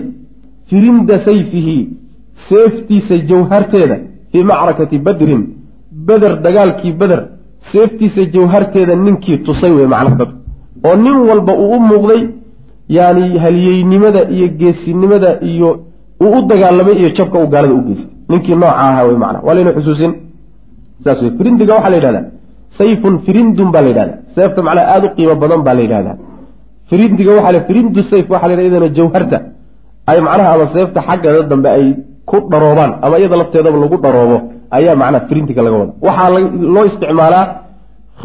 firinda 0.69 1.15
sayfihi 1.27 1.77
seeftiisa 2.47 3.15
jawharteeda 3.29 3.95
fii 4.31 4.43
macrakati 4.51 4.97
badrin 5.07 5.43
beder 6.07 6.33
dagaalkii 6.45 6.93
beder 7.01 7.21
seeftiisa 7.71 8.21
jawharteeda 8.35 8.93
ninkii 9.05 9.37
tusay 9.45 9.71
wey 9.77 9.87
macna 9.93 10.15
dad. 10.19 10.31
Oo 10.87 10.95
nin 11.05 11.17
walba 11.29 11.53
uu 11.63 11.71
u 11.75 11.79
muuqday 11.89 12.21
yani 12.97 13.25
haliyeynimada 13.43 14.21
iyo 14.35 14.47
geesinimada 14.59 15.29
iyo 15.51 15.69
uu 16.23 16.31
u 16.37 16.41
dagaalamay 16.51 16.95
iyo 17.01 17.09
jabka 17.17 17.37
uu 17.39 17.49
gaalada 17.53 17.73
u 17.79 17.81
geystay. 17.87 18.11
Ninkii 18.29 18.55
nooca 18.61 18.75
ahaa 18.83 19.03
wey 19.07 19.17
macna 19.23 19.39
waa 19.45 19.53
layna 19.55 19.71
xusuusin. 19.77 20.11
Saas 21.03 21.21
wey 21.21 21.31
firindiga 21.37 21.73
waxaa 21.75 21.91
la 21.93 21.97
yidhahdaa 21.99 22.25
sayfun 22.77 23.13
firindun 23.25 23.69
baa 23.73 23.81
la 23.85 23.89
yidhahdaa. 23.91 24.17
Seefta 24.35 24.59
macnaha 24.67 24.87
aada 24.93 25.05
u 25.07 25.09
qiimo 25.17 25.35
badan 25.43 25.61
baa 25.67 25.75
la 25.77 25.81
yidhahdaa. 25.85 26.15
Firindiga 26.89 27.31
waxaa 27.37 27.53
la 27.55 27.61
firindu 27.67 27.99
sayf 28.11 28.25
waxaa 28.33 28.47
la 28.49 28.53
yidhahda 28.53 28.69
iyadana 28.77 28.95
jawharta. 28.97 29.37
Ay 30.09 30.17
macnaha 30.27 30.49
ama 30.55 30.65
seefta 30.75 30.99
xaggeeda 31.07 31.43
dambe 31.51 31.69
ay 31.77 31.85
ku 32.29 32.37
dharoobaan 32.51 32.91
ama 33.05 33.15
iyada 33.19 33.35
lafteedaba 33.41 33.77
lagu 33.83 33.97
dharoobo 34.05 34.37
ayaa 34.77 34.95
macnaha 35.01 35.21
firindiga 35.29 35.61
laga 35.65 35.77
wada 35.81 35.93
waxaa 36.07 36.29
loo 36.75 36.85
isticmaalaa 36.89 37.45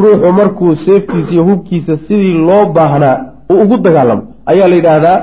ruuxu 0.02 0.28
markuu 0.40 0.70
seeftiisa 0.86 1.32
iyo 1.34 1.42
hubkiisa 1.48 1.92
sidii 2.06 2.34
loo 2.48 2.64
baahnaa 2.76 3.14
uu 3.52 3.58
ugu 3.64 3.76
dagaalamo. 3.86 4.22
Ayaa 4.50 4.68
la 4.72 4.76
yidhaahdaa 4.80 5.18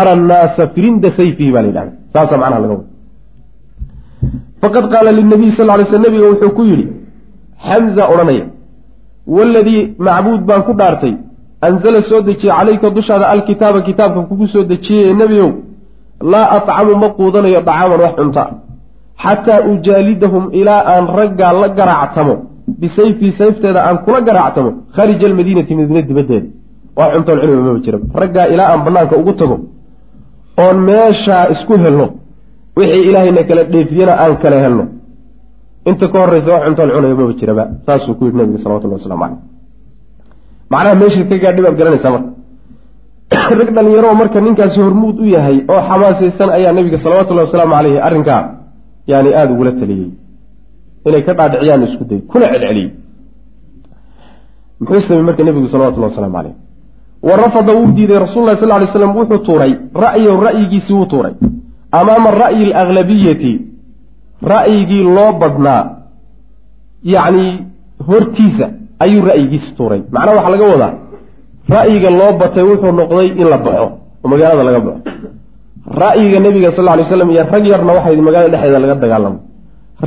ara 0.00 0.12
nnaasa 0.20 0.62
firinda 0.74 1.08
sayfihi 1.18 1.50
baa 1.54 1.62
la 1.64 1.68
yidhahda 1.70 1.92
saasa 2.14 2.34
macnaha 2.42 2.60
laga 2.64 2.74
wada 2.78 2.86
faqad 4.62 4.84
qaala 4.92 5.10
linabiy 5.18 5.50
sal 5.58 5.66
lay 5.78 5.86
sl 5.90 6.00
nabiga 6.06 6.26
wuxuu 6.32 6.52
ku 6.58 6.62
yidhi 6.70 6.84
xamza 7.66 8.02
odhanaya 8.12 8.44
waladii 9.36 9.82
macbuud 10.06 10.42
baan 10.48 10.62
ku 10.68 10.72
dhaartay 10.80 11.14
anzala 11.66 12.00
soo 12.08 12.20
dejiyey 12.28 12.52
calayka 12.58 12.88
dushaada 12.96 13.26
alkitaaba 13.34 13.80
kitaabka 13.88 14.20
kugu 14.30 14.46
soo 14.54 14.64
dejiyey 14.72 15.04
ee 15.10 15.14
nebiyow 15.20 15.50
laa 16.32 16.46
atcamu 16.56 16.92
ma 17.02 17.08
quudanayo 17.18 17.60
dacaaman 17.68 18.00
wax 18.04 18.14
cunta 18.18 18.42
xataa 19.24 19.60
ujaalidahum 19.72 20.44
ilaa 20.60 20.82
aan 20.92 21.06
raggaa 21.18 21.52
la 21.62 21.68
garaactamo 21.78 22.34
bisayfii 22.80 23.32
sayfteeda 23.40 23.80
aan 23.88 23.98
kula 24.04 24.20
garaactamo 24.28 24.70
khaarija 24.96 25.24
almadiinati 25.30 25.72
madiina 25.78 26.02
dibaddeeda 26.10 26.48
wax 26.98 27.10
cuntoon 27.14 27.38
cunima 27.42 27.62
maba 27.66 27.80
jira 27.86 27.98
raggaa 28.22 28.46
ilaa 28.54 28.68
aan 28.72 28.80
banaanka 28.86 29.14
ugu 29.20 29.32
tago 29.40 29.56
oon 30.64 30.76
meeshaa 30.88 31.44
isku 31.54 31.74
helno 31.84 32.06
wixii 32.78 33.02
ilaahayna 33.08 33.42
kala 33.48 33.62
dheefiyana 33.72 34.12
aan 34.22 34.34
kala 34.42 34.56
helno 34.64 34.84
inta 35.88 36.06
ka 36.12 36.18
horraysa 36.22 36.50
wax 36.54 36.62
cuntoon 36.66 36.90
cunayo 36.94 37.16
maba 37.16 37.32
jiraba. 37.40 37.64
Saasuu 37.86 38.14
ku 38.18 38.24
yidhi 38.24 38.38
nabiga 38.38 38.58
salawatullahi 38.64 39.00
waslamu 39.00 39.22
caleyh 39.24 39.40
macnaha 40.70 40.94
meeshii 41.00 41.28
ka 41.30 41.36
gaadhi 41.42 41.62
baad 41.64 41.76
garanaysaa 41.80 42.12
marka. 42.14 42.30
Rag 43.58 43.70
dhalinyaro 43.74 44.14
marka 44.14 44.40
ninkaasi 44.40 44.80
hormuud 44.80 45.20
u 45.20 45.24
yahay 45.24 45.64
oo 45.68 45.80
xamaasaysan 45.88 46.50
ayaa 46.50 46.72
nabiga 46.72 46.98
salawatullahi 46.98 47.46
wasalaamu 47.46 47.74
caleyhi 47.74 47.98
arrinkaa 47.98 48.42
yani 49.06 49.34
aada 49.34 49.52
ugula 49.52 49.72
taliyey 49.72 50.10
inay 51.06 51.22
ka 51.22 51.34
dhaadhiciyaan 51.34 51.82
isku 51.88 52.04
day 52.04 52.20
kuna 52.32 52.46
celceliyey 52.52 52.90
muxuu 54.80 55.00
samey 55.08 55.22
marka 55.28 55.44
nebigu 55.44 55.68
salawatullahi 55.68 56.12
waslamu 56.12 56.36
caleyh 56.36 56.54
wa 57.22 57.36
rafada 57.36 57.72
wuu 57.78 57.92
diiday 57.92 58.18
rasul 58.18 58.44
lah 58.46 58.56
sal 58.56 58.68
lay 58.68 58.86
slam 58.86 59.16
wuxuu 59.16 59.38
tuuray 59.44 59.72
ra'yahu 60.04 60.40
ra'yigiisii 60.48 60.94
wuu 60.94 61.06
tuuray. 61.06 61.34
Amaama 61.92 62.30
ra'yi 62.30 62.72
alaglabiyati 62.72 63.67
ra'yigii 64.42 65.04
loo 65.16 65.32
badnaa 65.40 65.82
yacni 67.04 67.46
hortiisa 68.08 68.66
ayuu 69.04 69.22
ra'yigiisi 69.30 69.74
tuuray. 69.76 70.02
Macnaha 70.12 70.36
waxaa 70.36 70.50
laga 70.54 70.66
wadaa 70.72 70.92
ra'yiga 71.76 72.10
loo 72.10 72.32
batay 72.40 72.64
wuxuu 72.70 72.92
noqday 73.00 73.28
in 73.40 73.46
la 73.52 73.58
baxo 73.58 73.86
oo 74.22 74.28
magaalada 74.32 74.62
laga 74.68 74.80
baxo. 74.86 75.00
Ra'yiga 76.02 76.38
nebiga 76.40 76.70
sal 76.76 76.84
lay 76.84 77.04
slam 77.04 77.30
iyo 77.30 77.42
rag 77.52 77.64
yarna 77.72 77.92
waxay 77.96 78.16
magaalada 78.28 78.52
dhexdeeda 78.54 78.78
laga 78.84 78.94
dagaalamo 79.04 79.38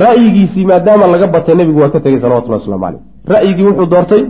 ra'yigiisii 0.04 0.64
maadaama 0.70 1.06
laga 1.14 1.26
batay 1.34 1.54
nebigu 1.60 1.78
waa 1.82 1.92
ka 1.94 2.00
tegey 2.04 2.20
salawatullah 2.20 2.58
waslamu 2.60 2.84
caleyh 2.84 3.02
ra'yigii 3.32 3.64
wuxuu 3.68 3.86
doortay 3.92 4.22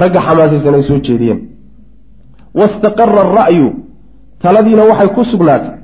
ragga 0.00 0.20
xamaasaysan 0.26 0.74
ay 0.78 0.82
soo 0.88 0.98
jeediyeen. 1.06 1.40
Wastaqara 2.58 3.20
ara'yu 3.24 3.68
taladiina 4.42 4.82
waxay 4.90 5.08
ku 5.16 5.24
sugnaatay. 5.24 5.74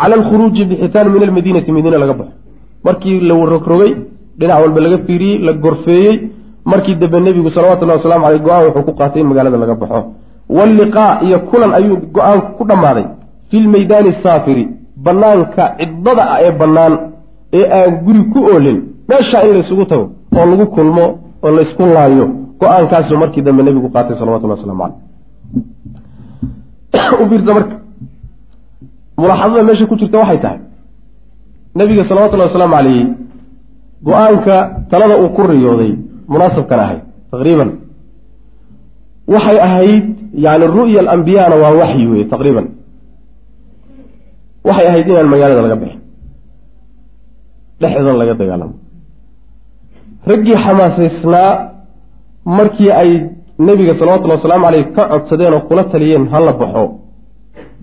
Cala 0.00 0.14
alkhuruuji 0.18 0.62
bixitaan 0.70 1.06
min 1.14 1.22
almadiinati 1.26 1.70
madiine 1.76 1.98
laga 2.02 2.14
baxo 2.20 2.34
markii 2.84 3.20
la 3.20 3.34
rogrogay 3.34 3.92
dhinac 4.38 4.60
walba 4.62 4.80
laga 4.80 4.98
fiiriyey 5.06 5.38
la 5.46 5.52
gorfeeyey. 5.52 6.30
Markii 6.64 6.96
dambe 6.96 7.20
nebigu 7.20 7.50
salawatullahi 7.50 7.98
waslamu 7.98 8.24
caleyh 8.24 8.42
go'aan 8.42 8.64
wuxuu 8.66 8.82
ku 8.82 8.92
qaatay 8.98 9.20
in 9.22 9.28
magaalada 9.28 9.56
laga 9.56 9.74
baxo. 9.74 10.00
Walliqaa 10.48 11.20
iyo 11.22 11.38
kulan 11.50 11.74
ayuu 11.74 11.96
go'aan 12.12 12.40
ku 12.56 12.64
dhammaaday. 12.68 13.06
Fi 13.50 13.60
lmaydaani 13.60 14.12
saafiri 14.22 14.68
banaanka 14.96 15.74
cidbada 15.78 16.22
ah 16.32 16.38
ee 16.42 16.52
bannaan 16.60 16.94
ee 17.52 17.66
aan 17.78 18.04
guri 18.04 18.22
ku 18.32 18.38
oolin. 18.52 18.78
Meeshaa 19.08 19.42
in 19.46 19.52
laysugu 19.54 19.84
tago 19.84 20.10
oo 20.36 20.46
lagu 20.50 20.66
kulmo 20.66 21.04
oo 21.42 21.50
laysku 21.56 21.82
laayo. 21.82 22.26
Go'aankaasuu 22.60 23.18
markii 23.22 23.42
dambe 23.42 23.62
nebigu 23.62 23.88
qaatay 23.88 24.16
salawatullahi 24.16 24.60
waslamu 24.60 24.82
caleyh 26.92 27.48
u 27.50 27.54
marka. 27.54 27.76
Mulaaxadada 29.18 29.62
meesha 29.62 29.86
ku 29.86 29.96
jirta 29.96 30.18
waxay 30.18 30.40
tahay 30.44 30.67
nebiga 31.78 32.02
salawatullahi 32.08 32.48
wasalaamu 32.50 32.74
caleyhi 32.78 33.02
go'aanka 34.06 34.56
talada 34.90 35.14
uu 35.22 35.30
ku 35.36 35.42
riyooday 35.52 35.92
munaasabkan 36.32 36.78
ahayd 36.84 37.00
taqriiban. 37.32 37.68
Waxay 39.34 39.58
ahayd 39.66 40.04
yani 40.44 40.64
ru'ya 40.76 41.00
alambiyana 41.04 41.56
waa 41.62 41.72
waxyi 41.80 42.04
weye 42.12 42.24
taqriiban. 42.32 42.66
Waxay 44.68 44.86
ahayd 44.90 45.06
inaan 45.12 45.28
magaalada 45.32 45.62
laga 45.66 45.76
bixin. 45.82 46.00
Dhexdan 47.80 48.16
laga 48.20 48.34
dagaalamo. 48.40 48.74
Raggii 50.30 50.56
xamaasaysnaa 50.64 51.50
markii 52.58 52.90
ay 53.02 53.10
nebiga 53.66 53.92
salawatullhi 54.00 54.36
wasalaamu 54.38 54.64
caleyh 54.66 54.84
ka 54.96 55.02
codsadeen 55.12 55.52
oo 55.56 55.60
kula 55.68 55.84
taliyeen 55.92 56.24
ha 56.32 56.38
la 56.46 56.52
baxo 56.60 56.84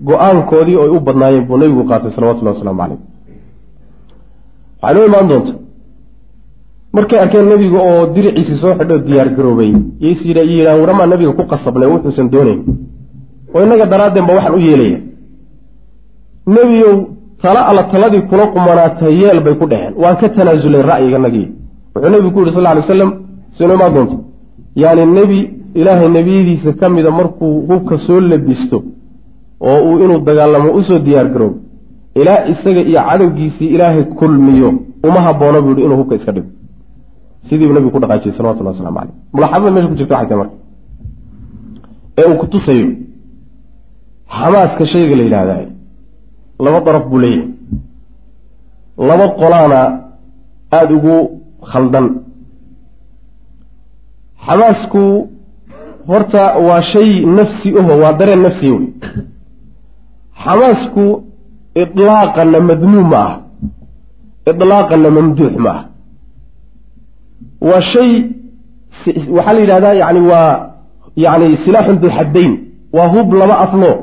go'aankoodii 0.08 0.78
oy 0.84 0.90
u 0.96 1.00
badnaayeen 1.08 1.46
buu 1.48 1.58
nabigu 1.62 1.84
qaatay 1.90 2.12
salawatullahi 2.16 2.56
wasalaamu 2.58 2.80
caleyh 2.84 3.00
waxay 4.82 4.96
noo 4.98 5.06
imaan 5.10 5.28
doonta. 5.30 5.52
Markay 6.96 7.20
arkeen 7.24 7.46
nebiga 7.52 7.80
oo 7.90 8.02
diriciisii 8.16 8.58
soo 8.62 8.74
xidho 8.80 8.98
diyaar 9.08 9.30
garoobay 9.38 9.72
ys 10.10 10.20
yidhahan 10.26 10.80
waramaa 10.82 11.08
nabiga 11.12 11.32
ku 11.38 11.44
qasabnay 11.52 11.88
wuxuusan 11.94 12.28
doonayn. 12.34 12.60
Oo 13.54 13.62
innaga 13.66 13.86
daraadeen 13.92 14.26
ba 14.28 14.34
waxaan 14.38 14.56
u 14.58 14.60
yeelaya. 14.68 15.00
Nebiyow 16.56 16.96
tala 17.42 17.62
alla 17.70 17.84
taladii 17.92 18.22
kula 18.30 18.46
qumanaata 18.54 19.08
yeel 19.22 19.40
bay 19.46 19.56
ku 19.60 19.66
dheheen 19.72 19.94
waan 20.02 20.16
ka 20.22 20.28
tanaasulay 20.36 20.82
ra'yiganagii 20.90 21.48
wuxuu 21.94 22.10
nebigu 22.14 22.32
ku 22.34 22.40
yidhi 22.40 22.54
sal 22.56 22.64
ly 22.76 22.80
aslam 22.84 23.12
sino 23.58 23.74
imaan 23.78 23.94
doonta. 23.96 24.16
Yaani 24.82 25.04
nebi 25.18 25.40
ilaahay 25.80 26.10
nebiyadiisa 26.18 26.72
ka 26.80 26.86
mida 26.90 27.12
markuu 27.20 27.54
hubka 27.70 27.96
soo 28.06 28.20
labisto 28.32 28.78
oo 29.70 29.80
uu 29.90 29.98
inuu 30.04 30.20
dagaalamo 30.28 30.70
u 30.78 30.82
soo 30.88 31.00
diyaar 31.06 31.28
garoobo 31.34 31.58
ilaa 32.20 32.40
isaga 32.52 32.82
iyo 32.90 33.00
cadowgiisii 33.10 33.68
ilaahay 33.76 34.04
kulmiyo 34.20 34.70
uma 35.08 35.20
haboono 35.28 35.62
buu 35.62 35.70
yihi 35.76 35.84
inuu 35.86 35.98
hubka 36.02 36.16
iska 36.16 36.32
dhigo. 36.36 36.50
Sidiibu 37.48 37.74
nabigu 37.74 37.92
ku 37.96 38.00
dhaqaajiyey 38.04 38.36
salawatullah 38.38 38.74
waslamu 38.74 38.98
caleyh 39.00 39.14
mulaxadada 39.34 39.72
meesha 39.74 39.90
ku 39.92 39.96
jirta 40.00 40.14
waxay 40.16 40.30
tahay 40.30 40.40
marka 40.42 40.56
ee 42.20 42.26
uu 42.32 42.38
ku 42.42 42.46
tusayo 42.54 42.88
xamaaska 44.38 44.84
shayga 44.92 45.16
la 45.20 45.24
yidhaahdaa 45.28 45.64
laba 46.66 46.80
daraf 46.86 47.04
buu 47.10 47.20
leeyahay. 47.24 47.50
Laba 49.10 49.26
qolaana 49.40 49.80
aada 50.78 50.94
ugu 50.98 51.16
khaldan. 51.72 52.06
Xamaasku 54.46 55.04
horta 56.10 56.44
waa 56.68 56.82
shay 56.92 57.10
nafsi 57.38 57.70
aho 57.80 57.94
waa 58.04 58.14
dareen 58.20 58.42
nafsiya 58.48 58.74
wey 58.78 58.88
xamaasku 60.44 61.04
idlaaqanna 61.84 62.60
madmuum 62.70 63.08
ma 63.14 63.22
ah 63.28 63.34
idlaaqanna 64.52 65.10
mamduux 65.18 65.56
ma 65.66 65.72
ah 65.78 65.82
waa 67.70 67.82
shay 67.94 68.12
waxaa 69.36 69.54
la 69.54 69.62
yidhahdaa 69.64 69.94
yani 70.04 70.22
waa 70.32 70.52
yani 71.26 71.58
silaaxun 71.64 71.98
duu 72.02 72.12
xaddayn 72.18 72.52
waa 72.96 73.08
hub 73.16 73.28
laba 73.42 73.56
afloo 73.66 73.96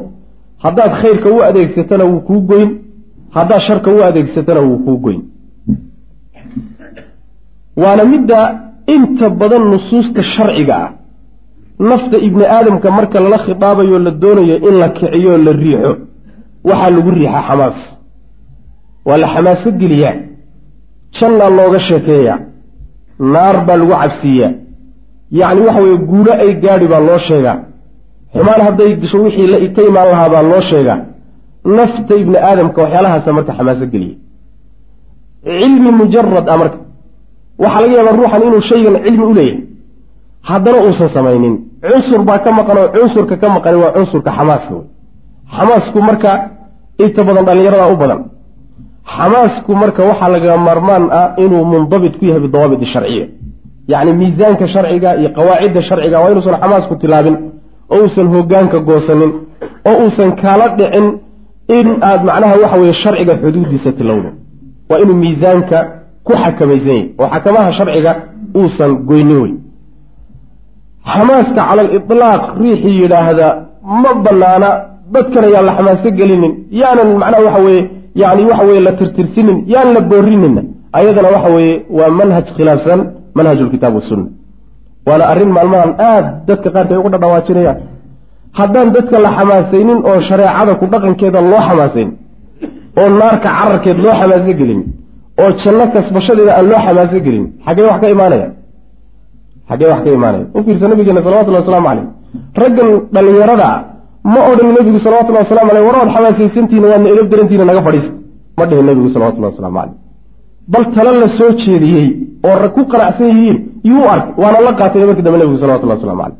haddaad 0.64 0.92
khayrka 1.02 1.28
u 1.36 1.38
adeegsatana 1.48 2.04
wuu 2.10 2.20
kuu 2.28 2.40
goyn 2.50 2.70
haddaad 3.36 3.60
sharka 3.68 3.88
u 3.96 3.98
adeegsatana 4.08 4.60
wuu 4.68 4.78
kuu 4.86 4.98
goyn 5.04 5.20
waana 7.82 8.04
midda 8.12 8.38
inta 8.94 9.26
badan 9.40 9.64
nusuusta 9.72 10.22
sharciga 10.34 10.74
ah 10.84 10.90
nafta 11.90 12.16
ibni 12.28 12.44
aadamka 12.56 12.88
marka 12.98 13.16
lala 13.24 13.38
khidaabayo 13.44 13.98
la 14.06 14.10
doonayo 14.22 14.56
in 14.68 14.74
la 14.82 14.88
kiciyo 14.96 15.32
la 15.46 15.52
riixo 15.62 15.92
waxaa 16.68 16.90
lagu 16.96 17.10
riixaa 17.16 17.42
xamaas. 17.48 17.78
Waa 19.06 19.16
la 19.22 19.26
xamaaso 19.34 19.68
geliyaa. 19.80 20.14
Jannaa 21.16 21.50
looga 21.58 21.78
sheekeeyaa. 21.86 22.38
Naar 23.32 23.56
baa 23.66 23.76
lagu 23.80 23.92
cabsiiyaa. 24.02 24.50
Yacni 25.38 25.60
waxa 25.66 25.80
weeye 25.84 25.98
guulo 26.08 26.32
ay 26.44 26.50
gaadhi 26.62 26.86
baa 26.92 27.00
loo 27.08 27.18
sheegaa. 27.28 27.56
Xumaan 28.34 28.60
hadday 28.66 28.90
disho 29.02 29.18
wixii 29.24 29.68
ka 29.76 29.80
imaan 29.88 30.08
lahaa 30.12 30.28
baa 30.34 30.42
loo 30.50 30.60
sheegaa. 30.70 30.98
Nafta 31.76 32.14
ibni 32.22 32.36
aadamka 32.48 32.78
waxyaalahaasa 32.84 33.30
marka 33.36 33.52
xamaaso 33.58 33.86
geliya. 33.92 34.16
Cilmi 35.44 35.90
mujarad 35.98 36.46
ah 36.52 36.56
marka. 36.62 36.78
Waxaa 37.62 37.80
laga 37.82 37.94
yaabaa 37.98 38.16
ruuxan 38.18 38.42
inuu 38.46 38.60
shaygan 38.70 38.94
cilmi 39.04 39.24
u 39.30 39.34
leeyahay. 39.38 39.60
Haddana 40.48 40.78
uusan 40.86 41.08
samaynin. 41.16 41.54
Cunsur 41.90 42.20
baa 42.28 42.38
ka 42.44 42.50
maqan 42.58 42.76
oo 42.82 42.88
cunsurka 42.94 43.34
ka 43.42 43.46
maqani 43.56 43.76
waa 43.82 43.92
cunsurka 43.96 44.30
xamaaska 44.38 44.74
wey 44.76 44.86
xamaasku 45.56 45.98
marka 46.08 46.30
inta 47.04 47.20
badan 47.26 47.44
dhallinyarada 47.48 47.86
u 47.92 47.96
badan. 48.02 48.20
Xamaasku 49.14 49.72
marka 49.82 50.02
waxaa 50.10 50.28
laga 50.34 50.56
maarmaan 50.66 51.04
ah 51.20 51.28
inuu 51.44 51.64
mundabit 51.72 52.14
ku 52.18 52.24
yahay 52.28 52.40
bidawaabit 52.44 52.82
sharciya. 52.94 53.26
Yacni 53.92 54.12
miisaanka 54.20 54.66
sharciga 54.74 55.10
iyo 55.20 55.28
qawaacidda 55.36 55.80
sharciga 55.88 56.16
waa 56.22 56.30
inuusan 56.32 56.54
xamaasku 56.62 56.94
tilaabin 57.02 57.36
oo 57.92 57.98
uusan 58.04 58.26
hogaanka 58.34 58.78
goosanin 58.88 59.32
oo 59.88 59.96
uusan 60.04 60.30
kaala 60.40 60.66
dhicin 60.78 61.06
in 61.76 61.86
aad 62.08 62.20
macnaha 62.28 62.54
waxa 62.62 62.76
weye 62.82 62.94
sharciga 63.02 63.32
xuduudiisa 63.42 63.90
tilowdo. 63.98 64.30
Waa 64.90 64.98
inuu 65.02 65.16
miisaanka 65.24 65.78
ku 66.26 66.32
xakamaysan 66.42 66.88
yahy 66.96 67.02
oo 67.20 67.28
xakamaha 67.34 67.70
sharciga 67.78 68.12
uusan 68.60 68.90
goynin 69.08 69.38
wey 69.44 69.52
xamaaska 71.12 71.54
cala 71.68 71.82
aliطlaaq 71.86 72.42
riixii 72.62 72.96
yidhaahda 73.02 73.46
ma 74.02 74.10
banaana 74.24 74.70
dadkan 75.14 75.42
ayaan 75.48 75.64
la 75.68 75.72
xamaaso 75.78 76.08
gelinin 76.18 76.52
yaanan 76.80 77.08
macnaha 77.22 77.42
waxa 77.46 77.60
weeye 77.66 77.82
yani 78.22 78.42
waxa 78.50 78.64
weye 78.68 78.80
la 78.86 78.92
tirtirsinin 79.00 79.58
yaan 79.74 79.88
la 79.96 80.00
boorinina 80.10 80.62
ayadana 80.98 81.28
waxa 81.36 81.50
weeye 81.56 81.74
waa 81.98 82.10
manhaj 82.20 82.46
khilaafsan 82.56 83.00
manhaj 83.38 83.58
lkitaab 83.66 83.94
wasunna 83.98 84.28
waana 85.08 85.24
arrin 85.32 85.50
maalmahan 85.56 85.90
aada 86.10 86.28
dadka 86.48 86.68
qaarka 86.74 86.92
ay 86.94 87.00
uga 87.00 87.10
dhadhawaajinayaan. 87.14 87.78
Haddaan 88.58 88.88
dadka 88.96 89.16
la 89.24 89.30
xamaasaynin 89.38 89.98
oo 90.10 90.18
shareecada 90.28 90.72
ku 90.80 90.84
dhaqankeeda 90.92 91.38
loo 91.52 91.62
xamaasaynin 91.68 92.14
oo 93.00 93.08
naarka 93.20 93.48
cararkeed 93.58 93.98
loo 94.04 94.14
xamaaso 94.20 94.52
gelin 94.60 94.80
oo 95.42 95.50
janno 95.62 95.84
kasbashadeeda 95.94 96.52
aan 96.58 96.66
loo 96.70 96.80
xamaaso 96.86 97.18
gelin 97.26 97.44
xaggee 97.66 97.86
wax 97.90 97.98
ka 98.02 98.08
imaanaya? 98.14 98.48
Xaggee 99.68 99.88
wax 99.92 100.00
ka 100.04 100.10
imaanaya? 100.18 100.44
U 100.56 100.58
fiirsa 100.64 100.84
nabigeena 100.90 101.20
salawatullahi 101.26 101.62
waslamu 101.64 101.86
caleyh 101.88 102.06
raggan 102.62 102.88
dhallinyarada 103.14 103.68
ma 104.24 104.40
odhan 104.50 104.68
nebigu 104.76 104.98
salawatullahi 105.06 105.44
waslamu 105.44 105.70
aleyh 105.72 105.84
war 105.88 105.96
waad 106.00 106.10
xamaasaysantihiin 106.14 106.84
waadna 106.90 107.08
edab 107.14 107.26
darantihiina 107.32 107.64
naga 107.70 107.82
fadhiista 107.86 108.12
ma 108.58 108.64
dhihin 108.66 108.86
nebigu 108.90 109.08
salawatullahi 109.14 109.52
waslamu 109.52 109.76
caleyh 109.78 109.94
bal 110.72 110.84
tala 110.94 111.12
la 111.22 111.28
soo 111.38 111.50
jeediyey 111.62 112.08
oo 112.46 112.56
rag 112.62 112.72
ku 112.76 112.82
qanacsan 112.92 113.26
yihiin 113.32 113.58
yuu 113.90 114.04
ark 114.14 114.26
waana 114.42 114.58
la 114.66 114.72
qaatay 114.80 115.04
markii 115.08 115.24
dambe 115.26 115.38
nebigu 115.42 115.58
salawatullahi 115.64 115.98
waslamu 115.98 116.22
caleyh 116.22 116.38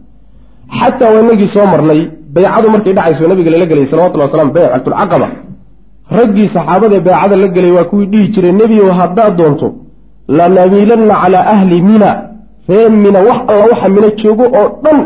xataa 0.81 1.11
waa 1.15 1.23
inagii 1.25 1.51
soo 1.55 1.67
marnay 1.73 2.01
baycadu 2.35 2.67
markay 2.75 2.93
dhacayso 2.99 3.29
nabiga 3.29 3.51
lala 3.55 3.67
gelayay 3.71 3.89
salawatullahi 3.93 4.29
waslam 4.31 4.49
baycatulcaqaba 4.57 5.29
raggii 6.19 6.49
saxaabada 6.55 6.97
beecada 7.07 7.35
la 7.43 7.49
gelay 7.57 7.73
waa 7.79 7.85
kuwii 7.91 8.07
dhihi 8.13 8.29
jiray 8.35 8.53
nebiyow 8.63 8.91
haddaad 9.01 9.33
doonto 9.41 9.69
lanamiilanna 10.39 11.15
calaa 11.23 11.45
ahli 11.55 11.83
mina. 11.91 12.11
Ree 12.69 12.89
mina 12.89 13.19
wax 13.29 13.39
alla 13.51 13.65
waxa 13.71 13.89
mina 13.89 14.09
joogo 14.21 14.45
oo 14.61 14.69
dhan 14.85 14.99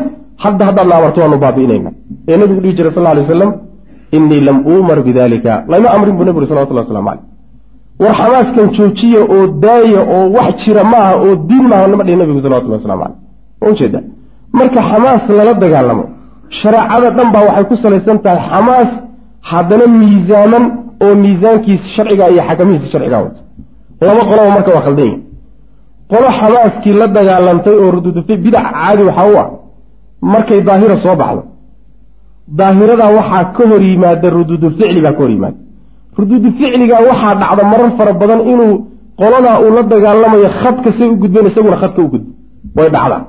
hadda 0.45 0.63
haddaad 0.69 0.87
na 0.91 0.95
amarto 1.01 1.19
waanu 1.25 1.39
baabi'inayna 1.45 1.91
ee 2.31 2.37
nabigu 2.41 2.61
dhihi 2.65 2.75
jiray 2.79 2.93
sal 2.97 3.07
alay 3.13 3.23
waslam 3.27 3.51
innii 4.17 4.41
lam 4.49 4.59
uumar 4.73 4.99
bidalika 5.09 5.53
layma 5.73 5.89
amrin 5.97 6.15
buu 6.17 6.25
nebigu 6.27 6.41
uri 6.43 6.49
salawatullah 6.53 6.85
waslamu 6.87 7.09
caleyh 7.11 7.25
war 8.03 8.15
xamaaskan 8.21 8.67
joojiya 8.77 9.21
oo 9.35 9.43
daaya 9.65 10.01
oo 10.17 10.25
wax 10.37 10.55
jira 10.65 10.83
maaha 10.93 11.13
oo 11.25 11.35
diin 11.49 11.65
maaha 11.71 11.87
nama 11.93 12.03
dhihi 12.07 12.17
nabigu 12.23 12.41
salawatullahi 12.47 12.81
waslamu 12.81 13.03
caleyh 13.05 13.19
ma 13.63 13.67
ujeeda 13.73 14.01
marka 14.59 14.81
xamaas 14.91 15.23
lala 15.39 15.53
dagaalamo 15.65 16.05
shareecada 16.61 17.09
dhan 17.17 17.29
baa 17.35 17.45
waxay 17.49 17.65
ku 17.71 17.75
salaysan 17.85 18.19
tahay 18.25 18.41
xamaas 18.51 18.91
haddana 19.51 19.85
miisaaman 20.01 20.65
oo 21.05 21.15
miisaankiisa 21.23 21.87
sharciga 21.97 22.25
iyo 22.33 22.43
xakamihiisa 22.49 22.89
sharciga 22.93 23.19
wata. 23.25 23.41
Laba 24.09 24.23
qoloba 24.31 24.51
marka 24.57 24.71
waa 24.77 24.85
khaldan 24.87 25.05
yihiin 25.09 25.23
qolo 26.13 26.29
xamaaskii 26.41 26.95
la 27.01 27.07
dagaalantay 27.17 27.75
oo 27.83 27.89
rududufi 27.97 28.35
bidac 28.45 28.67
caadi 28.77 29.03
waxaa 29.09 29.29
u 29.33 29.35
ah 29.43 29.47
markay 30.33 30.61
daahira 30.69 30.97
soo 31.05 31.17
baxdo. 31.23 31.43
Daahiradaa 32.59 33.11
waxaa 33.19 33.45
ka 33.57 33.63
hor 33.71 33.83
yimaada 33.91 34.29
ruduudulficli 34.37 35.01
baa 35.05 35.15
ka 35.17 35.23
hor 35.25 35.31
yimaada. 35.37 35.59
Ruduudu 36.19 36.49
ficliga 36.59 36.97
waxaa 37.09 37.35
dhacda 37.41 37.63
marar 37.73 37.91
fara 37.99 38.13
badan 38.21 38.41
inuu 38.53 38.73
qoladaa 39.21 39.57
uu 39.65 39.71
la 39.77 39.83
dagaalamayo 39.93 40.49
khadka 40.61 40.91
say 40.99 41.09
u 41.13 41.17
gudbeen 41.23 41.47
isaguna 41.51 41.77
khadka 41.83 42.01
u 42.07 42.09
gudbo 42.13 42.31
way 42.77 42.89
dhacdaa. 42.95 43.21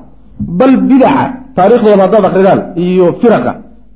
Bal 0.59 0.73
bidaca 0.89 1.23
taariikhdooda 1.55 2.03
haddaad 2.05 2.25
akridaan 2.29 2.59
iyo 2.85 3.05
firaqa 3.21 3.51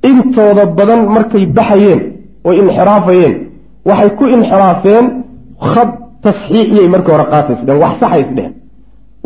intooda 0.09 0.63
badan 0.77 1.01
markay 1.15 1.43
baxayeen 1.57 2.01
oy 2.47 2.55
inxiraafayeen 2.63 3.33
waxay 3.89 4.09
ku 4.17 4.23
inxiraafeen 4.35 5.05
khad 5.71 5.89
tasxiixiyay 6.23 6.87
markii 6.93 7.11
hore 7.15 7.25
qaataysdheen 7.33 7.77
wax 7.83 7.93
saxay 8.01 8.21
isdheheen. 8.25 8.53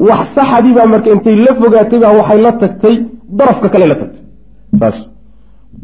Wax 0.07 0.21
saxadii 0.38 0.73
baa 0.77 0.88
marka 0.93 1.09
intay 1.15 1.35
la 1.45 1.51
fogaatay 1.61 1.99
baa 2.03 2.13
waxay 2.19 2.39
la 2.45 2.51
tagtay 2.61 2.95
darafka 3.39 3.67
kale 3.74 3.86
la 3.91 3.95
tagtay 4.02 4.21
saas. 4.80 4.98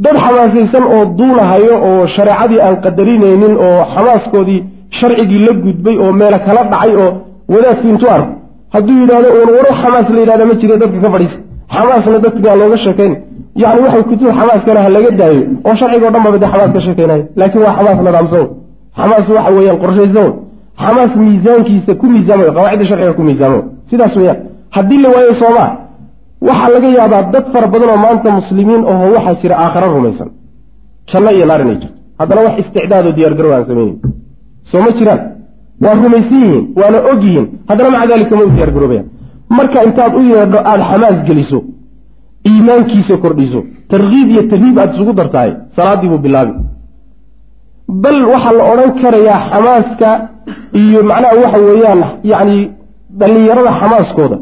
Dad 0.03 0.15
xamaasaysan 0.25 0.83
oo 0.95 1.01
duulahayo 1.19 1.73
oo 1.89 2.07
shareecadii 2.15 2.59
aan 2.65 2.75
qadarinaynin 2.85 3.53
oo 3.67 3.79
xamaaskoodii 3.93 4.59
sharcigii 4.99 5.39
la 5.47 5.53
gudbay 5.65 5.95
oo 6.03 6.11
meelo 6.19 6.37
kala 6.45 6.61
dhacay 6.71 6.91
oo 7.03 7.09
wadaadku 7.53 7.87
intuu 7.91 8.09
arko. 8.15 8.31
Hadduu 8.73 8.95
yidhahdo 9.01 9.27
uun 9.37 9.49
waro 9.57 9.71
xamaas 9.81 10.07
la 10.15 10.19
yidhahda 10.23 10.45
ma 10.49 10.53
jire 10.61 10.75
dadka 10.81 10.99
ka 11.05 11.09
fadhiisa. 11.13 11.37
Xamaasna 11.75 12.17
dadkaa 12.25 12.55
looga 12.61 12.77
sheekayn. 12.85 13.13
Yani 13.63 13.79
waxay 13.85 14.03
kutub 14.09 14.27
xamaaskana 14.39 14.79
ha 14.85 14.89
laga 14.95 15.11
daayo. 15.19 15.41
Oo 15.67 15.75
sharciga 15.79 16.05
o 16.07 16.11
dhan 16.13 16.23
baba 16.25 16.37
dee 16.43 16.49
xamaas 16.53 16.71
ka 16.75 16.79
sheekaynayo. 16.85 17.23
Laakiin 17.39 17.61
waa 17.65 17.73
xamaas 17.77 17.97
nadaamsan 18.07 18.45
xamaas 18.99 19.25
waxa 19.35 19.51
weeyaan 19.55 19.77
qorshaysan 19.83 20.29
xamaas 20.83 21.11
miisaankiisa 21.21 21.91
ku 22.01 22.05
miisaamayo 22.13 22.51
qawaacidda 22.57 22.85
sharciga 22.89 23.13
ku 23.17 23.23
miisaamo. 23.27 23.59
Sidaas 23.89 24.13
weeyaan. 24.19 24.37
Haddii 24.75 24.99
la 25.03 25.09
waayo 25.15 25.33
soomaa 25.41 25.69
waxaa 26.47 26.69
laga 26.75 26.89
yaabaa 26.97 27.23
dad 27.33 27.45
fara 27.53 27.67
badan 27.73 27.89
oo 27.93 27.99
maanta 28.05 28.29
muslimiin 28.39 28.81
aho 28.91 29.05
waxaa 29.15 29.35
jira 29.41 29.55
aakhara 29.63 29.87
rumaysan. 29.95 30.29
Janno 31.09 31.29
iyo 31.37 31.45
naar 31.49 31.61
inay 31.65 31.77
jirto. 31.81 31.97
Haddana 32.19 32.41
wax 32.45 32.55
isticdaadoo 32.61 33.13
diyaargarow 33.17 33.51
aan 33.55 33.65
samaynayn 33.69 33.97
soo 34.69 34.81
ma 34.85 34.91
jiraan? 34.97 35.21
Waa 35.83 35.93
rumaysan 36.03 36.37
yihiin 36.43 36.63
waana 36.79 36.97
og 37.11 37.19
yihiin 37.25 37.45
haddana 37.69 37.89
maca 37.95 38.07
daalika 38.11 38.33
ma 38.39 38.43
u 38.47 38.49
diyaargaroobayaan 38.55 39.07
marka 39.57 39.77
intaad 39.87 40.13
u 40.19 40.21
yeedho 40.31 40.59
aada 40.71 40.83
xamaas 40.91 41.17
geliso 41.27 41.59
iimaankiisa 42.49 43.15
kordhiso 43.23 43.59
tarkiib 43.91 44.27
iyo 44.33 44.41
tarhiib 44.51 44.75
aada 44.81 44.93
isugu 44.95 45.13
dartahay 45.19 45.51
salaaddii 45.75 46.09
buu 46.11 46.21
bilaabi. 46.25 46.53
Bal 48.03 48.17
waxaa 48.33 48.53
la 48.59 48.63
odhan 48.73 48.91
karayaa 49.01 49.39
xamaaska 49.53 50.09
iyo 50.81 50.99
macnaha 51.09 51.35
waxa 51.43 51.59
weeyaan 51.67 52.01
yacni 52.31 52.57
dhallinyarada 53.19 53.71
xamaaskooda 53.79 54.37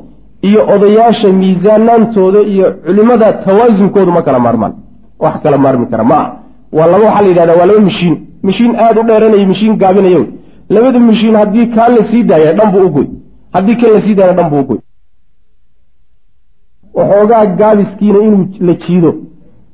iyo 0.48 0.62
odayaasha 0.76 1.28
miisaanaantooda 1.42 2.40
iyo 2.54 2.68
culimada 2.86 3.34
tawaasunkoodu 3.34 4.12
ma 4.12 4.22
kala 4.22 4.40
maarmaan. 4.40 4.74
Wax 5.20 5.36
kala 5.44 5.58
maarmi 5.58 5.86
kara 5.92 6.04
ma 6.04 6.16
ah 6.24 6.28
waa 6.78 6.88
laba 6.92 7.06
waxaa 7.06 7.22
la 7.22 7.28
yidhahdaa 7.28 7.58
waa 7.60 7.66
laba 7.66 7.80
mishiin. 7.90 8.16
Mishiin 8.44 8.76
aada 8.76 9.02
u 9.02 9.04
dheeranaya 9.10 9.46
mishiin 9.52 9.74
gaabinayo 9.82 10.24
labada 10.70 11.00
mishiin 11.00 11.36
haddii 11.36 11.68
kaan 11.76 11.92
la 11.98 12.04
sii 12.12 12.24
daaya 12.30 12.54
dhan 12.58 12.72
buu 12.74 12.86
ugoy 12.90 13.08
haddii 13.54 13.76
kan 13.82 13.90
la 13.96 14.02
sii 14.06 14.16
daaya 14.16 14.34
dhan 14.38 14.50
buu 14.52 14.60
ugoy 14.60 14.80
waxoogaa 16.94 17.46
gaabiskiina 17.60 18.20
inuu 18.28 18.46
la 18.68 18.74
jiido 18.74 19.12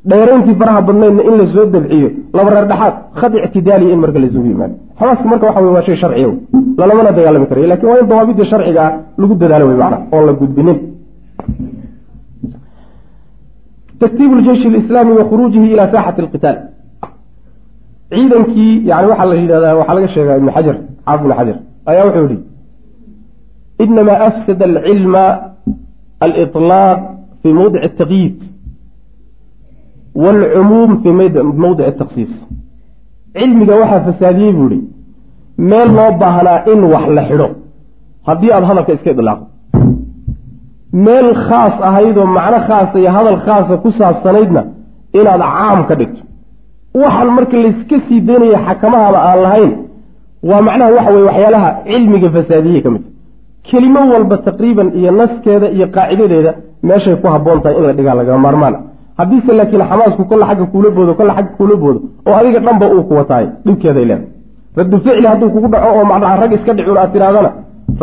dheerayntii 0.09 0.55
faraha 0.59 0.81
badnaydna 0.87 1.21
in 1.29 1.33
la 1.39 1.45
soo 1.53 1.65
dabciyo 1.75 2.09
laba 2.37 2.49
reer 2.53 2.67
dhexaad 2.71 2.95
khad 3.19 3.33
ictidaaliya 3.45 3.93
in 3.93 3.99
marka 4.03 4.19
laysugu 4.23 4.47
yimaado. 4.51 4.75
Xamaaska 4.99 5.25
marka 5.31 5.45
waxa 5.47 5.61
wey 5.65 5.71
waa 5.75 5.85
shay 5.87 5.95
sharciya 6.01 6.29
lalamana 6.79 7.11
dagaalami 7.17 7.47
karayo 7.49 7.67
laakiin 7.71 7.89
waa 7.91 7.99
in 8.01 8.07
dawaabidda 8.11 8.45
sharciga 8.51 8.81
ah 8.87 8.91
lagu 9.21 9.33
dadaalo 9.41 9.65
wey 9.69 9.77
macna 9.81 9.97
oon 10.13 10.25
la 10.27 10.33
gudbinin. 10.39 10.77
Tartiibu 13.99 14.35
ljeyshi 14.35 14.67
alislaami 14.71 15.11
wa 15.19 15.23
khuruujihi 15.29 15.67
ila 15.73 15.83
saaxati 15.93 16.21
alqitaal. 16.25 16.57
Ciidankii 18.15 18.73
yani 18.89 19.07
waxaa 19.11 19.25
la 19.31 19.35
yidhahdaa 19.41 19.75
waxaa 19.79 19.95
laga 19.97 20.07
sheegaa 20.15 20.37
ibnu 20.41 20.51
xajar 20.55 20.75
xaafid 21.05 21.25
ibnu 21.25 21.33
xajar 21.39 21.57
ayaa 21.91 22.05
wuxuu 22.07 22.27
yihi 22.29 22.43
inamaa 23.83 24.19
afsada 24.27 24.65
alcilma 24.65 25.23
aliطlaaq 26.25 26.99
fi 27.41 27.49
mawdic 27.59 27.83
ataqyiid 27.89 28.35
waalcumuum 30.23 30.91
fi 31.04 31.10
mawdic 31.63 31.86
atakhsiis 31.91 32.34
cilmiga 33.38 33.73
waxaa 33.82 34.01
fasaadiyey 34.08 34.54
buu 34.58 34.69
ihi 34.75 34.82
meel 35.69 35.89
loo 35.97 36.12
baahnaa 36.21 36.60
in 36.73 36.80
wax 36.93 37.06
la 37.17 37.23
xidho 37.30 37.47
haddii 38.28 38.51
aada 38.56 38.65
hadalka 38.69 38.93
iska 38.97 39.10
idlaaqdo 39.15 39.45
meel 41.06 41.28
khaas 41.47 41.75
ahaydoo 41.89 42.25
macno 42.38 42.60
khaasa 42.67 42.95
iyo 43.01 43.12
hadal 43.17 43.39
khaasa 43.45 43.73
ku 43.84 43.89
saabsanaydna 43.99 44.62
inaad 45.19 45.41
caam 45.56 45.80
ka 45.89 45.95
dhigto 45.99 46.21
waxaan 47.01 47.30
marka 47.38 47.56
layska 47.65 47.95
sii 48.08 48.19
daynaya 48.30 48.60
xakamahaba 48.67 49.19
aan 49.30 49.39
lahayn 49.45 49.71
waa 50.49 50.62
macnaha 50.67 50.91
waxa 50.97 51.12
weye 51.15 51.25
waxyaalaha 51.30 51.69
cilmiga 51.89 52.30
fasaadiyey 52.36 52.82
ka 52.86 52.89
mid 52.95 53.04
kelimo 53.67 54.01
walba 54.13 54.38
taqriiban 54.47 54.88
iyo 54.99 55.12
naskeeda 55.19 55.67
iyo 55.75 55.86
qaacidadeeda 55.95 56.51
meeshay 56.88 57.15
ku 57.21 57.28
habboon 57.34 57.60
tahay 57.63 57.78
in 57.80 57.84
la 57.88 57.93
dhigaa 57.97 58.15
lagama 58.19 58.39
maarmaan 58.45 58.75
haddiise 59.19 59.51
laakiin 59.60 59.84
xamaasku 59.89 60.23
kolla 60.30 60.45
xagga 60.49 60.65
kuula 60.73 60.89
boodo 60.95 61.13
kolla 61.19 61.34
xagga 61.38 61.51
kuula 61.58 61.75
boodo 61.84 61.99
oo 62.28 62.34
adiga 62.39 62.60
dhanba 62.65 62.86
uu 62.95 63.04
kuwataay 63.10 63.45
dhibkeeday 63.65 64.06
leedahay 64.10 64.28
raddu 64.78 64.97
ficli 65.06 65.28
hadduu 65.32 65.49
kugu 65.54 65.67
dhaco 65.73 65.89
oo 65.97 66.06
macnaha 66.12 66.36
rag 66.41 66.51
iska 66.58 66.71
dhicun 66.78 66.97
aad 67.01 67.12
tidhahdana 67.13 67.51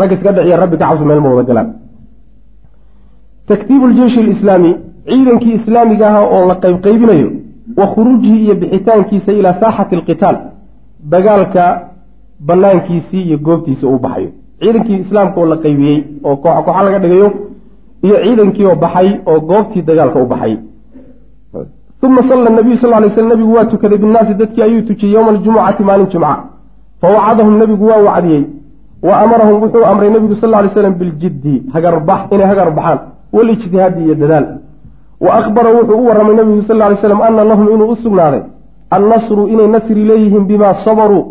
rag 0.01 0.11
iska 0.17 0.31
dhiciya 0.37 0.57
rabbi 0.63 0.77
ka 0.81 0.85
cabsi 0.89 1.05
meel 1.09 1.21
ma 1.25 1.29
wada 1.35 1.47
galaan. 1.49 1.69
Taktiibu 3.49 3.87
ljeyshi 3.89 4.21
alislaami 4.21 4.71
ciidankii 5.09 5.55
islaamiga 5.59 6.07
aha 6.09 6.21
oo 6.37 6.47
la 6.49 6.55
qaybqaybinayo 6.65 7.29
wa 7.77 7.87
khuruujihi 7.95 8.39
iyo 8.45 8.55
bixitaankiisa 8.61 9.33
ilaa 9.33 9.55
saaxati 9.61 9.95
alqitaal 9.97 10.37
dagaalka 11.13 11.65
banaankiisii 12.49 13.23
iyo 13.29 13.39
goobtiisa 13.47 13.87
uu 13.87 13.99
baxayo. 13.99 14.31
Ciidankii 14.61 14.99
islaamka 15.05 15.41
oo 15.41 15.47
la 15.53 15.57
qaybiyey 15.65 15.99
oo 16.25 16.37
kooxa 16.37 16.63
kooxa 16.67 16.83
laga 16.87 16.99
dhigayo 17.05 17.29
iyo 18.07 18.17
ciidankii 18.25 18.67
oo 18.71 18.77
baxay 18.85 19.09
oo 19.31 19.41
goobtii 19.51 19.83
dagaalka 19.89 20.19
u 20.23 20.27
baxay 20.33 20.55
uma 22.03 22.23
salla 22.29 22.51
nabiyu 22.51 22.77
sal 22.77 22.91
lay 22.91 23.11
sl 23.11 23.27
nabigu 23.33 23.53
waa 23.55 23.65
tukaday 23.65 23.99
binnaasi 23.99 24.35
dadkii 24.35 24.63
ayuu 24.63 24.83
tujiyey 24.89 25.15
yowma 25.15 25.31
aljumucati 25.31 25.83
maalin 25.83 26.07
jumca 26.07 26.37
fawacadahum 27.01 27.59
nebigu 27.59 27.87
waa 27.87 28.03
wacdiyey 28.09 28.45
wa 29.03 29.21
amarahum 29.21 29.63
wuxuu 29.63 29.85
amray 29.85 30.11
nebigu 30.11 30.35
sal 30.35 30.51
lay 30.51 30.69
slam 30.69 30.95
biljiddi 30.95 31.63
hagarbax 31.75 32.21
inay 32.33 32.47
hagar 32.47 32.71
baxaan 32.75 32.99
walijtihaadi 33.33 34.05
iyo 34.05 34.15
dadaal 34.15 34.47
wa 35.21 35.35
akhbara 35.41 35.71
wuxuu 35.71 35.99
u 36.03 36.07
warramay 36.07 36.35
nebigu 36.37 36.63
sal 36.63 36.79
lay 36.79 36.97
slam 36.97 37.23
ana 37.23 37.45
lahum 37.45 37.67
inuu 37.75 37.89
u 37.95 37.97
sugnaaday 37.97 38.43
annasru 38.91 39.49
inay 39.49 39.69
nasri 39.69 40.05
leeyihiin 40.11 40.45
bimaa 40.51 40.75
sabaruu 40.85 41.25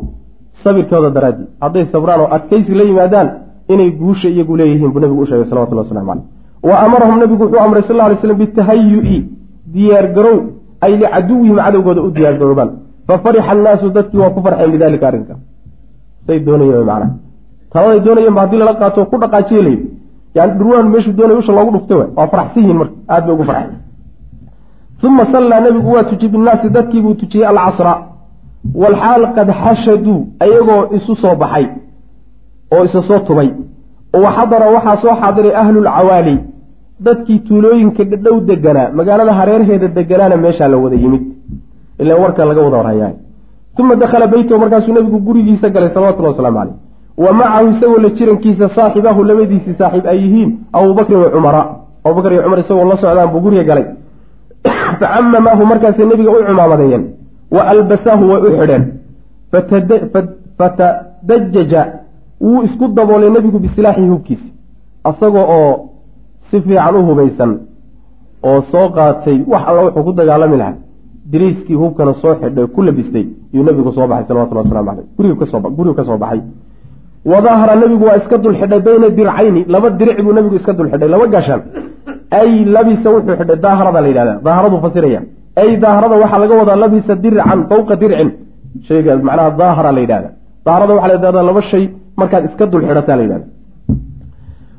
sabirkooda 0.63 1.09
daraaddii 1.09 1.47
hadday 1.61 1.85
sabraan 1.91 2.21
oo 2.21 2.29
adkaysi 2.37 2.73
la 2.79 2.83
yimaadaan 2.83 3.29
inay 3.73 3.91
guusha 3.91 4.29
iyagu 4.29 4.57
leeyihiin 4.57 4.91
buu 4.93 4.99
nebigu 4.99 5.21
u 5.21 5.25
sheegay 5.25 5.45
salawatullah 5.49 5.83
waslamu 5.83 6.07
caleyh 6.07 6.25
wa 6.69 6.79
amarahum 6.85 7.19
nebigu 7.19 7.43
wuxuu 7.43 7.61
amray 7.65 7.83
sal 7.87 7.97
lay 7.97 8.15
slam 8.21 8.37
bitahayu'i 8.37 9.17
diyaargarow 9.73 10.60
ay 10.81 10.91
licaduwihim 11.01 11.57
cadowgooda 11.65 12.01
u 12.01 12.11
diyaargaroobaan 12.11 12.69
fa 13.07 13.17
farixa 13.23 13.51
annaasu 13.51 13.89
dadkii 13.97 14.19
waa 14.23 14.29
ku 14.35 14.41
farxeen 14.45 14.71
bidalika 14.71 15.07
arrinka 15.07 15.35
say 16.27 16.39
doonayeen 16.47 16.85
macnaha 16.89 17.11
taladay 17.73 17.99
doonayeen 18.05 18.33
ba 18.37 18.41
haddii 18.41 18.59
lala 18.61 18.73
qaato 18.81 19.05
ku 19.11 19.15
dhaqaajiya 19.21 19.61
layidhi 19.67 19.87
yani 20.35 20.51
dhurwaan 20.59 20.87
meeshuu 20.93 21.13
doonaya 21.19 21.39
usha 21.39 21.53
loogu 21.57 21.71
dhuftay 21.75 21.97
w 21.97 22.03
waa 22.17 22.27
faraxsan 22.27 22.61
yihiin 22.63 22.77
marka 22.81 22.95
aad 23.13 23.23
bay 23.25 23.33
ugu 23.35 23.43
farxeen 23.49 23.77
uma 25.03 25.25
sallaa 25.33 25.59
nebigu 25.65 25.91
waa 25.95 26.03
tujiyey 26.03 26.31
binnaasi 26.33 26.69
dadkiibuu 26.69 27.13
tujiyey 27.21 27.47
alcasra 27.47 27.93
walxaal 28.81 29.23
qad 29.35 29.49
xashaduu 29.63 30.19
ayagoo 30.43 30.81
isu 30.95 31.15
soo 31.15 31.35
baxay 31.35 31.65
oo 32.73 32.83
isa 32.85 33.01
soo 33.07 33.19
tubay 33.27 33.49
wa 34.23 34.29
xadara 34.37 34.65
waxaa 34.75 34.97
soo 35.03 35.15
xaadiray 35.21 35.53
ahlulcawaali 35.61 36.35
dadkii 37.05 37.39
tuulooyinka 37.47 38.03
dhadhow 38.11 38.37
deganaa 38.51 38.89
magaalada 38.99 39.33
hareerheeda 39.39 39.87
deganaana 39.97 40.37
meeshaa 40.45 40.71
la 40.73 40.77
wada 40.83 40.95
yimid 41.03 41.23
ila 42.01 42.15
warka 42.23 42.45
laga 42.45 42.61
wada 42.67 42.77
warhayaa 42.81 43.13
uma 43.79 43.95
dakhala 43.95 44.27
beytahu 44.33 44.59
markaasuu 44.63 44.93
nebigu 44.97 45.19
gurigiisa 45.27 45.69
galay 45.75 45.89
salawatullhi 45.93 46.31
waslamu 46.31 46.57
caleyh 46.59 46.75
wa 47.17 47.33
macahu 47.33 47.69
isagoo 47.71 48.01
la 48.05 48.09
jirankiisa 48.17 48.69
saaxibahu 48.77 49.23
labadiisii 49.29 49.75
saaxiib 49.77 50.05
ay 50.11 50.19
yihiin 50.23 50.49
abubakrin 50.73 51.19
wa 51.23 51.29
cumara. 51.35 51.61
Abubakr 52.03 52.33
iyo 52.33 52.43
cumar 52.43 52.59
isagoo 52.59 52.85
la 52.85 52.97
socdaan 52.97 53.29
buu 53.29 53.41
guriga 53.41 53.63
galay. 53.63 53.85
Facamamaahu 54.99 55.65
markaasay 55.65 56.05
nebiga 56.05 56.31
u 56.31 56.43
cumaamadeeyeen 56.47 57.03
wa 57.51 57.61
albasaahu 57.67 58.29
way 58.31 58.41
u 58.41 58.57
xidheen. 58.57 58.83
Fatadajaja 60.57 61.85
wuu 62.41 62.63
isku 62.63 62.87
daboolay 62.87 63.29
nebigu 63.29 63.59
bisilaaxihi 63.59 64.07
hubkiisa 64.07 64.47
asagoo 65.03 65.45
oo 65.57 65.90
si 66.51 66.57
fiican 66.65 66.95
u 66.95 67.01
hubaysan 67.09 67.51
oo 68.49 68.59
soo 68.71 68.87
qaatay 68.97 69.37
wax 69.51 69.63
alla 69.69 69.81
wuxuu 69.85 70.03
ku 70.07 70.11
dagaalami 70.19 70.57
lahaa. 70.61 70.75
Diriiskii 71.31 71.75
hubkana 71.81 72.13
soo 72.21 72.33
xidhay 72.41 72.67
ku 72.75 72.79
labistay 72.87 73.25
yuu 73.53 73.63
nebigu 73.67 73.91
soo 73.97 74.07
baxay 74.11 74.25
salawatullah 74.29 74.63
waslamu 74.65 74.87
caleyh 74.89 75.05
gurigu 75.17 75.95
ka 75.99 76.03
soo 76.09 76.17
baxay. 76.23 76.41
Wadahara 77.31 77.75
nebigu 77.81 78.05
waa 78.09 78.17
iska 78.21 78.37
dul 78.43 78.55
xidhay 78.61 78.79
bayna 78.87 79.07
dircayni 79.17 79.61
laba 79.73 79.89
diric 79.99 80.17
buu 80.25 80.33
nebigu 80.37 80.55
iska 80.59 80.73
dul 80.77 80.89
xidhay 80.91 81.09
laba 81.13 81.25
gashan 81.35 81.61
ay 82.39 82.49
labisa 82.75 83.07
wuxuu 83.15 83.35
xidhay 83.39 83.57
daaharada 83.65 83.99
la 84.03 84.07
yidhahda 84.11 84.33
daaharaduu 84.45 84.79
fasiraya. 84.85 85.21
Ay 85.61 85.69
daaharada 85.83 86.15
waxaa 86.23 86.39
laga 86.43 86.55
wadaa 86.61 86.75
labisa 86.83 87.13
dircan 87.23 87.59
fawqa 87.69 87.95
dircin. 88.01 88.29
Shayga 88.87 89.11
macnaha 89.27 89.49
daahara 89.61 89.91
la 89.95 90.01
yidhahda 90.05 90.29
daaharada 90.65 90.93
waxaa 90.97 91.07
la 91.11 91.15
yidhahda 91.17 91.41
laba 91.49 91.61
shay 91.71 91.83
markaad 92.19 92.43
iska 92.49 92.65
dul 92.71 92.81
xidhataa 92.87 93.15
la 93.19 93.23
yidhahda 93.25 93.45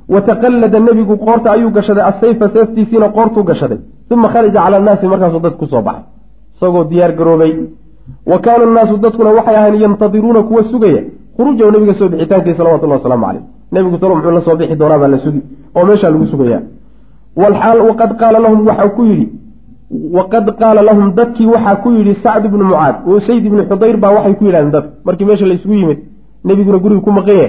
wataqallada 0.08 0.78
nebigu 0.80 1.16
qoorta 1.16 1.50
ayuu 1.52 1.70
gashaday 1.70 2.04
asayfa 2.10 2.48
seeftiisiina 2.54 3.08
qoortuu 3.08 3.44
gashaday. 3.44 3.78
Uma 4.10 4.28
kharaja 4.28 4.60
cala 4.64 4.76
annaasi 4.76 5.06
markaasuu 5.06 5.40
dad 5.40 5.54
ku 5.56 5.66
soo 5.66 5.82
baxay. 5.82 6.04
Isagoo 6.56 6.84
diyaar 6.84 7.12
garoobay. 7.12 7.52
Wa 8.26 8.38
kaana 8.38 8.64
annaasu 8.64 8.96
dadkuna 8.96 9.30
waxay 9.38 9.56
ahayn 9.56 9.80
yantadiruuna 9.80 10.42
kuwa 10.42 10.62
sugaya. 10.64 11.02
Khuruujahu 11.36 11.70
nebiga 11.72 11.94
soo 11.94 12.08
bixitaankii 12.08 12.54
salawatullahi 12.54 13.00
wasalaamu 13.00 13.26
caleyh 13.26 13.42
nebigu 13.72 13.98
talo 13.98 14.14
muxuu 14.16 14.30
la 14.30 14.40
soo 14.40 14.56
bixi 14.56 14.76
doonaa 14.76 14.98
baa 14.98 15.08
la 15.08 15.18
sugi 15.18 15.40
oo 15.76 15.84
meeshaa 15.88 16.10
lagu 16.10 16.26
sugayaa 16.26 16.60
walxaal 17.36 17.80
waqad 17.88 18.10
qaala 18.20 18.38
lahum 18.44 18.66
waxaa 18.68 18.88
ku 18.96 19.02
yidhi 19.10 19.26
waqad 20.16 20.46
qaala 20.60 20.82
lahum 20.88 21.06
dadkii 21.18 21.46
waxaa 21.54 21.76
ku 21.82 21.88
yidhi 21.96 22.14
sacd 22.24 22.44
ibnu 22.48 22.64
mucaad 22.64 22.96
usayd 23.06 23.44
ibnu 23.46 23.62
xudayr 23.70 23.96
baa 24.02 24.12
waxay 24.16 24.34
ku 24.38 24.44
yidhahdeen 24.44 24.72
dadka 24.76 24.90
markii 25.06 25.24
meesha 25.28 25.46
la 25.46 25.54
isugu 25.54 25.74
yimid 25.74 25.98
nebiguna 26.44 26.78
guriga 26.84 27.00
ku 27.06 27.10
maqanye 27.18 27.46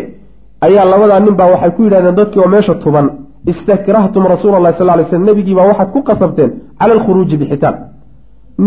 ayaa 0.65 0.85
labadaa 0.91 1.19
nin 1.19 1.35
baa 1.39 1.51
waxay 1.53 1.71
ku 1.75 1.83
yidhahdeen 1.85 2.15
dadkii 2.19 2.41
oo 2.43 2.49
meesha 2.55 2.75
tuban 2.83 3.07
istakrahtum 3.51 4.23
rasuula 4.33 4.57
allahi 4.57 4.77
sal 4.77 4.87
lay 4.87 5.05
slm 5.09 5.23
nebigii 5.29 5.55
baa 5.55 5.67
waxaad 5.71 5.89
ku 5.95 6.01
qasabteen 6.09 6.51
cala 6.79 6.93
alkhuruuji 6.97 7.37
bixitaan. 7.41 7.75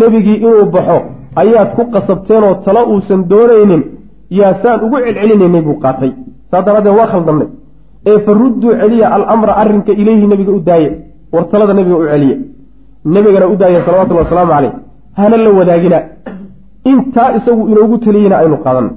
Nebigii 0.01 0.39
inuu 0.47 0.67
baxo 0.75 0.99
ayaad 1.43 1.71
ku 1.77 1.83
qasabteen 1.95 2.43
oo 2.49 2.55
talo 2.65 2.83
uusan 2.93 3.21
doonaynin 3.31 3.83
yaa 4.39 4.55
saan 4.63 4.79
ugu 4.85 4.97
celcelinaynay 5.05 5.63
buu 5.67 5.79
qaatay. 5.85 6.13
Saa 6.51 6.63
daraaddeed 6.67 6.97
waa 6.99 7.09
khaldannay 7.13 7.49
ee 8.11 8.19
fa 8.25 8.33
rudduu 8.41 8.73
celiya 8.81 9.07
alamra 9.17 9.53
arrinka 9.63 9.93
ileyhi 9.93 10.27
nebiga 10.33 10.53
u 10.59 10.61
daaye 10.69 10.91
war 11.33 11.45
talada 11.51 11.75
nebiga 11.75 11.97
u 12.03 12.07
celiye. 12.13 12.37
Nebigana 13.15 13.47
u 13.53 13.57
daaya 13.57 13.85
salawatullhi 13.87 14.23
wasalaamu 14.25 14.53
caleyh 14.53 14.73
hana 15.19 15.37
la 15.37 15.51
wadaagina. 15.59 15.99
Intaa 16.91 17.29
isagu 17.37 17.63
inoogu 17.73 17.97
teliyeyna 18.05 18.37
aynu 18.43 18.57
qaadanno 18.65 18.93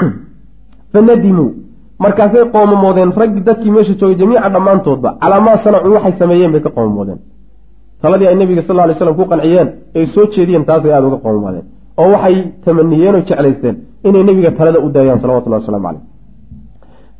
fanadimuu 0.92 1.63
markaasay 2.02 2.44
qoomamoodeen 2.54 3.10
raggi 3.20 3.40
dadkii 3.48 3.70
meesha 3.76 3.94
joogay 4.00 4.16
jamiica 4.20 4.48
dhammaantoodba 4.54 5.10
calaa 5.22 5.40
maa 5.46 5.56
sanacuu 5.64 5.94
waxay 5.96 6.14
sameeyeen 6.18 6.52
bay 6.54 6.60
ka 6.66 6.70
qoomamoodeen 6.76 7.18
taladii 8.02 8.26
ay 8.30 8.36
nebiga 8.40 8.62
sal 8.68 8.78
ly 8.88 8.94
slam 8.98 9.14
ku 9.18 9.24
qanciyeen 9.32 9.68
ay 9.96 10.06
soo 10.14 10.24
jeediyeen 10.34 10.64
taasay 10.68 10.92
aada 10.96 11.06
uga 11.10 11.18
qoomamoodeen 11.24 11.64
oo 12.02 12.08
waxay 12.14 12.36
tamaniyeen 12.64 13.14
oo 13.18 13.22
jeclaysteen 13.28 13.76
inay 14.08 14.22
nebiga 14.28 14.50
talada 14.58 14.78
u 14.86 14.88
daayaan 14.94 15.20
salawatullahi 15.22 15.62
waslamu 15.62 15.84
caleyh 15.86 16.02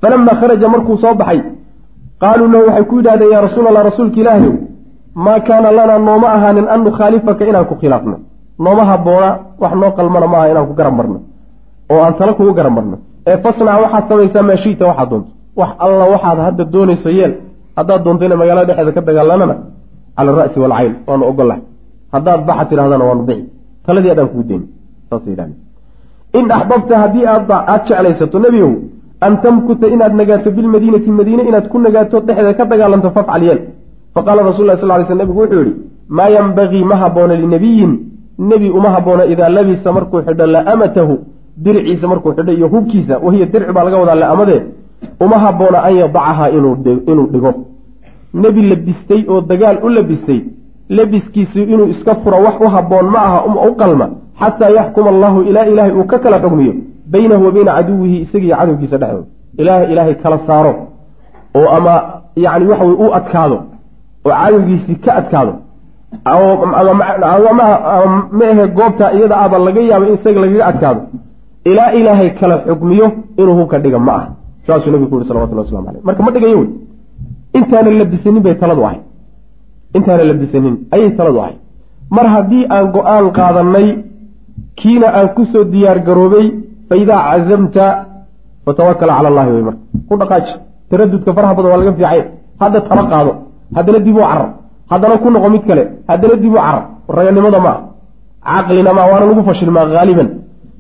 falamaa 0.03 0.35
kharaja 0.41 0.69
markuu 0.75 0.97
soo 1.03 1.15
baxay 1.21 1.41
qaaluu 2.23 2.49
lahu 2.53 2.65
waxay 2.69 2.85
ku 2.91 2.95
yidhahdeen 2.99 3.31
yaa 3.35 3.43
rasuul 3.47 3.67
allah 3.71 3.83
rasuulka 3.91 4.19
ilaahayow 4.23 4.55
maa 5.25 5.41
kaana 5.49 5.69
lanaa 5.79 5.99
nooma 6.09 6.29
ahaanin 6.37 6.67
an 6.75 6.81
nukhaalifaka 6.87 7.43
inaan 7.51 7.67
ku 7.71 7.75
khilaafno? 7.81 8.17
Nooma 8.65 8.85
haboona 8.91 9.29
wax 9.63 9.73
noo 9.81 9.91
qalmana 9.99 10.27
maaha 10.33 10.47
inaan 10.53 10.67
ku 10.69 10.75
garab 10.79 10.95
marno 10.99 11.19
oo 11.93 12.01
aan 12.07 12.15
tala 12.19 12.33
kugu 12.39 12.53
garab 12.59 12.73
marno 12.79 12.97
ee 13.27 13.37
fasnac 13.45 13.77
waxaad 13.85 14.05
samaysaa 14.09 14.43
maa 14.49 14.57
shiita 14.65 14.85
waxaad 14.91 15.09
doonto. 15.11 15.31
Wax 15.57 15.71
alla 15.85 16.05
waxaad 16.15 16.39
hadda 16.47 16.65
doonayso 16.75 17.11
yeel. 17.19 17.33
Haddaad 17.77 18.01
doonto 18.05 18.25
ina 18.25 18.37
magaalada 18.37 18.67
dhexeeda 18.69 18.93
ka 18.97 19.01
dagaalanana 19.09 19.57
cala 20.17 20.31
ara'si 20.33 20.59
waalcayn 20.63 20.95
waanu 21.07 21.25
ogollahay 21.31 21.63
haddaad 22.15 22.41
baxa 22.49 22.65
tidhahdana 22.71 23.05
waanu 23.09 23.23
bixi. 23.29 23.45
Taladii 23.87 24.11
adaan 24.15 24.29
kuu 24.33 24.43
deyni 24.49 24.67
in 26.39 26.51
axbabta 26.51 26.95
haddii 27.03 27.27
aad 27.33 27.51
aada 27.51 27.85
jeclaysato 27.87 28.39
nebigow 28.45 28.73
an 29.27 29.33
tamkuta 29.43 29.87
inaad 29.95 30.15
nagaato 30.21 30.51
bilmadiinati 30.57 31.11
madiine 31.19 31.43
inaad 31.51 31.67
ku 31.73 31.79
nagaato 31.79 32.17
dhexdeeda 32.27 32.55
ka 32.59 32.65
dagaalanto 32.73 33.11
fafcal 33.17 33.43
yeel. 33.49 33.61
Faqaala 34.15 34.43
rasul 34.51 34.67
lah 34.67 34.77
sal 34.81 34.91
ly 35.01 35.05
sl 35.11 35.19
nebigu 35.23 35.41
wuxuu 35.43 35.63
yihi 35.67 35.75
maa 36.17 36.29
yanbagii 36.37 36.85
ma 36.91 36.97
haboona 37.03 37.35
linabiyin 37.43 37.93
nebi 38.51 38.69
uma 38.79 38.89
haboona 38.95 39.25
idaa 39.33 39.49
labisa 39.49 39.93
markuu 39.97 40.23
xidho 40.27 40.47
la'amatahu 40.55 41.15
dirciisa 41.57 42.09
markuu 42.09 42.33
xidho 42.37 42.53
iyo 42.53 42.69
hubkiisa 42.69 43.19
wahiya 43.25 43.47
dirci 43.47 43.73
baa 43.73 43.85
laga 43.85 43.99
wadaa 44.03 44.15
la'amadee 44.23 44.63
uma 45.25 45.37
haboona 45.45 45.79
an 45.83 45.95
yadacahaa 45.97 46.49
inuu 46.51 47.27
dhigo. 47.33 47.53
Nebi 48.35 48.63
labistay 48.71 49.25
oo 49.29 49.41
dagaal 49.41 49.79
u 49.85 49.89
labistay 49.89 50.41
labiskiisu 50.89 51.61
inuu 51.63 51.87
iska 51.95 52.15
furo 52.15 52.37
wax 52.47 52.55
u 52.61 52.69
haboon 52.69 53.07
ma 53.15 53.19
aha 53.19 53.39
u 53.69 53.75
qalma. 53.75 54.07
Xataa 54.41 54.71
yaxkuma 54.71 55.09
allahu 55.15 55.43
ilaa 55.43 55.65
ilaahay 55.65 55.93
uu 55.93 56.05
ka 56.05 56.19
kala 56.19 56.39
xugmiyo 56.41 56.75
baynahu 57.13 57.45
wa 57.45 57.51
bayna 57.53 57.73
caduwihi 57.77 58.17
isagiiyo 58.25 58.57
cadowgiisa 58.57 58.99
dhexdooda 58.99 59.27
ilaahay 59.59 59.93
ilaahay 59.93 60.15
kala 60.15 60.39
saaro 60.47 60.73
oo 61.59 61.69
ama 61.77 61.95
yacni 62.37 62.67
waxa 62.71 62.85
weye 62.85 62.97
u 63.05 63.15
adkaado 63.19 63.57
oo 64.27 64.33
cadowgiisii 64.43 64.95
ka 65.05 65.15
adkaado. 65.21 65.53
Ma 68.33 68.45
ahe 68.51 68.67
goobta 68.69 69.13
iyada 69.13 69.37
aba 69.45 69.59
laga 69.59 69.81
yaabo 69.81 70.07
in 70.07 70.15
isaga 70.15 70.41
lagaga 70.41 70.67
adkaado 70.67 71.01
ilaa 71.71 71.91
ilaahay 71.99 72.31
kala 72.41 72.57
xugmiyo 72.67 73.07
inuu 73.41 73.55
hubka 73.59 73.79
dhiga 73.85 73.99
ma 73.99 74.13
aha. 74.19 74.27
Saasuu 74.67 74.91
nabigu 74.93 75.11
ku 75.11 75.15
yuri 75.17 75.29
salawatullah 75.29 75.65
waslamu 75.65 75.89
aleyh 75.91 76.03
marka 76.09 76.23
ma 76.27 76.31
dhigayo 76.35 76.57
wey 76.61 76.71
intaana 77.59 77.91
labisanin 78.01 78.43
bay 78.47 78.55
taladu 78.63 78.83
ahay. 78.89 79.01
Intaana 79.97 80.25
labisanin 80.31 80.75
ayay 80.95 81.11
taladu 81.19 81.39
ahay. 81.45 81.57
Mar 82.17 82.27
haddii 82.35 82.65
aan 82.75 82.87
go'aan 82.95 83.27
qaadanay 83.39 83.89
kiina 84.79 85.09
aan 85.19 85.29
ku 85.37 85.43
soo 85.53 85.65
diyaar 85.73 85.99
garoobay 86.09 86.47
fa 86.89 86.95
idaa 87.03 87.21
cazamta 87.31 87.85
fatawakal 88.65 89.11
cala 89.17 89.29
allahi 89.33 89.51
wey 89.55 89.63
marka. 89.69 89.83
Ku 90.09 90.15
dhaqaaji. 90.21 90.53
Taradudka 90.91 91.31
faraha 91.37 91.55
badan 91.57 91.71
waa 91.73 91.81
laga 91.83 91.93
fiicay 91.99 92.21
hadda 92.63 92.79
tala 92.89 93.03
qaado. 93.13 93.33
Haddana 93.77 93.99
dib 94.07 94.17
u 94.17 94.21
carar. 94.31 94.49
Haddana 94.91 95.15
ku 95.23 95.29
noqo 95.35 95.49
mid 95.55 95.63
kale. 95.69 95.83
Haddana 96.11 96.35
dib 96.43 96.53
u 96.53 96.59
carar. 96.65 96.85
Raganimada 97.17 97.61
maa 97.67 97.79
caqlina 98.45 98.93
maa 98.97 99.07
waana 99.11 99.27
lagu 99.31 99.43
fashilmaa 99.49 99.87
haaliban 99.99 100.29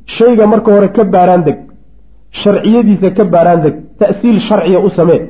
shayga 0.06 0.46
marka 0.46 0.70
hore 0.74 0.88
ka 0.96 1.04
baaraan 1.04 1.42
deg 1.44 1.58
sharciyadiisa 2.42 3.10
ka 3.16 3.24
baaraan 3.24 3.60
deg 3.64 3.74
ta'siil 3.98 4.38
sharciya 4.48 4.78
u 4.80 4.88
samee. 4.88 5.20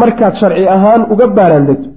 Markaad 0.00 0.34
sharci 0.40 0.66
ahaan 0.68 1.02
uga 1.12 1.26
baaraan 1.38 1.66
degto 1.66 1.88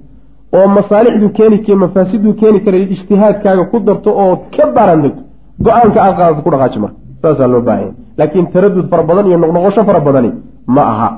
oo 0.56 0.66
masaalixduu 0.76 1.30
keeni 1.36 1.74
mafaasiduu 1.82 2.34
keeni 2.40 2.60
karay 2.64 2.82
ijtihaadkaaga 2.94 3.64
ku 3.70 3.78
darto 3.80 4.10
oo 4.22 4.34
ka 4.56 4.64
baaraan 4.76 5.02
degto 5.04 5.22
go'aanka 5.64 5.98
aad 6.04 6.14
qaadato 6.18 6.42
ku 6.44 6.50
dhaqaaji 6.50 6.78
marka. 6.84 6.98
Saasaa 7.22 7.48
loo 7.52 7.60
baahanya 7.68 7.92
laakiin 8.18 8.46
taradud 8.52 8.86
fara 8.90 9.02
badan 9.02 9.26
iyo 9.26 9.38
noqnoqosho 9.38 9.82
fara 9.88 10.00
badani 10.00 10.30
ma 10.74 10.82
aha. 10.92 11.08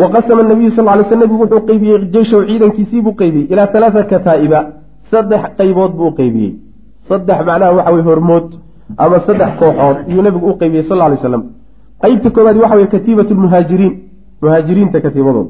Waqasama 0.00 0.42
nabiyu 0.42 0.70
sal 0.70 0.86
ly 0.98 1.04
sl 1.08 1.18
nebigu 1.18 1.42
wuxuu 1.42 1.60
qeybiyey 1.68 1.98
jeyshaw 2.14 2.40
ciidankiisii 2.48 3.00
buu 3.04 3.14
qeybiyey 3.20 3.46
ilaa 3.52 3.68
halaata 3.74 4.02
kataa'iba 4.12 4.60
saddex 5.10 5.42
qaybood 5.58 5.92
buu 5.98 6.10
qeybiyey 6.18 6.52
saddex 7.08 7.38
macnaha 7.48 7.72
waxa 7.78 7.92
weye 7.94 8.04
hormood 8.08 8.46
ama 8.96 9.20
saddex 9.26 9.50
kooxood 9.58 9.96
iyuu 10.08 10.22
nebigu 10.22 10.46
u 10.50 10.58
qeybiyey 10.58 10.84
sal 10.88 10.98
lay 10.98 11.16
slam 11.16 11.44
qeybta 12.02 12.30
koobaad 12.30 12.56
waxa 12.56 12.76
weye 12.76 12.86
katiibat 12.86 13.30
lmuhaajiriin 13.30 13.94
muhaajiriinta 14.42 15.00
katiibadood. 15.00 15.48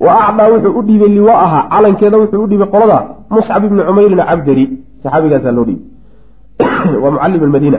Wa 0.00 0.28
acdaa 0.28 0.48
wuxuu 0.52 0.78
u 0.78 0.82
dhiibay 0.82 1.08
liwaaha 1.08 1.68
calankeeda 1.70 2.18
wuxuu 2.18 2.42
u 2.44 2.46
dhiibay 2.46 2.68
qolada 2.68 2.98
muscab 3.30 3.64
ibni 3.64 3.82
cumayrin 3.88 4.20
cabdari 4.30 4.64
saxaabigaasaa 5.02 5.52
loo 5.52 5.64
dhiibay. 5.64 5.84
Waa 7.02 7.10
mucalim 7.10 7.42
almadiina. 7.42 7.78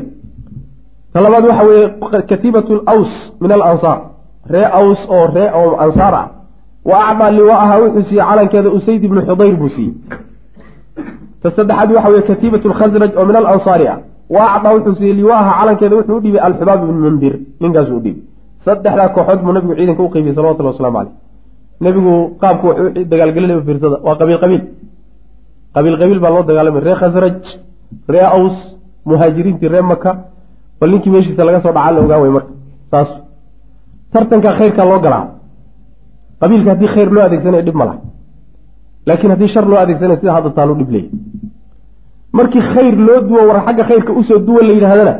Ta 1.13 1.21
labaad 1.21 1.45
waxa 1.49 1.63
weeye 1.69 1.87
katiibat 2.29 2.69
laws 2.69 3.11
min 3.41 3.51
alansaar. 3.51 3.99
Ree 4.49 4.65
aws 4.79 5.01
oo 5.09 5.27
ree 5.35 5.49
oo 5.53 5.75
ansaar 5.85 6.13
ah. 6.21 6.27
Wa 6.85 6.97
acdaa 7.09 7.31
liwaaha 7.31 7.79
wuxuu 7.81 8.03
siiyey 8.09 8.25
calankeeda 8.29 8.69
usayd 8.69 9.03
ibnu 9.03 9.21
xudayr 9.21 9.55
buu 9.55 9.69
siiyey. 9.69 9.93
Ta 11.41 11.51
saddexaad 11.51 11.91
waxa 11.91 12.09
weye 12.09 12.21
katiibat 12.21 12.65
lkhasraj 12.65 13.11
oo 13.17 13.25
min 13.25 13.35
alansaari 13.35 13.87
ah 13.87 13.99
wa 14.36 14.41
acdaa 14.55 14.73
wuxuu 14.75 14.95
siiyey 14.99 15.15
liwaaha 15.19 15.51
calankeeda 15.59 15.95
wuxuu 15.99 16.17
u 16.19 16.21
dhiibay 16.23 16.41
alxubaab 16.47 16.80
ibnu 16.84 16.99
mundir. 17.05 17.34
Ninkaasuu 17.61 17.97
u 17.99 18.01
dhiibay 18.05 18.23
saddexdaa 18.65 19.09
kooxood 19.15 19.39
buu 19.45 19.53
nabigu 19.55 19.73
ciidanka 19.80 20.03
u 20.07 20.09
qeybiyey 20.13 20.36
salawatullah 20.38 20.71
waslamu 20.73 20.97
caleyh 20.97 21.13
nebigu 21.84 22.13
qaabku 22.41 22.65
wuxuu 22.69 22.88
dagaalgelinaya 23.11 23.61
fiirsada 23.67 23.97
waa 24.07 24.15
qabiil 24.21 24.39
qabiil. 24.43 24.61
Qabiil 25.75 25.95
qabiil 26.01 26.19
baa 26.23 26.32
loo 26.36 26.43
dagaalamay. 26.49 26.82
Ree 26.88 26.95
khasraj 27.01 27.39
ree 28.13 28.25
aws 28.38 28.55
muhaajiriintii 29.09 29.69
ree 29.73 29.84
maka 29.91 30.11
bal 30.80 30.89
ninkii 30.93 31.11
meeshiisa 31.13 31.43
laga 31.47 31.59
soo 31.65 31.73
dhacaa 31.78 31.91
la 31.95 31.99
ogaa 32.05 32.19
way 32.23 32.32
marka. 32.38 32.51
Saas. 32.91 33.09
Tartanka 34.13 34.49
khayrkaa 34.59 34.86
loo 34.91 34.99
galaa. 35.05 35.23
Qabiilka 36.41 36.69
haddii 36.73 36.89
khayr 36.95 37.09
loo 37.15 37.23
adeegsanayo 37.28 37.63
dhib 37.67 37.78
ma 37.82 37.86
laha. 37.89 37.99
Laakiin 39.07 39.32
haddii 39.34 39.49
shar 39.53 39.65
loo 39.71 39.80
adeegsanayo 39.84 40.17
sida 40.21 40.32
hadda 40.38 40.49
taalu 40.57 40.73
dhib 40.80 40.89
leeya 40.95 41.09
markii 42.39 42.63
khayr 42.73 42.95
loo 43.07 43.19
duwo 43.27 43.41
war 43.49 43.59
xagga 43.65 43.83
khayrka 43.89 44.11
u 44.19 44.21
soo 44.29 44.39
duwan 44.47 44.65
la 44.69 44.73
yidhahdana 44.77 45.13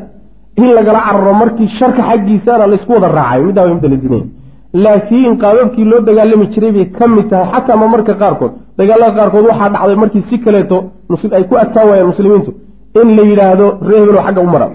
in 0.62 0.70
lagala 0.78 1.00
cararo 1.08 1.34
markii 1.42 1.68
sharka 1.80 2.02
xaggiisana 2.10 2.66
laysku 2.72 2.92
wada 2.96 3.08
raacayo 3.18 3.44
middaa 3.48 3.64
way 3.68 3.74
midalasinaya 3.78 4.26
laakiin 4.84 5.34
qaababkii 5.44 5.86
loo 5.92 6.00
dagaalami 6.08 6.46
jiray 6.54 6.72
bay 6.78 6.86
ka 6.98 7.06
mid 7.16 7.26
tahay 7.32 7.48
xataa 7.54 7.78
ma 7.82 7.88
marka 7.94 8.14
qaarkood. 8.22 8.52
Dagaalada 8.80 9.12
qaarkood 9.18 9.46
waxaa 9.50 9.70
dhacday 9.74 9.96
markii 10.04 10.24
si 10.30 10.36
kaleeto 10.46 10.78
ay 11.38 11.44
ku 11.50 11.54
adkaan 11.64 11.86
waayeen 11.90 12.08
muslimiintu 12.12 12.52
in 13.02 13.08
la 13.18 13.24
yidhaahdo 13.30 13.66
ree 13.88 14.00
hebelo 14.02 14.20
xagga 14.26 14.42
u 14.46 14.50
mara 14.54 14.68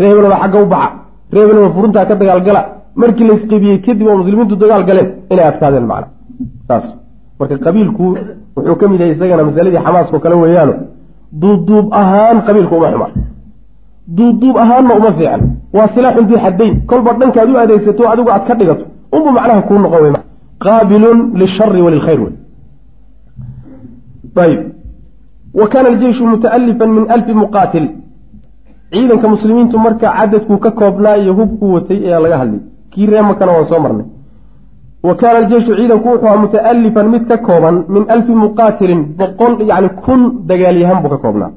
ree 0.00 0.08
hebelba 0.10 0.36
xagga 0.42 0.58
u 0.64 0.66
baxa 0.74 0.90
ree 1.32 1.42
hebelba 1.42 1.68
furuntaa 1.76 2.04
ka 2.08 2.14
dagaalgala 2.20 2.60
markii 3.02 3.26
laysqebiyey 3.30 3.78
kadib 3.86 4.06
oo 4.10 4.16
muslimiintu 4.22 4.54
dagaal 4.62 4.82
galeen 4.88 5.08
inay 5.32 5.46
adkaadeen 5.50 5.86
macna. 5.90 6.08
Saas. 6.68 6.86
Marka 7.38 7.56
qabiilku 7.64 8.04
wuxuu 8.56 8.76
ka 8.80 8.84
mid 8.90 9.00
yahay 9.00 9.14
isagana 9.16 9.42
masaladii 9.48 9.80
xamaaskao 9.86 10.20
kale 10.24 10.34
weeyaano 10.42 10.74
duubduub 11.32 11.92
ahaan 11.92 12.42
qabiilku 12.46 12.74
uma 12.74 12.90
xuma 12.92 13.08
duubduub 14.16 14.56
ahaanna 14.56 14.94
uma 14.94 15.12
fiican 15.12 15.42
waa 15.72 15.88
silaaxun 15.94 16.26
dii 16.26 16.38
xaddayn. 16.44 16.74
Kolba 16.86 17.12
dhankaad 17.12 17.50
u 17.50 17.56
adeegsato 17.56 18.08
adigu 18.08 18.30
aad 18.30 18.44
ka 18.48 18.54
dhigato. 18.54 18.84
Unbu 19.12 19.30
macnaha 19.36 19.62
kuu 19.62 19.78
noqon 19.78 20.02
wey 20.02 20.12
qaabilun 20.64 21.18
lilshari 21.34 21.82
walilkhayr 21.82 22.20
wey 22.20 22.34
ayb 24.44 24.60
wa 25.54 25.68
kaana 25.68 25.88
aljeyshu 25.88 26.26
muta'alifan 26.26 26.90
min 26.96 27.04
alfi 27.10 27.32
muqaatil. 27.34 27.86
Ciidanka 28.92 29.28
muslimiintu 29.28 29.78
marka 29.78 30.12
cadadkuu 30.18 30.58
ka 30.58 30.70
koobnaa 30.70 31.16
iyo 31.16 31.32
hubkuu 31.34 31.72
watay 31.74 31.98
ayaa 32.06 32.20
laga 32.20 32.38
hadlay. 32.38 32.60
Kii 32.90 33.06
reemakana 33.06 33.52
waan 33.52 33.66
soo 33.66 33.80
marnay 33.84 34.06
wa 35.02 35.14
kaana 35.14 35.38
aljeyshu 35.38 35.76
ciidanku 35.76 36.08
wuxuu 36.08 36.26
ahaa 36.26 36.42
muta'alifan 36.44 37.08
mid 37.14 37.28
ka 37.28 37.36
kooban 37.38 37.76
min 37.88 38.04
alfi 38.08 38.32
muqaatilin 38.44 39.00
boqol 39.20 39.52
yani 39.70 39.88
kun 40.04 40.20
dagaalyahan 40.48 41.02
buu 41.02 41.10
ka 41.14 41.18
koobnaa. 41.24 41.50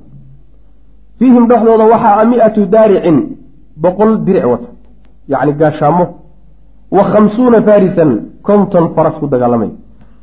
Fiihim 1.20 1.48
dhexdooda 1.48 1.86
waxaa 1.94 2.16
a 2.22 2.26
mi-atu 2.26 2.66
daaricin 2.66 3.18
boqol 3.84 4.12
diric 4.26 4.46
wata 4.52 4.68
yacni 5.32 5.54
gaashaamo. 5.60 6.06
Wa 6.92 7.04
khamsuuna 7.12 7.62
farisan 7.68 8.12
konton 8.48 8.86
faras 8.96 9.16
ku 9.20 9.28
dagaalamay. 9.28 9.72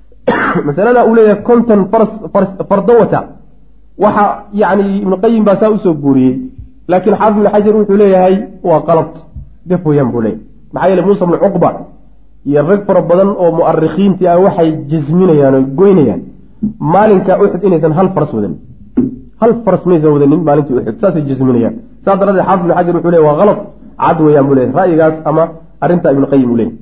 Masalada 0.67 1.01
uu 1.07 1.15
leeyahay 1.15 1.43
konton 1.43 1.81
faras 1.93 2.51
fardo 2.69 2.93
wata 3.01 3.21
waxa 4.03 4.25
yacni 4.53 5.03
ibnu 5.03 5.17
qayim 5.23 5.45
baa 5.45 5.57
saa 5.61 5.71
u 5.71 5.79
soo 5.79 5.95
guuriyey 5.95 6.37
laakiin 6.89 7.17
xaafid 7.21 7.37
ibnu 7.37 7.51
xajar 7.53 7.75
wuxuu 7.77 7.97
leeyahay 8.03 8.37
waa 8.63 8.81
qalad 8.89 9.13
def 9.67 9.87
weyaan 9.87 10.11
buu 10.13 10.23
leeyahy 10.25 10.43
maxaa 10.73 10.89
yeele 10.89 11.03
muusa 11.03 11.27
bnu 11.27 11.37
cuqba 11.45 11.71
iyo 12.49 12.61
rag 12.71 12.81
fara 12.87 13.01
badan 13.11 13.31
oo 13.43 13.51
mu'arikhiintii 13.59 14.29
ah 14.33 14.39
waxay 14.47 14.69
jasminayaan 14.91 15.55
oo 15.59 15.63
goynayaan 15.79 16.21
maalinka 16.95 17.33
uxud 17.45 17.63
inaysan 17.67 17.93
hal 17.99 18.09
faras 18.15 18.33
wadanin 18.37 18.59
hal 19.41 19.53
faras 19.65 19.83
maysan 19.91 20.11
wadanin 20.15 20.41
maalintii 20.49 20.75
uxud 20.81 20.97
saasay 21.03 21.23
jasminayaan 21.31 21.75
saas 22.05 22.19
daradeed 22.21 22.45
xaafid 22.49 22.65
ibn 22.65 22.73
xajar 22.79 22.95
wuxuu 22.97 23.13
leey 23.15 23.23
waa 23.29 23.37
halad 23.41 23.59
cad 24.03 24.19
weeyaan 24.25 24.47
buu 24.49 24.55
leeyahy 24.59 24.75
ra'yigaas 24.81 25.15
ama 25.29 25.43
arrintaa 25.85 26.13
ibnuqayim 26.15 26.51
uu 26.53 26.59
leeyahy 26.61 26.77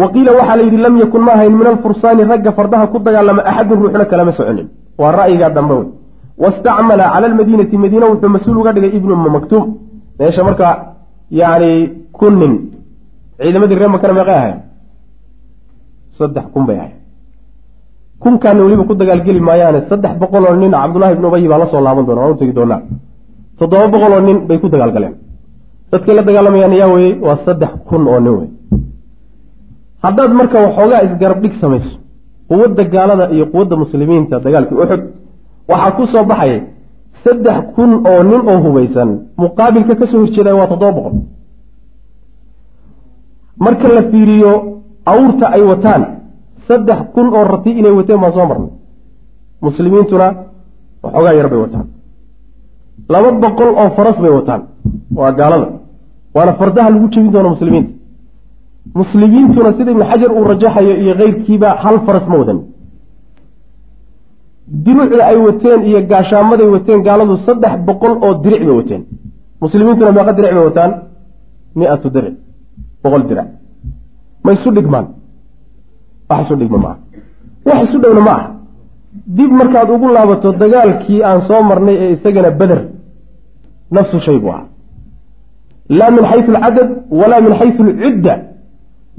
wa 0.00 0.06
qiila 0.14 0.30
waxaa 0.38 0.56
la 0.56 0.62
yidhi 0.66 0.78
lam 0.86 0.96
yakun 1.02 1.22
ma 1.26 1.32
ahayn 1.36 1.52
min 1.60 1.66
alfursaani 1.72 2.22
ragga 2.32 2.52
fardaha 2.58 2.86
ku 2.92 2.98
dagaalama 3.06 3.42
axadun 3.50 3.78
ruuxna 3.82 4.04
kalama 4.12 4.32
soconin. 4.38 4.66
Waa 5.00 5.12
ra'yigaa 5.20 5.50
dambe 5.56 5.74
wey. 5.74 5.86
Wastacmala 6.42 7.04
cala 7.12 7.26
almadiinati 7.30 7.76
madiina 7.84 8.06
wuxuu 8.12 8.30
mas'uul 8.36 8.58
uga 8.60 8.72
dhigay 8.72 8.92
ibnu 8.98 9.14
maktuum. 9.36 9.64
Meesha 10.18 10.42
marka 10.44 10.68
yacni 11.30 11.70
kun 12.18 12.34
nin 12.40 12.52
ciidamadii 13.42 13.78
reer 13.80 13.90
makana 13.94 14.12
meeqay 14.18 14.36
ahayd 14.40 14.56
saddex 16.18 16.44
kun 16.54 16.64
bay 16.68 16.76
ahayd 16.82 16.94
kunkaana 18.22 18.60
weliba 18.64 18.84
ku 18.88 18.94
dagaalgeli 19.00 19.40
maayaane 19.48 19.80
saddex 19.90 20.12
boqol 20.22 20.44
oo 20.48 20.54
nin 20.62 20.72
cabdullahi 20.80 21.12
ibnu 21.16 21.26
ubayi 21.30 21.48
baa 21.52 21.58
la 21.62 21.66
soo 21.72 21.80
laaban 21.86 22.04
doona 22.08 22.20
waan 22.22 22.32
u 22.34 22.38
tegi 22.40 22.52
doonaa. 22.58 22.80
Toddoba 23.58 23.86
boqol 23.94 24.12
oo 24.16 24.20
nin 24.28 24.38
bay 24.48 24.58
ku 24.62 24.66
dagaalgaleen. 24.74 25.14
Dadkay 25.90 26.14
la 26.18 26.22
dagaalamayaan 26.28 26.72
yaa 26.80 26.90
weye 26.94 27.10
waa 27.26 27.36
saddex 27.46 27.72
kun 27.88 28.02
oo 28.12 28.20
nin 28.24 28.34
wey 28.38 28.48
haddaad 30.04 30.32
marka 30.38 30.56
waxoogaa 30.66 31.00
isgarab 31.06 31.38
dhig 31.42 31.54
samayso 31.62 31.92
quwadda 32.48 32.82
gaalada 32.94 33.24
iyo 33.34 33.44
quwadda 33.52 33.74
muslimiinta 33.82 34.36
dagaalkii 34.46 34.78
uxud 34.84 35.02
waxaa 35.70 35.90
ku 35.96 36.02
soo 36.12 36.24
baxaya 36.30 36.58
saddex 37.24 37.58
kun 37.76 37.90
oo 38.10 38.20
nin 38.30 38.40
oo 38.50 38.58
hubaysan 38.64 39.10
muqaabilka 39.42 39.94
ka 40.00 40.06
soo 40.10 40.18
horjeedaya 40.22 40.56
waa 40.60 40.68
toddoba 40.72 40.92
boqol 40.98 41.14
marka 43.58 43.88
la 43.88 44.02
fiiriyo 44.10 44.52
awrta 45.12 45.46
ay 45.56 45.62
wataan 45.70 46.02
saddex 46.68 46.98
kun 47.14 47.26
oo 47.36 47.44
rati 47.52 47.70
inay 47.70 47.92
wateen 47.98 48.20
baan 48.20 48.32
soo 48.32 48.46
marnay. 48.50 48.70
Muslimiintuna 49.62 50.26
waxoogaa 51.02 51.34
yar 51.38 51.48
bay 51.52 51.58
wataan. 51.64 51.86
Laba 53.12 53.30
boqol 53.42 53.70
oo 53.80 53.88
faras 53.96 54.16
bay 54.22 54.30
wataan. 54.38 54.62
Waa 55.16 55.32
gaalada. 55.32 55.68
Waana 56.34 56.52
fardaha 56.60 56.90
lagu 56.90 57.08
jebin 57.12 57.32
doono 57.32 57.48
muslimiinta. 57.54 57.92
Muslimiintuna 59.00 59.70
sida 59.76 59.90
ibnu 59.90 60.04
xajar 60.10 60.30
uu 60.32 60.44
rajaxayo 60.50 60.94
iyo 61.02 61.14
keyrkiiba 61.20 61.68
hal 61.82 61.96
faras 62.06 62.24
ma 62.30 62.36
wadan. 62.40 62.58
Diruucda 64.84 65.24
ay 65.30 65.36
wateen 65.46 65.80
iyo 65.88 66.00
gaashaamaday 66.10 66.66
wateen 66.74 67.00
gaaladu 67.06 67.34
saddex 67.46 67.74
boqol 67.86 68.12
oo 68.24 68.34
diric 68.42 68.62
bay 68.66 68.74
wateen. 68.80 69.02
Muslimiintuna 69.62 70.10
meeqa 70.16 70.32
diric 70.36 70.52
bay 70.56 70.64
wataan? 70.68 70.90
Mi-atu 71.78 72.08
diric 72.16 72.34
boqol 73.02 73.22
dirac 73.28 73.48
ma 74.44 74.50
isu 74.56 74.68
dhigmaan 74.76 75.06
wax 76.30 76.40
isu 76.44 76.54
dhigma 76.60 76.78
ma 76.84 76.90
aha 76.92 76.98
wax 77.68 77.78
isu 77.88 77.98
dhowna 78.02 78.22
ma 78.28 78.32
aha 78.38 78.46
dib 79.36 79.50
markaad 79.60 79.88
ugu 79.94 80.06
laabato 80.16 80.48
dagaalkii 80.62 81.20
aan 81.28 81.40
soo 81.48 81.60
marnay 81.70 81.96
ee 82.04 82.10
isagana 82.16 82.50
beder 82.60 82.80
nafsu 83.94 84.18
shay 84.26 84.38
buu 84.42 84.52
ahaa 84.54 84.66
laa 85.98 86.10
min 86.16 86.24
xaysu 86.30 86.50
alcadad 86.56 86.88
walaa 87.20 87.40
min 87.46 87.52
xaysu 87.60 87.80
alcudda 87.88 88.34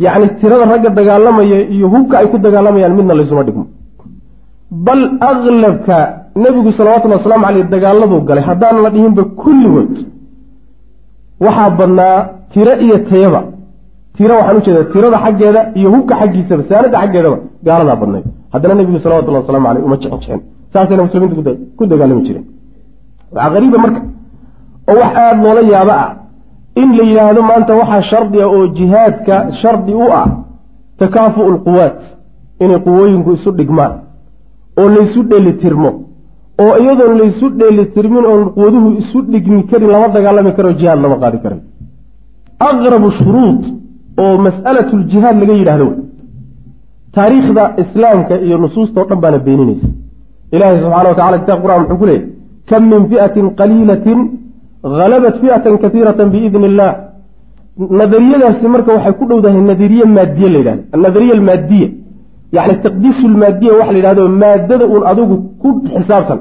yacni 0.06 0.28
tirada 0.40 0.66
ragga 0.72 0.90
dagaalamaya 1.00 1.58
iyo 1.76 1.88
hubka 1.94 2.16
ay 2.20 2.28
ku 2.32 2.38
dagaalamayaan 2.46 2.94
midna 3.00 3.14
laysuma 3.20 3.44
dhigmo. 3.48 3.66
Bal 4.86 5.02
aklabka 5.30 5.98
nebigu 6.44 6.72
salawatullhi 6.78 7.18
wasalaamu 7.20 7.46
caleyh 7.48 7.66
dagaaladuu 7.76 8.22
galay. 8.28 8.44
Haddaan 8.50 8.78
la 8.84 8.90
dhihinba 8.96 9.24
kulligood 9.42 9.94
waxaa 11.46 11.70
badnaa 11.80 12.18
tiro 12.54 12.74
iyo 12.86 12.98
tayaba 13.10 13.42
tiro 14.18 14.34
waxaan 14.40 14.58
ujeeda 14.62 14.82
tirada 14.94 15.18
xaggeeda 15.26 15.62
iyo 15.80 15.88
hubka 15.94 16.14
xaggiisaba 16.22 16.64
saanada 16.70 16.98
xaggeedaba 17.04 17.38
gaaladaa 17.68 17.98
badnayd. 18.02 18.26
Haddana 18.54 18.74
nebigu 18.80 19.00
salawatullahi 19.06 19.44
wasalamu 19.44 19.66
caleyh 19.68 19.84
uma 19.88 19.98
jixin 20.04 20.40
saasayna 20.74 21.04
muslimiinta 21.08 21.52
ku 21.78 21.84
dagaalami 21.92 22.22
jireen 22.28 22.46
waxaa 23.36 23.52
qariiba 23.56 23.78
marka 23.84 24.00
oo 24.92 24.96
wax 25.02 25.12
aada 25.24 25.42
loola 25.46 25.62
yaabo 25.74 25.94
ah 26.04 26.10
in 26.82 26.90
la 26.98 27.04
yidhaahdo 27.10 27.42
maanta 27.50 27.72
waxaa 27.82 28.02
shardi 28.12 28.38
ah 28.46 28.50
oo 28.56 28.64
jihaadka 28.78 29.36
shardi 29.62 29.94
u 30.04 30.06
ah 30.22 30.26
takaafu'u 31.02 31.50
lquwaat 31.58 32.00
inay 32.64 32.80
quwooyinku 32.86 33.30
isu 33.38 33.50
dhigmaan 33.60 33.94
oo 34.82 34.88
laysu 34.96 35.20
dheelitirmo 35.32 35.90
oo 36.64 36.74
iyadoon 36.84 37.14
laysu 37.22 37.46
dheelitirmin 37.60 38.26
oon 38.32 38.42
quwaduhu 38.56 38.88
isu 39.02 39.18
dhigmi 39.34 39.62
karin 39.70 39.90
lama 39.96 40.08
dagaalami 40.16 40.52
karo 40.58 40.70
jihaad 40.80 41.00
lama 41.06 41.16
qaadi 41.24 41.38
karay 41.44 41.60
aqrabu 42.70 43.08
shuruud 43.20 43.62
oo 44.22 44.36
mas'alatuljihaad 44.46 45.36
laga 45.42 45.54
yidhahdo 45.62 45.88
taariikhda 47.16 47.64
islaamka 47.84 48.34
iyo 48.46 48.58
nusuustao 48.64 49.06
dhan 49.10 49.20
baana 49.24 49.38
beeninaysa. 49.48 49.88
Ilaahay 50.56 50.78
subxana 50.84 51.10
wa 51.10 51.16
tacala 51.20 51.38
kitab 51.42 51.58
qur'an 51.64 51.80
wuxuu 51.82 51.98
ku 52.02 52.06
leeyay 52.10 52.26
kam 52.70 52.84
min 52.92 53.02
fi'atin 53.12 53.46
qaliilatin 53.60 54.20
halabat 55.02 55.36
fi'atan 55.42 55.74
katiiratan 55.84 56.28
biidni 56.34 56.66
illah 56.70 56.92
nadariyadaasi 58.00 58.66
marka 58.76 58.92
waxay 58.96 59.14
ku 59.20 59.24
dhowdahay 59.30 59.62
nadariye 59.72 60.06
maadiye 60.18 60.50
la 60.54 60.58
yidhahdo 60.60 60.84
annadariya 60.96 61.34
almaadiya 61.38 61.90
yacni 62.56 62.76
taqdiisu 62.86 63.26
lmaadiya 63.34 63.72
waxa 63.80 63.92
la 63.94 63.98
yidhahdo 64.00 64.24
maadada 64.42 64.86
uun 64.94 65.04
adigu 65.12 65.36
ku 65.62 65.70
xisaabtan 65.96 66.40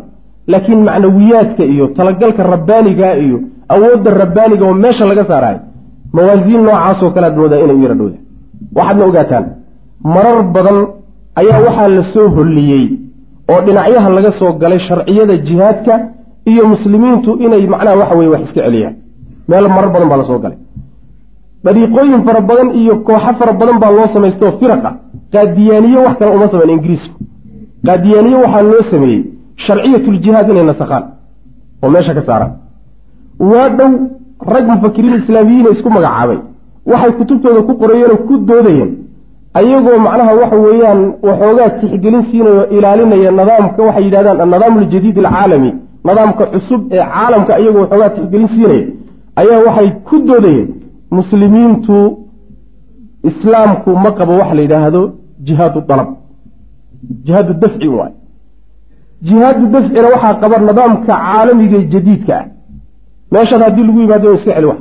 laakiin 0.53 0.81
macnawiyaadka 0.89 1.63
iyo 1.73 1.85
talagalka 1.97 2.43
rabbaaniga 2.55 3.09
iyo 3.25 3.39
awoodda 3.75 4.11
rabbaaniga 4.23 4.65
oo 4.69 4.75
meesha 4.85 5.05
laga 5.11 5.25
saarayo 5.31 5.61
mawaasiin 6.17 6.63
noocaasoo 6.67 7.11
kale 7.15 7.27
aad 7.29 7.37
moodaa 7.41 7.61
inay 7.65 7.77
u 7.81 7.83
yara 7.85 7.95
dhowda 8.01 8.19
waxaadna 8.77 9.05
ogaataan 9.11 9.45
marar 10.15 10.39
badan 10.55 10.79
ayaa 11.41 11.61
waxaa 11.67 11.89
la 11.97 12.03
soo 12.15 12.27
holliyey 12.37 12.85
oo 13.53 13.61
dhinacyaha 13.67 14.09
laga 14.17 14.31
soo 14.41 14.51
galay 14.63 14.79
sharciyada 14.89 15.35
jihaadka 15.47 15.95
iyo 16.51 16.63
muslimiintu 16.73 17.31
inay 17.45 17.63
macnaha 17.75 17.97
waxa 18.01 18.15
weye 18.19 18.31
wax 18.35 18.43
iska 18.47 18.61
celiyaan. 18.67 18.95
Meel 19.49 19.67
marar 19.75 19.91
badan 19.95 20.09
baa 20.11 20.19
la 20.23 20.25
soo 20.31 20.39
galay. 20.45 20.59
Dariiqooyin 21.65 22.23
fara 22.27 22.41
badan 22.51 22.69
iyo 22.81 22.95
kooxo 23.07 23.33
fara 23.39 23.53
badan 23.61 23.77
baa 23.83 23.91
loo 23.97 24.07
samaystoo 24.15 24.51
firaqa 24.61 24.91
qaadiyaaniye 25.35 25.99
wax 26.07 26.15
kale 26.19 26.31
uma 26.37 26.47
samayn 26.53 26.71
ingiriisku 26.77 27.15
qaadiyaaniye 27.87 28.37
waxaa 28.45 28.63
loo 28.71 28.83
sameeyey 28.93 29.21
sharciyatuljihaad 29.65 30.47
inay 30.53 30.65
nasakhaan 30.71 31.05
oo 31.83 31.89
meesha 31.95 32.13
ka 32.19 32.23
saaraan 32.29 32.53
waa 33.51 33.69
dhow 33.79 33.91
rag 34.55 34.67
mufakiriin 34.75 35.15
islaamiyiina 35.23 35.71
isku 35.71 35.91
magacaabay. 35.91 36.39
Waxay 36.91 37.13
kutubtooda 37.19 37.61
ku 37.69 37.73
qorayeenoo 37.81 38.17
ku 38.29 38.35
doodayeen. 38.49 38.91
Ayagoo 39.59 39.99
macnaha 40.07 40.33
waxa 40.41 40.57
weeyaan 40.67 41.01
waxoogaa 41.27 41.69
tixgelin 41.81 42.23
siinayo 42.31 42.63
ilaalinaya 42.77 43.31
nidaamka 43.31 43.81
waxay 43.89 44.05
yidhahdaan 44.05 44.41
annadaam 44.45 44.79
aljadiid 44.79 45.19
alcaalami. 45.19 45.71
Nidaamka 46.09 46.45
cusub 46.53 46.81
ee 46.93 47.05
caalamka 47.15 47.59
iyagoo 47.63 47.81
waxoogaa 47.85 48.11
tixgelin 48.17 48.49
siinaya 48.55 48.87
ayaa 49.41 49.61
waxay 49.67 49.89
ku 50.09 50.15
doodayeen. 50.29 50.69
Muslimiintu 51.19 51.97
islaamku 53.31 53.91
ma 54.05 54.11
qabo 54.19 54.33
waxa 54.41 54.55
la 54.55 54.63
yidhaahdo 54.63 55.03
jihaadu 55.47 55.81
dalab. 55.89 56.09
Jihaadu 57.27 57.53
dafci 57.63 57.89
waay. 57.89 58.13
Jihaadu 59.27 59.67
dafcina 59.75 60.09
waxaa 60.15 60.35
qaba 60.43 60.57
nidaamka 60.69 61.07
caalamiga 61.13 61.79
jadiidka 61.93 62.35
ah 62.41 62.47
meeshaad 63.35 63.63
haddii 63.67 63.85
lagu 63.89 64.01
yimaado 64.05 64.27
in 64.31 64.37
iska 64.39 64.53
celi 64.57 64.67
wax 64.71 64.81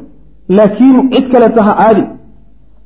laakiin 0.58 0.97
cid 1.14 1.26
kaleta 1.32 1.62
ha 1.68 1.74
aadi. 1.88 2.04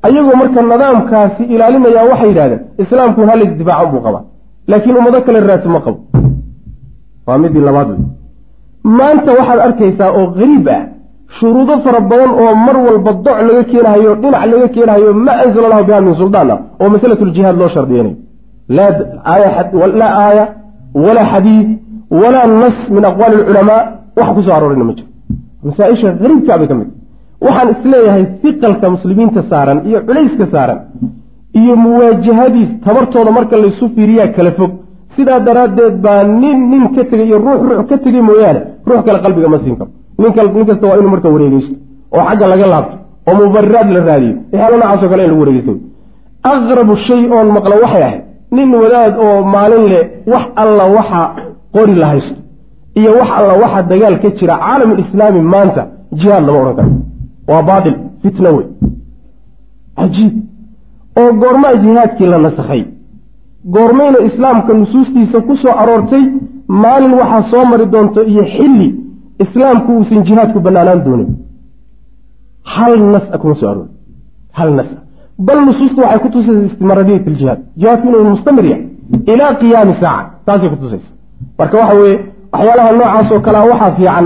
Ayagoo 0.07 0.35
marka 0.41 0.59
nidaamkaasi 0.61 1.43
ilaalinayaa 1.53 2.05
waxay 2.11 2.29
yidhahdeen 2.31 2.61
islaamku 2.83 3.21
hal 3.29 3.39
isdifaacan 3.45 3.87
buu 3.91 4.01
qabaa. 4.05 4.23
Laakiin 4.71 4.95
ummado 4.99 5.19
kale 5.25 5.39
raadsi 5.49 5.69
ma 5.75 5.79
qabo. 5.85 5.99
Waa 7.27 7.37
midii 7.43 7.63
labaad 7.67 7.89
wey. 7.91 7.99
Maanta 8.97 9.31
waxaad 9.39 9.59
arkaysaa 9.67 10.09
oo 10.19 10.25
qariib 10.37 10.67
ah 10.75 10.81
shuruudo 11.37 11.73
fara 11.83 11.99
badan 12.11 12.31
oo 12.41 12.53
mar 12.65 12.77
walba 12.87 13.11
doc 13.25 13.37
laga 13.47 13.63
keenahayo 13.71 14.11
dhinac 14.21 14.43
laga 14.51 14.67
keenahayo 14.75 15.09
ma 15.25 15.33
anzala 15.43 15.65
allahu 15.67 15.85
biha 15.89 16.01
min 16.07 16.13
suldaan 16.21 16.49
ah 16.55 16.59
oo 16.81 16.87
masalatuljihaad 16.93 17.55
loo 17.61 17.69
shardiyanayo 17.75 18.15
laa 19.99 20.11
aaya 20.25 20.45
walaa 21.03 21.25
xadiid 21.33 21.67
walaa 22.21 22.47
nas 22.63 22.77
min 22.95 23.03
aqwaali 23.09 23.35
alculamaa 23.39 23.81
wax 24.17 24.27
ku 24.35 24.41
soo 24.45 24.53
aroorina 24.57 24.83
ma 24.89 24.93
jiro 24.97 25.09
masaaisha 25.67 26.07
hariibkaa 26.23 26.57
bay 26.61 26.67
ka 26.71 26.75
mid. 26.79 26.89
Waxaan 27.45 27.69
is 27.73 27.81
leeyahay 27.91 28.23
fiqalka 28.41 28.87
muslimiinta 28.95 29.41
saaran 29.51 29.79
iyo 29.89 29.99
culayska 30.07 30.45
saaran 30.53 30.79
iyo 31.59 31.73
muwaajahadiis 31.83 32.69
tabartooda 32.85 33.31
marka 33.37 33.55
laysu 33.63 33.85
fiiriyaa 33.95 34.27
kala 34.37 34.51
fog. 34.57 34.71
Sidaa 35.15 35.39
daraaddeed 35.47 35.95
baa 36.05 36.21
nin 36.41 36.59
nin 36.71 36.83
ka 36.95 37.01
tegay 37.11 37.27
iyo 37.29 37.37
ruux 37.45 37.59
ruux 37.69 37.85
ka 37.89 37.95
tegay 38.05 38.21
mooyaane 38.29 38.61
ruux 38.87 39.01
kale 39.07 39.19
qalbiga 39.25 39.47
ma 39.53 39.57
siin 39.63 39.75
karo. 39.79 39.91
Nin 40.19 40.65
kasta 40.69 40.85
waa 40.89 40.97
inuu 40.99 41.11
marka 41.15 41.27
wareegeysto 41.35 41.73
oo 42.15 42.23
xagga 42.29 42.45
laga 42.51 42.67
laabto 42.73 42.95
oo 43.27 43.33
mubariraad 43.39 43.89
la 43.95 43.99
raadiyo. 44.09 44.33
Waxyaala 44.51 44.75
noocaasoo 44.81 45.09
kale 45.11 45.21
in 45.25 45.29
lagu 45.31 45.41
wareegeysto. 45.43 45.73
Aqrabu 46.51 46.93
shay 47.07 47.21
oon 47.35 47.47
maqlo 47.57 47.75
waxay 47.83 48.03
ahayd. 48.07 48.21
Nin 48.55 48.69
wadaad 48.83 49.13
oo 49.25 49.35
maalin 49.53 49.83
leh 49.91 50.03
wax 50.33 50.45
alla 50.63 50.83
waxa 50.97 51.21
qori 51.75 51.95
la 52.01 52.07
haysto 52.11 52.35
iyo 52.99 53.11
wax 53.19 53.29
alla 53.39 53.53
waxa 53.63 53.81
dagaal 53.91 54.15
ka 54.23 54.29
jira 54.37 54.55
caalamulislaami 54.63 55.41
maanta 55.53 55.81
jihaad 56.19 56.43
lama 56.47 56.59
odhan 56.61 56.75
karo. 56.79 56.91
Waa 57.49 57.61
baatil 57.69 57.95
fitna 58.21 58.49
wey 58.55 58.65
cajiib. 59.97 60.33
Oo 61.19 61.31
goormaa 61.41 61.75
jihaadkii 61.83 62.27
la 62.33 62.37
nasakhay. 62.45 62.81
Goormayna 63.73 64.19
islaamka 64.29 64.71
nusuustiisa 64.79 65.37
ku 65.47 65.53
soo 65.61 65.73
aroortay 65.81 66.23
maalin 66.83 67.13
waxaa 67.19 67.43
soo 67.51 67.63
mari 67.71 67.85
doonto 67.93 68.19
iyo 68.31 68.43
xilli 68.55 68.87
islaamku 69.43 69.89
uusan 69.97 70.21
jihaadku 70.27 70.59
banaanaan 70.65 71.01
doonin. 71.05 71.29
Hal 72.73 72.93
nas-a 73.13 73.37
kuma 73.41 73.55
soo 73.59 73.69
aroori 73.71 73.91
hal 74.57 74.69
nas-a 74.77 74.97
bal 75.47 75.59
nusuustu 75.67 75.99
waxay 76.01 76.19
ku 76.23 76.29
tusaysa 76.33 76.65
istimaradiyat 76.69 77.27
aljihaad 77.31 77.59
jihaadku 77.79 78.07
inuu 78.09 78.29
mustamir 78.35 78.65
yahay 78.71 78.83
ilaa 79.33 79.53
qiyaami 79.61 79.93
saaca 80.01 80.29
taasay 80.45 80.69
ku 80.73 80.77
tusaysa. 80.83 81.09
Marka 81.59 81.75
waxa 81.81 81.95
weeye 82.01 82.17
waxyaalaha 82.55 82.91
noocaas 82.99 83.31
oo 83.35 83.39
kalea 83.45 83.63
waxaa 83.71 83.91
fiican 83.97 84.25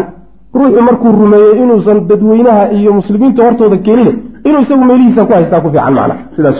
ruuxu 0.60 0.82
markuu 0.88 1.12
rumeeyey 1.22 1.54
inuusan 1.64 1.98
dadweynaha 2.10 2.64
iyo 2.78 2.92
muslimiinta 3.00 3.42
hortooda 3.46 3.78
keenine 3.86 4.12
inuu 4.48 4.62
isagu 4.66 4.84
meelihiisa 4.90 5.22
ku 5.28 5.34
haystaa 5.38 5.62
ku 5.64 5.70
fiican 5.74 5.94
macna 5.98 6.16
sidaas. 6.36 6.58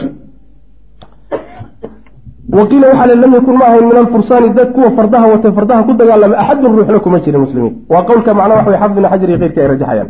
Waqiila 2.58 2.86
waxaa 2.90 3.06
le 3.10 3.14
lam 3.22 3.32
yakun 3.38 3.56
ma 3.60 3.64
ahayn 3.70 3.84
min 3.90 3.96
alfursaani 4.02 4.48
dad 4.58 4.68
kuwa 4.74 4.90
fardaha 4.96 5.26
watay 5.32 5.52
fardaha 5.58 5.82
ku 5.86 5.92
dagaalama 6.00 6.36
axadun 6.42 6.72
ruuxna 6.76 6.98
kuma 7.04 7.18
jirin 7.24 7.40
muslimiin. 7.44 7.74
Waa 7.92 8.02
qowlka 8.08 8.30
macnaa 8.38 8.56
waxa 8.58 8.70
wey 8.70 8.78
xafd 8.82 8.96
ibn 8.98 9.06
xajar 9.12 9.28
iyo 9.30 9.38
keyrka 9.42 9.60
ay 9.62 9.68
rajaxayaan. 9.72 10.08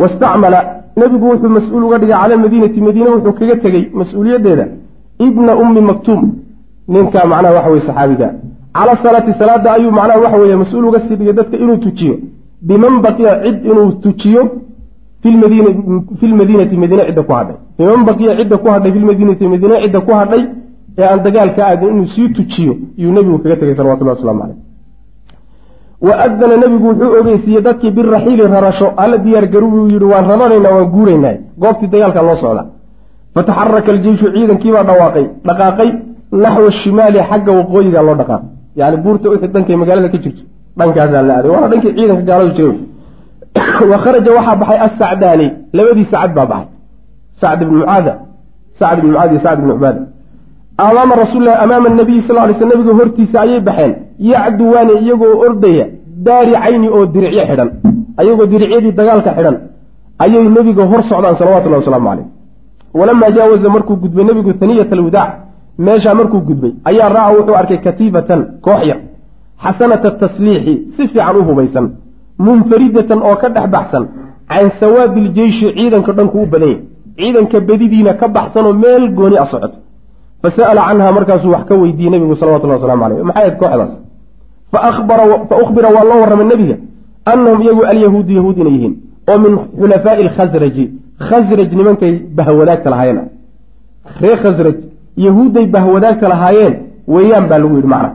Wastacmala 0.00 0.60
nebigu 1.00 1.26
wuxuu 1.32 1.50
mas'uul 1.56 1.84
uga 1.86 1.98
dhigay 2.02 2.18
cala 2.22 2.36
madiinati 2.44 2.80
madiine 2.86 3.10
wuxuu 3.14 3.32
kaga 3.38 3.56
tegey 3.64 3.82
mas'uuliyaddeeda. 4.00 4.64
Ibna 5.26 5.52
ummi 5.62 5.80
maktuum 5.90 6.20
ninka 6.94 7.20
macnaha 7.32 7.54
waxa 7.56 7.70
weye 7.72 7.82
saxaabiga 7.88 8.28
cala 8.76 8.92
salaati 9.04 9.32
salaada 9.40 9.68
ayuu 9.76 9.92
macnaha 9.98 10.20
waxa 10.24 10.38
weeye 10.42 10.56
mas'uul 10.62 10.84
uga 10.88 11.00
sii 11.06 11.16
dhigay 11.18 11.34
dadka 11.40 11.56
inuu 11.64 11.78
tujiyo. 11.84 12.14
Biman 12.68 12.94
baqiya 13.04 13.32
cid 13.44 13.58
inuu 13.70 13.88
tujiyo 14.04 14.42
fi 15.22 16.26
lmadiinati 16.32 16.76
madiine 16.82 17.04
cidda 17.08 17.22
ku 17.28 17.32
hadhay. 17.38 17.56
Biman 17.78 18.04
baqiya 18.08 18.32
cidda 18.38 18.56
ku 18.62 18.68
hadhay 18.74 18.92
filmadiinati 18.96 19.44
madiine 19.52 19.76
cidda 19.84 20.00
ku 20.06 20.12
hadhay 20.20 20.42
ee 20.98 21.06
aan 21.12 21.20
dagaalka 21.26 21.60
aadin 21.66 21.88
inuu 21.94 22.06
sii 22.14 22.28
tujiyo 22.36 22.74
iyuu 23.00 23.12
nebigu 23.16 23.38
kaga 23.42 23.56
tegay 23.60 23.74
salawatullah 23.78 24.14
waslamu 24.16 24.40
caleyh 24.42 24.58
wa 26.06 26.14
adana 26.24 26.56
nebigu 26.62 26.86
wuxuu 26.90 27.12
ogeysiiyey 27.20 27.62
dadkii 27.68 27.90
biraxiili 27.96 28.44
rarasho 28.54 28.86
alla 29.02 29.18
diyaar 29.24 29.46
garubuu 29.54 29.86
yihi 29.92 30.06
waan 30.12 30.24
raranaynaa 30.30 30.72
waan 30.76 30.88
guuraynaa 30.94 31.34
goobtii 31.62 31.90
dagaalka 31.94 32.22
loo 32.28 32.36
socda 32.42 32.62
fataxaraka 33.34 33.90
aljeyshu 33.94 34.26
ciidankiibaa 34.34 34.84
dhawaaqay 34.90 35.26
dhaqaaqay 35.48 35.90
naxwa 36.44 36.70
shimaali 36.80 37.18
xagga 37.30 37.52
waqooyiga 37.58 38.00
loo 38.06 38.16
dhaqaaqay 38.20 38.48
yani 38.76 38.96
buurta 39.04 39.26
uxid 39.30 39.50
dhankay 39.54 39.76
magaalada 39.76 40.08
ka 40.08 40.18
jirto 40.24 40.42
dhankaasaa 40.78 41.22
la 41.22 41.32
aaday 41.36 41.50
waana 41.54 41.68
dhankii 41.72 41.92
ciidanka 41.96 42.24
gaaladu 42.30 42.52
jira 42.58 42.74
wa 43.90 43.98
kharaja 43.98 44.30
waxaa 44.32 44.56
baxay 44.56 44.78
assacdaani. 44.86 45.46
Labadii 45.72 46.06
sacad 46.10 46.34
baa 46.34 46.46
baxay. 46.46 46.68
Sacd 47.40 47.62
ibn 47.62 47.74
mucaada 47.80 48.12
sacd 48.78 48.98
ibn 48.98 49.08
mucaad 49.10 49.30
iyo 49.32 49.40
sacd 49.40 49.58
ibn 49.62 49.70
cubaada 49.72 50.02
amaama 50.78 51.14
rasuulilah 51.22 51.62
amaama 51.62 51.88
nabiyi 51.88 52.22
sal 52.26 52.36
lay 52.36 52.54
sl 52.54 52.68
nabiga 52.72 52.92
hortiisa 52.98 53.40
ayay 53.40 53.60
baxeen. 53.60 53.92
Yacduwaani 54.18 54.92
iyagoo 55.02 55.34
ordaya 55.46 55.86
daari 56.26 56.52
cayni 56.62 56.88
oo 56.88 57.06
diricyo 57.06 57.42
xidhan. 57.48 57.70
Ayagoo 58.20 58.46
diricyadii 58.52 58.92
dagaalka 58.92 59.30
xidhan. 59.36 59.56
Ayay 60.24 60.44
nebiga 60.56 60.84
hor 60.90 61.02
socdaan 61.10 61.34
salawatullahi 61.40 61.82
wasalaamu 61.82 62.08
caleyh 62.10 62.28
walamaa 62.94 63.30
jaawaza 63.30 63.68
markuu 63.68 63.96
gudbay 63.96 64.24
nebigu 64.24 64.52
haniyat 64.60 64.92
alwidaac 64.92 65.30
meeshaa 65.86 66.14
markuu 66.20 66.40
gudbay 66.48 66.72
ayaa 66.90 67.08
raaca 67.16 67.36
wuxuu 67.38 67.56
arkay 67.60 67.78
katiibatan 67.86 68.40
koox 68.64 68.80
yar 68.90 69.00
xasanata 69.64 70.10
tasliixi 70.22 70.74
si 70.96 71.02
fiican 71.08 71.36
u 71.40 71.42
hubaysan 71.48 71.86
munfaridatan 72.46 73.20
oo 73.28 73.36
ka 73.42 73.48
dhex 73.54 73.66
baxsan 73.74 74.04
can 74.50 74.66
sawaadi 74.80 75.20
iljeyshi 75.24 75.66
ciidanka 75.76 76.12
dhanku 76.18 76.36
u 76.44 76.46
badan 76.52 76.68
yahy 76.68 76.82
ciidanka 77.18 77.60
bedidiina 77.68 78.12
ka 78.20 78.26
baxsanoo 78.36 78.74
meel 78.82 79.04
gooni 79.18 79.36
a 79.44 79.46
socoto 79.52 79.78
fasa'ala 80.42 80.80
canha 80.88 81.12
markaasuu 81.12 81.50
wax 81.54 81.64
ka 81.68 81.74
weydiiyey 81.74 82.10
nebigu 82.10 82.34
salawatullah 82.36 82.76
waslamu 82.80 83.02
caleyh 83.02 83.24
maxay 83.24 83.42
ahayd 83.42 83.56
kooxdaas? 83.60 83.92
Fa 84.72 85.56
ukhbira 85.62 85.88
waa 85.96 86.04
loo 86.10 86.20
warramay 86.22 86.46
nebiga 86.52 86.76
annahum 87.32 87.62
iyagu 87.62 87.82
alyahuudu 87.92 88.32
yahuud 88.38 88.56
inay 88.58 88.72
yihiin 88.72 88.94
oo 89.30 89.38
min 89.44 89.52
xulafaa'i 89.80 90.22
alkhasraji 90.26 90.84
khasraj 91.28 91.70
nimankay 91.80 92.12
bahwadaagta 92.36 92.90
lahaayeen. 92.90 93.28
Reer 94.20 94.38
khasraj 94.44 94.76
yahuudday 95.16 95.66
bahwadaagta 95.66 96.28
lahaayeen 96.28 96.74
weeyaan 97.14 97.48
baa 97.48 97.58
lagu 97.58 97.74
yidhi 97.76 97.90
macna 97.94 98.10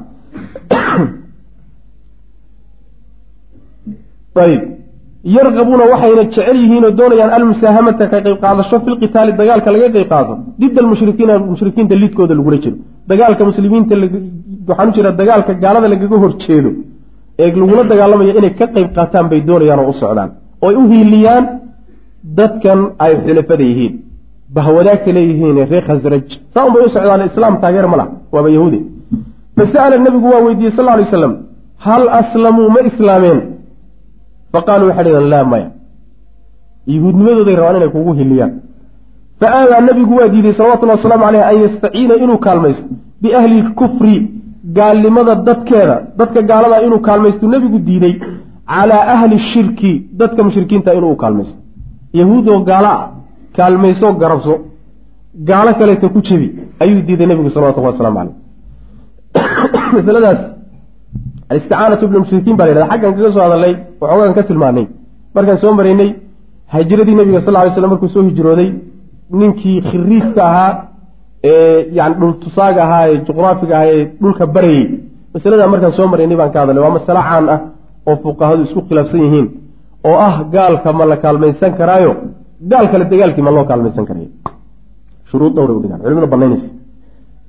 ayb 4.46 4.76
yarqabuuna 5.34 5.86
waxayna 5.92 6.24
jecel 6.30 6.58
yihiin 6.64 6.84
oo 6.88 6.94
doonayaan 7.00 7.32
almusaahamata 7.38 8.06
ka 8.12 8.18
qayb 8.26 8.38
qaadasho 8.44 8.78
fi 8.84 8.90
lqitaali 8.94 9.32
dagaalka 9.40 9.70
laga 9.76 9.88
qayb 9.96 10.08
qaado 10.14 10.34
dida 10.62 10.80
almushrikiina 10.84 11.34
mushrikiinta 11.52 11.96
lidkooda 12.04 12.34
lagula 12.40 12.58
jiro. 12.64 12.78
Dagaalka 13.10 13.44
muslimiinta 13.50 13.96
waxaan 14.70 14.90
u 14.90 14.94
jira 14.98 15.10
dagaalka 15.22 15.54
gaalada 15.64 15.88
lagaga 15.94 16.18
horjeedo 16.24 16.70
ee 17.42 17.50
lagula 17.62 17.84
dagaalamayo 17.92 18.32
inay 18.40 18.54
ka 18.60 18.66
qayb 18.76 18.90
qaataan 18.98 19.26
bay 19.32 19.42
doonayaan 19.50 19.80
oo 19.84 19.90
u 19.94 19.96
socdaan. 20.02 20.30
Oo 20.64 20.70
ay 20.70 20.76
u 20.82 20.84
hiiliyaan 20.92 21.44
dadkan 22.38 22.80
ay 23.06 23.14
xulafada 23.26 23.64
yihiin 23.70 23.94
bahwadaagta 24.54 25.12
leeyihiin 25.18 25.58
reer 25.72 25.84
khasraj 25.88 26.28
saa 26.54 26.66
un 26.68 26.74
bay 26.74 26.84
u 26.86 26.90
socdaan 26.90 27.26
islaam 27.30 27.54
taageer 27.62 27.88
ma 27.88 27.98
lah 27.98 28.08
waaba 28.34 28.50
yahuudi. 28.50 28.80
Fasa'ala 29.58 29.98
nebigu 29.98 30.28
waa 30.34 30.42
weydiiyey 30.48 30.74
sal 30.78 30.88
ly 31.00 31.06
slam 31.06 31.34
hal 31.86 32.04
aslamuu 32.20 32.70
ma 32.76 32.80
islaameen? 32.90 33.40
Faqaaluu 34.54 34.88
waxay 34.90 35.04
dhaheen 35.06 35.30
laa 35.34 35.44
maya. 35.52 35.68
Yuhuudnimadooday 36.94 37.56
rabaan 37.56 37.76
inay 37.80 37.90
kugu 37.96 38.14
hiliyaan. 38.20 38.52
Fa 39.40 39.48
aadaa 39.60 39.82
nebigu 39.88 40.14
waa 40.20 40.28
diiday 40.34 40.54
salawatullahi 40.54 40.98
wasalaamu 41.00 41.26
caleyh 41.26 41.44
an 41.52 41.58
yastaciina 41.64 42.16
inuu 42.24 42.38
kaalmaysto 42.46 42.88
biahli 43.22 43.62
lkufri 43.62 44.16
gaalnimada 44.78 45.36
dadkeeda 45.48 45.96
dadka 46.20 46.42
gaaladaa 46.50 46.82
inuu 46.88 47.00
kaalmaysto 47.08 47.48
nebigu 47.54 47.80
diiday 47.88 48.14
calaa 48.74 49.04
ahli 49.14 49.38
shirki 49.52 49.92
dadka 50.20 50.44
mushrikiinta 50.44 50.94
inuu 50.98 51.12
u 51.16 51.16
kaalmaysto. 51.24 51.58
Yahuudoo 52.20 52.60
gaalo 52.70 52.88
ah 52.98 53.04
kaalmayso 53.58 54.08
garabso 54.22 54.54
gaalo 55.50 55.72
kaleeto 55.80 56.08
ku 56.16 56.20
jebi 56.28 56.48
ayuu 56.84 57.02
diiday 57.08 57.28
nebigu 57.32 57.50
salawatullahi 57.56 57.94
waslamu 57.96 58.18
caleyh 58.20 58.34
masaladaas 59.96 60.42
alisticaanatu 61.50 62.04
bilmushrikiin 62.12 62.56
baa 62.60 62.66
la 62.68 62.72
yhahda 62.74 62.92
xaggan 62.94 63.12
kaga 63.18 63.30
soo 63.36 63.44
hadalnay 63.46 63.74
waxoogaan 64.02 64.34
ka 64.38 64.44
tilmaanay 64.50 64.86
markaan 65.36 65.58
soo 65.64 65.72
maraynay 65.80 66.10
hijradii 66.76 67.16
nebiga 67.20 67.42
sal 67.46 67.56
ly 67.66 67.72
slam 67.76 67.90
markuu 67.94 68.10
soo 68.16 68.24
hijrooday 68.30 68.70
ninkii 69.40 69.78
khiriidka 69.90 70.42
ahaa 70.50 70.72
ee 71.52 71.78
yani 71.98 72.16
dhultusaaga 72.22 72.82
ahaa 72.88 73.04
ee 73.12 73.18
juqraafiga 73.28 73.76
ahaa 73.80 73.90
ee 73.98 74.04
dhulka 74.22 74.44
barayey 74.56 74.84
masaladaa 75.34 75.68
markaan 75.74 75.94
soo 75.98 76.08
maraynay 76.14 76.38
baan 76.42 76.52
ka 76.54 76.60
hadalnay 76.62 76.84
waa 76.86 76.94
masale 76.98 77.22
caan 77.30 77.46
ah 77.56 77.60
oo 78.10 78.16
fuqahadu 78.24 78.62
isku 78.68 78.82
khilaafsan 78.88 79.22
yihiin 79.26 79.48
oo 80.10 80.16
ah 80.28 80.34
gaalka 80.56 80.90
ma 80.98 81.04
la 81.12 81.18
kaalmaysan 81.24 81.72
karaayo 81.80 82.12
gaal 82.72 82.86
kale 82.92 83.06
dagaalkii 83.12 83.44
ma 83.48 83.52
loo 83.56 83.66
kaalmaysan 83.70 84.06
karayo 84.10 84.30
shuruud 85.30 85.54
dhowray 85.58 85.76
udhigaan 85.80 86.00
culimada 86.06 86.28
banaynaysa 86.34 86.70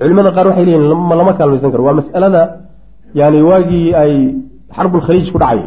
culimada 0.01 0.31
qaar 0.37 0.47
waxay 0.51 0.65
leeyihiin 0.69 0.95
ma 1.11 1.15
lama 1.21 1.33
kaalmaysan 1.39 1.71
karo. 1.73 1.83
Waa 1.89 1.99
masalada 2.01 2.43
yani 3.21 3.39
waagii 3.51 3.87
ay 4.03 4.13
xarbulkhaliij 4.77 5.27
ku 5.35 5.39
dhacay 5.43 5.61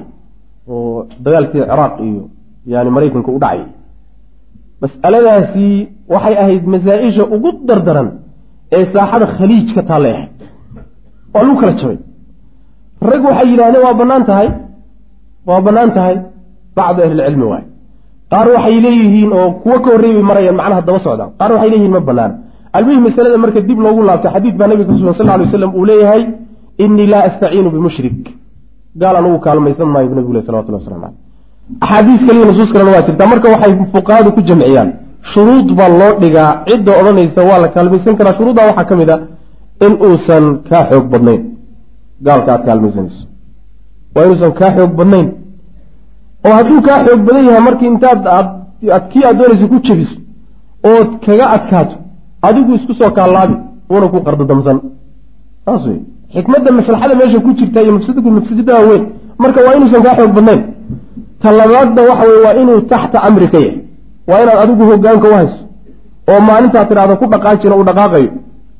oo 0.73 1.07
dagaalkii 1.25 1.61
ciraaq 1.69 1.93
iyo 2.07 2.23
yani 2.73 2.89
maraykanka 2.95 3.31
u 3.37 3.39
dhacay. 3.43 3.61
Mas'aladaasi 4.83 5.67
waxay 6.13 6.35
ahayd 6.43 6.63
masaa-isha 6.73 7.23
ugu 7.35 7.49
dardaran 7.69 8.07
ee 8.75 8.83
saaxada 8.93 9.25
khaliijka 9.35 9.81
taallay 9.89 10.13
ahayd 10.17 10.37
waa 11.33 11.43
lagu 11.45 11.55
kala 11.61 11.73
jabay. 11.79 11.97
Rag 13.11 13.21
waxay 13.29 13.47
yidhahdeen 13.51 13.83
waa 13.87 13.95
bannaan 14.01 14.23
tahay. 14.29 14.49
Waa 15.47 15.59
bannaan 15.67 15.91
tahay. 15.97 16.15
Bacdu 16.77 16.99
ahlilcilmi 17.05 17.45
waay 17.51 17.65
qaar 18.31 18.47
waxay 18.55 18.75
leeyihiin 18.85 19.31
oo 19.39 19.47
kuwo 19.63 19.77
ka 19.83 19.89
horreybay 19.93 20.23
marayaan 20.29 20.55
macnaha 20.59 20.81
daba 20.87 20.99
socdaan 21.05 21.29
qaar 21.39 21.51
waxay 21.55 21.69
leeyihiin 21.73 21.93
ma 21.97 22.01
banaana 22.09 22.35
almuhim 22.77 23.01
masalada 23.07 23.37
marka 23.43 23.59
dib 23.69 23.79
loogu 23.85 24.01
laabtay 24.09 24.31
xadiid 24.35 24.55
baa 24.59 24.67
nabiga 24.71 24.89
ka 24.91 24.97
sugan 24.99 25.13
sal 25.19 25.27
ly 25.39 25.43
waslam 25.47 25.71
uu 25.79 25.85
leeyahay 25.91 26.21
inii 26.83 27.07
laa 27.13 27.23
astaciinu 27.29 27.69
bimushrik. 27.75 28.19
Gaal 29.01 29.15
anugu 29.19 29.37
kaalmaysan 29.45 29.87
maayo 29.93 30.07
bu 30.11 30.15
nabigu 30.17 30.33
le 30.37 30.41
salawatullah 30.47 30.81
waslamu 30.81 31.01
caleyh 31.03 31.17
axaadiis 31.85 32.21
kaliya 32.27 32.45
nusuus 32.49 32.71
kalena 32.73 32.91
waa 32.95 33.03
jirtaa 33.07 33.27
marka 33.33 33.47
waxay 33.53 33.73
fuqahadu 33.93 34.29
ku 34.35 34.41
jamciyaan 34.49 34.89
shuruud 35.31 35.67
baa 35.79 35.89
loo 36.01 36.11
dhigaa. 36.21 36.49
Cidda 36.69 36.91
odhanaysa 36.99 37.41
waa 37.49 37.59
la 37.63 37.67
kaalmaysan 37.75 38.13
karaa. 38.19 38.33
Shuruuddaa 38.37 38.65
waxaa 38.69 38.85
ka 38.89 38.95
mid 39.01 39.09
a 39.13 39.17
in 39.85 39.93
uusan 40.07 40.45
kaa 40.69 40.83
xoog 40.89 41.05
badnayn. 41.13 41.41
Gaalka 42.25 42.49
aad 42.55 42.63
kaalmaysanayso. 42.67 43.21
Waa 44.15 44.23
inuusan 44.25 44.51
kaa 44.59 44.71
xoog 44.77 44.91
badnayn 44.99 45.27
oo 46.47 46.53
hadduu 46.57 46.81
kaa 46.87 46.97
xoog 47.05 47.21
badan 47.27 47.43
yahay 47.47 47.63
markii 47.67 47.87
intaad 47.93 48.21
aad 48.37 48.47
kii 49.11 49.23
aad 49.27 49.37
doonaysa 49.39 49.65
ku 49.71 49.77
jebiso 49.87 50.15
ood 50.91 51.09
kaga 51.25 51.45
adkaato 51.55 51.95
adigu 52.47 52.71
isku 52.77 52.93
soo 52.99 53.11
kaalaabi 53.17 53.55
uuna 53.91 54.07
ku 54.13 54.17
qardadamsan 54.27 54.77
saas 55.65 55.83
wey 55.89 55.99
xikmadda 56.33 56.69
maslaxada 56.79 57.13
meesha 57.19 57.39
ku 57.45 57.49
jirta 57.59 57.79
iyo 57.83 57.91
mafsadku 57.97 58.29
mafsadada 58.37 58.73
weyn 58.89 59.03
marka 59.43 59.59
waa 59.65 59.73
inuusan 59.77 60.01
kaa 60.05 60.15
xoog 60.19 60.33
badnayn. 60.37 60.61
Talabaadna 61.43 62.01
waxa 62.09 62.25
weye 62.29 62.41
waa 62.45 62.55
inuu 62.61 62.79
taxta 62.91 63.17
amri 63.27 63.47
ka 63.53 63.57
yahay. 63.65 63.77
Waa 64.29 64.39
inaad 64.43 64.59
adigu 64.63 64.83
hogaanka 64.91 65.27
u 65.31 65.33
hayso 65.39 65.57
oo 66.31 66.39
maalintaad 66.49 66.87
tidhahdo 66.89 67.13
ku 67.21 67.25
dhaqaajina 67.33 67.75
uu 67.79 67.85
dhaqaaqayo. 67.89 68.29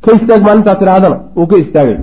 Ka 0.04 0.10
istaag 0.18 0.42
maalintaad 0.48 0.78
tidhahdana 0.82 1.18
uu 1.40 1.48
ka 1.52 1.56
istaagayo 1.64 2.00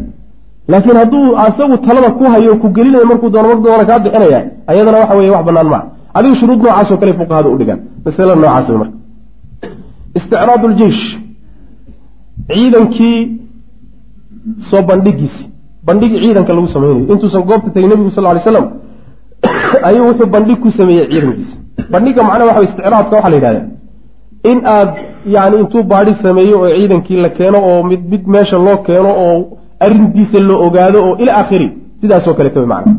laakiin 0.72 0.96
hadduu 1.02 1.24
asagu 1.46 1.76
talada 1.86 2.10
ku 2.18 2.24
hayo 2.32 2.52
ku 2.62 2.66
gelinaya 2.76 3.04
markuu 3.10 3.28
doono 3.34 3.48
markuu 3.50 3.64
doona 3.68 3.84
kaa 3.90 3.98
bixinaya 4.04 4.40
ayadana 4.70 4.98
waxa 5.02 5.14
weye 5.18 5.30
wax 5.34 5.44
banaan 5.48 5.68
maa 5.74 5.82
adiga 6.16 6.34
shuruud 6.40 6.60
noocaasoo 6.64 6.96
kale 7.00 7.12
fuqahada 7.20 7.48
u 7.54 7.56
dhigaan. 7.60 7.80
Masalada 8.04 8.34
noocaas 8.42 8.68
marka. 8.80 8.96
Isticraad 10.18 10.62
ljeish 10.78 11.02
ciidankii 12.50 13.18
soo 14.70 14.82
bandhigiisi. 14.90 15.42
Bandhigi 15.86 16.16
ciidanka 16.22 16.52
lagu 16.56 16.68
samaynayo 16.74 17.06
intuusan 17.12 17.42
goobta 17.48 17.70
tegin 17.74 17.88
nebigu 17.90 18.10
sal 18.16 18.24
lay 18.24 18.40
slam 18.48 18.66
ayuu 19.88 20.04
wuxuu 20.08 20.26
bandhig 20.34 20.58
ku 20.62 20.68
sameeyey 20.78 21.06
ciidankiisa. 21.12 21.56
Bandhiga 21.92 22.20
macnaha 22.28 22.48
waxa 22.50 22.62
isticraadka 22.68 23.14
waxaa 23.16 23.30
la 23.32 23.36
yidhahda 23.38 23.62
in 24.50 24.58
aad 24.76 24.90
yani 25.34 25.56
intuu 25.62 25.82
baadhi 25.92 26.12
sameeyo 26.24 26.56
oo 26.62 26.70
ciidankii 26.78 27.18
la 27.24 27.28
keeno 27.38 27.58
oo 27.70 27.82
mid 27.90 28.00
mid 28.12 28.22
meesha 28.34 28.58
loo 28.66 28.76
keeno 28.86 29.10
oo 29.26 29.36
arrintiisa 29.84 30.38
la 30.48 30.54
ogaado 30.66 30.98
oo 31.08 31.14
ila 31.22 31.32
akhiri 31.42 31.68
sidaasoo 32.00 32.34
kaleta 32.38 32.60
way 32.60 32.68
macna. 32.74 32.92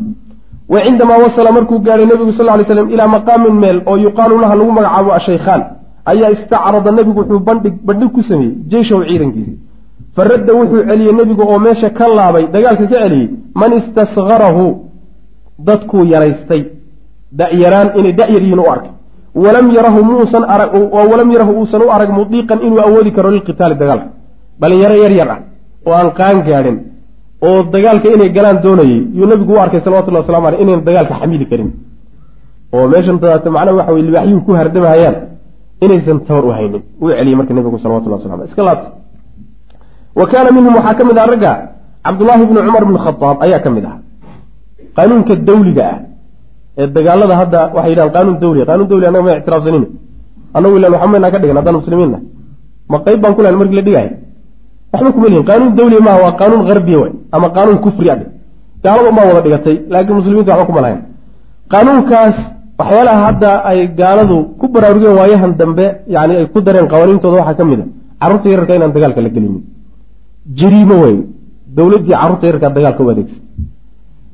Wa 0.72 0.78
cindamaa 0.84 1.18
wasala 1.24 1.50
markuu 1.56 1.78
gaadhay 1.86 2.06
nebigu 2.10 2.32
sal 2.38 2.46
lay 2.58 2.64
slam 2.70 2.88
ilaa 2.94 3.08
maqaamin 3.16 3.54
meel 3.62 3.78
oo 3.90 3.96
yuqaalu 4.06 4.34
laha 4.42 4.54
lagu 4.60 4.72
magacaabo 4.78 5.10
ashaykhaan 5.18 5.62
ayaa 6.10 6.30
istacrada 6.36 6.90
nebigu 6.98 7.20
wuxuu 7.20 7.40
bandhig 7.48 7.74
bandhig 7.88 8.10
ku 8.16 8.22
sameeyey 8.30 8.54
jeyshahu 8.72 9.02
ciidankiisi 9.08 9.52
faradda 10.16 10.52
wuxuu 10.58 10.82
celiyey 10.90 11.12
nebigu 11.20 11.42
oo 11.52 11.58
meesha 11.66 11.88
ka 11.98 12.04
laabay 12.18 12.44
dagaalka 12.54 12.84
ka 12.92 12.98
celiyey 13.02 13.26
man 13.60 13.70
istasgarahu 13.80 14.64
dadkuu 15.68 16.04
yaraystay 16.12 16.62
dayaraan 17.40 17.88
inay 17.98 18.12
dayar 18.20 18.42
yihiin 18.44 18.60
u 18.64 18.70
arkay. 18.74 18.92
Walam 19.44 19.66
yarahu 19.76 20.00
muusan 20.10 20.44
arag 20.54 20.70
walam 21.10 21.28
yarahu 21.34 21.52
uusan 21.60 21.82
u 21.86 21.88
arag 21.96 22.10
mudiiqan 22.18 22.58
inuu 22.66 22.80
awoodi 22.86 23.10
karo 23.16 23.28
lilqitaali 23.34 23.74
dagaalka 23.82 24.08
dhalinyaro 24.60 24.96
yar 25.04 25.12
yar 25.20 25.28
ah 25.34 25.38
oo 25.86 25.94
aan 26.00 26.08
qaan 26.18 26.36
gaadhin 26.48 26.76
oo 27.46 27.58
dagaalka 27.74 28.08
inay 28.14 28.30
galaan 28.36 28.58
doonayay 28.64 29.00
yuu 29.18 29.26
nabigu 29.30 29.52
u 29.56 29.58
arkay 29.64 29.80
salawatullahi 29.86 30.22
waslamu 30.24 30.46
aleyh 30.48 30.60
inayn 30.64 30.80
dagaalka 30.88 31.14
xamili 31.20 31.46
karin. 31.50 31.70
Oo 32.74 32.84
meeshan 32.92 33.16
daata 33.22 33.48
macnaha 33.56 33.76
waxa 33.78 33.92
weye 33.94 34.04
libaaxyuhu 34.08 34.40
ku 34.46 34.52
hardamahayaan 34.60 35.16
inaysan 35.84 36.18
tabar 36.28 36.44
u 36.48 36.50
haynin. 36.56 36.82
Wuu 37.00 37.10
celiyey 37.18 37.36
marka 37.40 37.52
nebigu 37.56 37.78
salawatullah 37.84 38.18
waslam 38.18 38.34
aleh 38.36 38.46
iska 38.50 38.62
laabta. 38.68 38.88
Wa 40.18 40.24
kaana 40.30 40.50
minhum 40.56 40.72
waxaa 40.78 40.94
ka 40.98 41.02
mid 41.08 41.16
aha 41.20 41.26
ragga 41.32 41.52
cabdullaahi 42.06 42.44
bni 42.50 42.60
cumar 42.66 42.84
bni 42.88 42.98
khadaab 43.06 43.36
ayaa 43.44 43.60
ka 43.64 43.70
mid 43.76 43.84
aha 43.88 43.98
qaanuunka 44.96 45.34
dawliga 45.48 45.84
ah 45.92 45.98
ee 46.80 46.86
dagaalada 46.96 47.34
hadda 47.40 47.60
waxay 47.76 47.90
yidhahan 47.92 48.12
qaanuun 48.16 48.36
dawli 48.42 48.60
qaanuun 48.68 48.88
dawli 48.90 49.04
annaga 49.08 49.24
ma 49.28 49.32
ictiraafsanin 49.40 49.84
annagu 50.56 50.74
ilan 50.78 50.90
waxba 50.94 51.08
maynaa 51.14 51.30
ka 51.34 51.38
dhigan 51.42 51.56
haddaan 51.60 51.76
muslimiinna. 51.80 52.18
Ma 52.90 52.96
qayb 53.06 53.18
baan 53.22 53.32
ku 53.36 53.40
lahayn 53.44 53.58
markii 53.60 53.78
la 53.80 53.84
dhigahay 53.88 54.08
waxba 54.92 55.10
kuma 55.14 55.26
lihin. 55.30 55.44
Qaanuun 55.50 55.72
dawli 55.78 55.96
maaha 56.06 56.18
waa 56.24 56.34
qaanuun 56.40 56.62
harbiya 56.70 56.98
way 57.02 57.12
ama 57.36 57.46
qaanuun 57.56 57.78
kufri 57.84 58.08
adhe 58.14 58.26
gaalada 58.84 59.08
umaa 59.12 59.26
wada 59.30 59.40
dhigatay 59.46 59.76
laakiin 59.92 60.16
muslimiinta 60.20 60.50
waxba 60.52 60.66
kuma 60.70 60.80
lahayn. 60.84 61.00
Qaanuunkaas 61.72 62.36
waxyaalaha 62.80 63.20
hadda 63.26 63.50
ay 63.70 63.78
gaaladu 64.00 64.36
ku 64.60 64.66
baraarugeen 64.74 65.14
waayahan 65.20 65.52
dambe 65.60 65.86
yani 66.14 66.32
ay 66.40 66.46
ku 66.52 66.58
dareen 66.66 66.86
qawaaniintooda 66.92 67.36
waxaa 67.40 67.58
ka 67.60 67.64
mid 67.70 67.80
a. 67.82 67.86
Carruurta 68.20 68.48
yararka 68.52 68.72
inaan 68.78 68.92
dagaalka 68.96 69.20
la 69.26 69.30
gelinin. 69.36 69.62
Jariimo 70.58 70.96
wey 71.04 71.16
dowladdii 71.76 72.14
carruurta 72.20 72.44
yararkaa 72.48 72.72
dagaalka 72.76 73.02
u 73.06 73.10
adeegsa. 73.12 73.38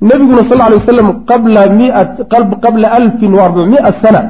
Nabiguna 0.09 0.43
sal 0.51 0.61
ly 0.71 0.75
wasalam 0.81 1.09
qabla 1.31 1.63
qabla 2.65 2.87
alfin 2.99 3.33
wa 3.41 3.93
sana 4.03 4.21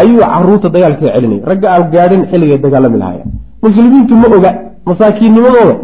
ayuu 0.00 0.20
carruurta 0.32 0.68
dagaalka 0.74 1.02
ka 1.06 1.12
celinayay. 1.14 1.42
Ragga 1.50 1.66
aan 1.74 1.84
gaadhin 1.94 2.22
xilligay 2.30 2.58
dagaalami 2.64 2.98
lahaayeen 3.02 3.30
muslimiintu 3.64 4.14
ma 4.22 4.26
oga 4.36 4.50
masaakiinnimadooda. 4.88 5.74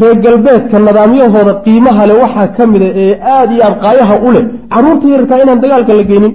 Reer 0.00 0.16
galbeedka 0.24 0.76
nidaamyahooda 0.86 1.52
qiimaha 1.64 2.02
le 2.08 2.14
waxaa 2.22 2.46
ka 2.56 2.62
mida 2.72 2.88
ee 3.02 3.12
aada 3.34 3.52
iyo 3.54 3.62
aad 3.68 3.76
qaayaha 3.84 4.14
u 4.26 4.28
leh 4.34 4.44
carruurta 4.72 5.06
yararkaa 5.12 5.38
inaan 5.42 5.60
dagaalka 5.64 5.92
la 5.98 6.04
geynin. 6.10 6.32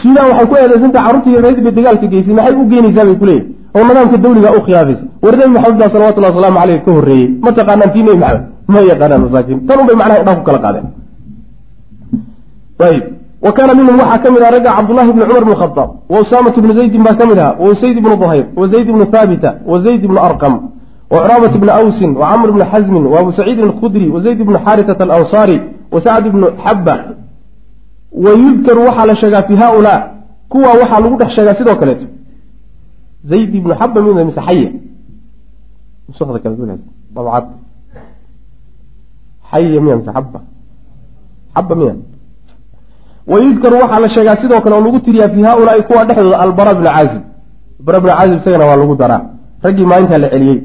Suudaan 0.00 0.26
waxay 0.30 0.46
ku 0.50 0.54
eedeysantaha 0.62 1.04
carruurta 1.06 1.28
yarreed 1.36 1.58
bay 1.64 1.72
dagaalka 1.78 2.06
geysay 2.12 2.34
maxay 2.38 2.54
u 2.60 2.64
geenaysaa 2.72 3.04
bay 3.08 3.16
kuleeyihin 3.22 3.46
oo 3.76 3.82
nidaamka 3.88 4.16
dawliga 4.24 4.48
u 4.58 4.60
khilaafaysa 4.66 5.04
war 5.24 5.34
nebi 5.40 5.52
maxamed 5.56 5.78
baa 5.80 5.90
salawatullahi 5.94 6.32
wasalaamu 6.34 6.58
caleyh 6.60 6.78
ka 6.86 6.90
horreeyey. 6.96 7.26
Ma 7.44 7.50
taqaanaan 7.58 7.90
tii 7.94 8.02
nebi 8.06 8.18
maxamed? 8.24 8.44
Ma 8.72 8.78
yaqaanaan 8.90 9.20
masaakiin? 9.26 9.58
Tan 9.66 9.76
un 9.80 9.86
bay 9.88 9.96
macnaha 10.00 10.18
idhaa 10.22 10.36
ku 10.38 10.44
kala 10.48 10.58
qaadeen 10.64 10.86
wa 13.44 13.52
kaana 13.52 13.74
minhum 13.74 13.98
waxaa 13.98 14.18
ka 14.22 14.30
mid 14.30 14.42
aha 14.42 14.50
ragga 14.56 14.70
cabdullahi 14.76 15.12
bni 15.12 15.24
cumar 15.28 15.44
bn 15.44 15.54
khadaab 15.62 15.90
wa 16.12 16.20
usaamatu 16.20 16.62
bnu 16.62 16.72
zaydin 16.74 17.02
baa 17.02 17.14
ka 17.14 17.26
mid 17.26 17.38
aha 17.38 17.56
wa 17.62 17.68
usayd 17.70 17.96
ibnu 17.96 18.16
duhayr 18.16 18.46
wa 18.56 18.68
zayd 18.68 18.88
ibnu 18.88 19.04
haabita 19.12 19.50
wa 19.66 19.78
zayd 19.84 20.04
ibnu 20.04 20.18
arqam 20.28 20.54
wa 21.10 21.18
curaabat 21.22 21.52
bni 21.62 21.70
awsin 21.70 22.10
wa 22.16 22.26
camr 22.30 22.52
bni 22.52 22.64
xasmin 22.72 23.04
wa 23.12 23.20
abu 23.20 23.32
saciid 23.32 23.58
ibn 23.58 23.72
khudri 23.80 24.08
wa 24.14 24.20
zayd 24.20 24.40
ibnu 24.40 24.58
xaarisata 24.64 25.02
alansaari 25.04 25.58
wa 25.92 26.00
sacd 26.00 26.26
ibnu 26.26 26.46
xabba. 26.64 26.96
Wa 28.24 28.30
yudkaru 28.30 28.80
waxaa 28.88 29.06
la 29.06 29.14
sheegaa 29.16 29.42
fi 29.42 29.54
haulaa 29.56 30.00
kuwa 30.48 30.68
waxaa 30.80 31.00
lagu 31.00 31.16
dhex 31.16 31.30
sheegaa 31.36 31.54
sidoo 31.54 31.76
kaleeto. 31.76 32.06
Zayd 33.24 33.54
ibnu 33.54 33.74
xabba 33.74 34.00
mi 34.02 34.24
mise 34.24 34.40
dabcad. 37.14 37.44
Xaya 39.50 39.80
miya 39.80 39.96
mise 39.96 40.10
xabba? 40.16 40.40
Xabba 41.54 41.74
miya 41.74 41.94
wayudkaru 43.26 43.76
waxaa 43.82 44.00
la 44.00 44.08
sheegaa 44.08 44.36
sidoo 44.36 44.60
kale 44.60 44.74
oo 44.76 44.84
lagu 44.84 45.00
tiriyaa 45.00 45.28
fi 45.28 45.42
haulaai 45.42 45.82
kuwa 45.82 46.04
dhexdooda 46.04 46.38
albara 46.40 46.74
bnu 46.74 46.84
caazib 46.90 47.22
bara 47.86 48.00
bnu 48.00 48.10
caazib 48.12 48.36
isagana 48.40 48.64
waa 48.70 48.76
lagu 48.76 48.94
daraa. 48.96 49.20
Raggii 49.62 49.86
maalintaa 49.86 50.18
la 50.18 50.28
celiyey. 50.28 50.58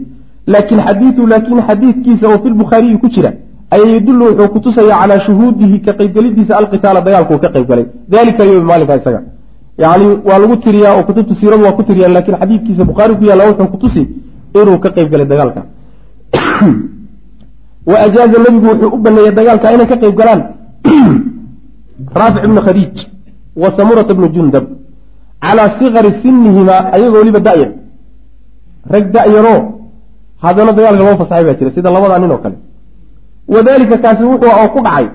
Laakin 0.48 0.80
xadiiu 0.88 1.28
laakin 1.28 1.62
xadiidkiisa 1.68 2.28
oo 2.30 2.38
fi 2.44 2.50
lbukhaariyi 2.50 2.98
ku 2.98 3.08
jira 3.16 3.32
ayaa 3.72 3.90
yadullu 3.96 4.26
wuxuu 4.26 4.48
kutusayaa 4.54 5.00
calaa 5.02 5.20
shuhuudihi 5.26 5.80
ka 5.86 5.92
qaybgelidiisa 6.00 6.54
alqitaala 6.60 7.02
dagaalkuu 7.02 7.38
ka 7.44 7.50
qaybgalay. 7.56 7.86
Dalika 8.10 8.44
yom 8.44 8.66
maalinkaa 8.70 8.96
isaga. 9.02 9.22
Yani 9.84 10.06
waa 10.28 10.40
lagu 10.42 10.56
tiriyaa 10.58 10.94
oo 10.98 11.04
kutubta 11.04 11.36
siiradu 11.40 11.64
waa 11.64 11.72
ku 11.78 11.84
tiriyaan 11.84 12.14
laakiin 12.14 12.38
xadiidkiisa 12.42 12.84
bukhaari 12.90 13.16
ku 13.20 13.24
yaalla 13.30 13.44
wuxuu 13.50 13.68
kutusi 13.74 14.02
inuu 14.62 14.78
ka 14.84 14.90
qaybgalay 14.96 15.26
dagaalka. 15.32 15.62
Wa 17.90 17.96
ajaaza 18.06 18.38
nebigu 18.44 18.66
wuxuu 18.72 18.90
u 18.96 18.98
baneeyey 18.98 19.32
dagaalka 19.38 19.68
inay 19.74 19.88
ka 19.92 19.96
qayb 20.02 20.16
galaan 20.20 20.42
raafic 22.20 22.44
ibnu 22.48 22.62
khadiij 22.62 22.96
wa 23.62 23.72
samurata 23.78 24.14
bnu 24.14 24.28
jundab 24.36 24.66
calaa 25.42 25.70
sikari 25.80 26.12
sinihimaa 26.22 26.82
ayagoo 26.96 27.18
weliba 27.22 27.40
da'yar 27.40 27.70
rag 28.94 29.06
da'yaroo 29.16 29.60
haddana 30.44 30.72
dagaalka 30.78 31.04
loo 31.04 31.18
fasaxay 31.22 31.44
baa 31.48 31.58
jira 31.60 31.72
sida 31.76 31.90
labadaa 31.96 32.20
nin 32.20 32.32
oo 32.32 32.38
kale. 32.44 32.58
Wadalika 33.54 33.98
kaasi 34.04 34.24
wuxuu 34.32 34.52
oo 34.62 34.68
ku 34.74 34.80
dhacay 34.86 35.08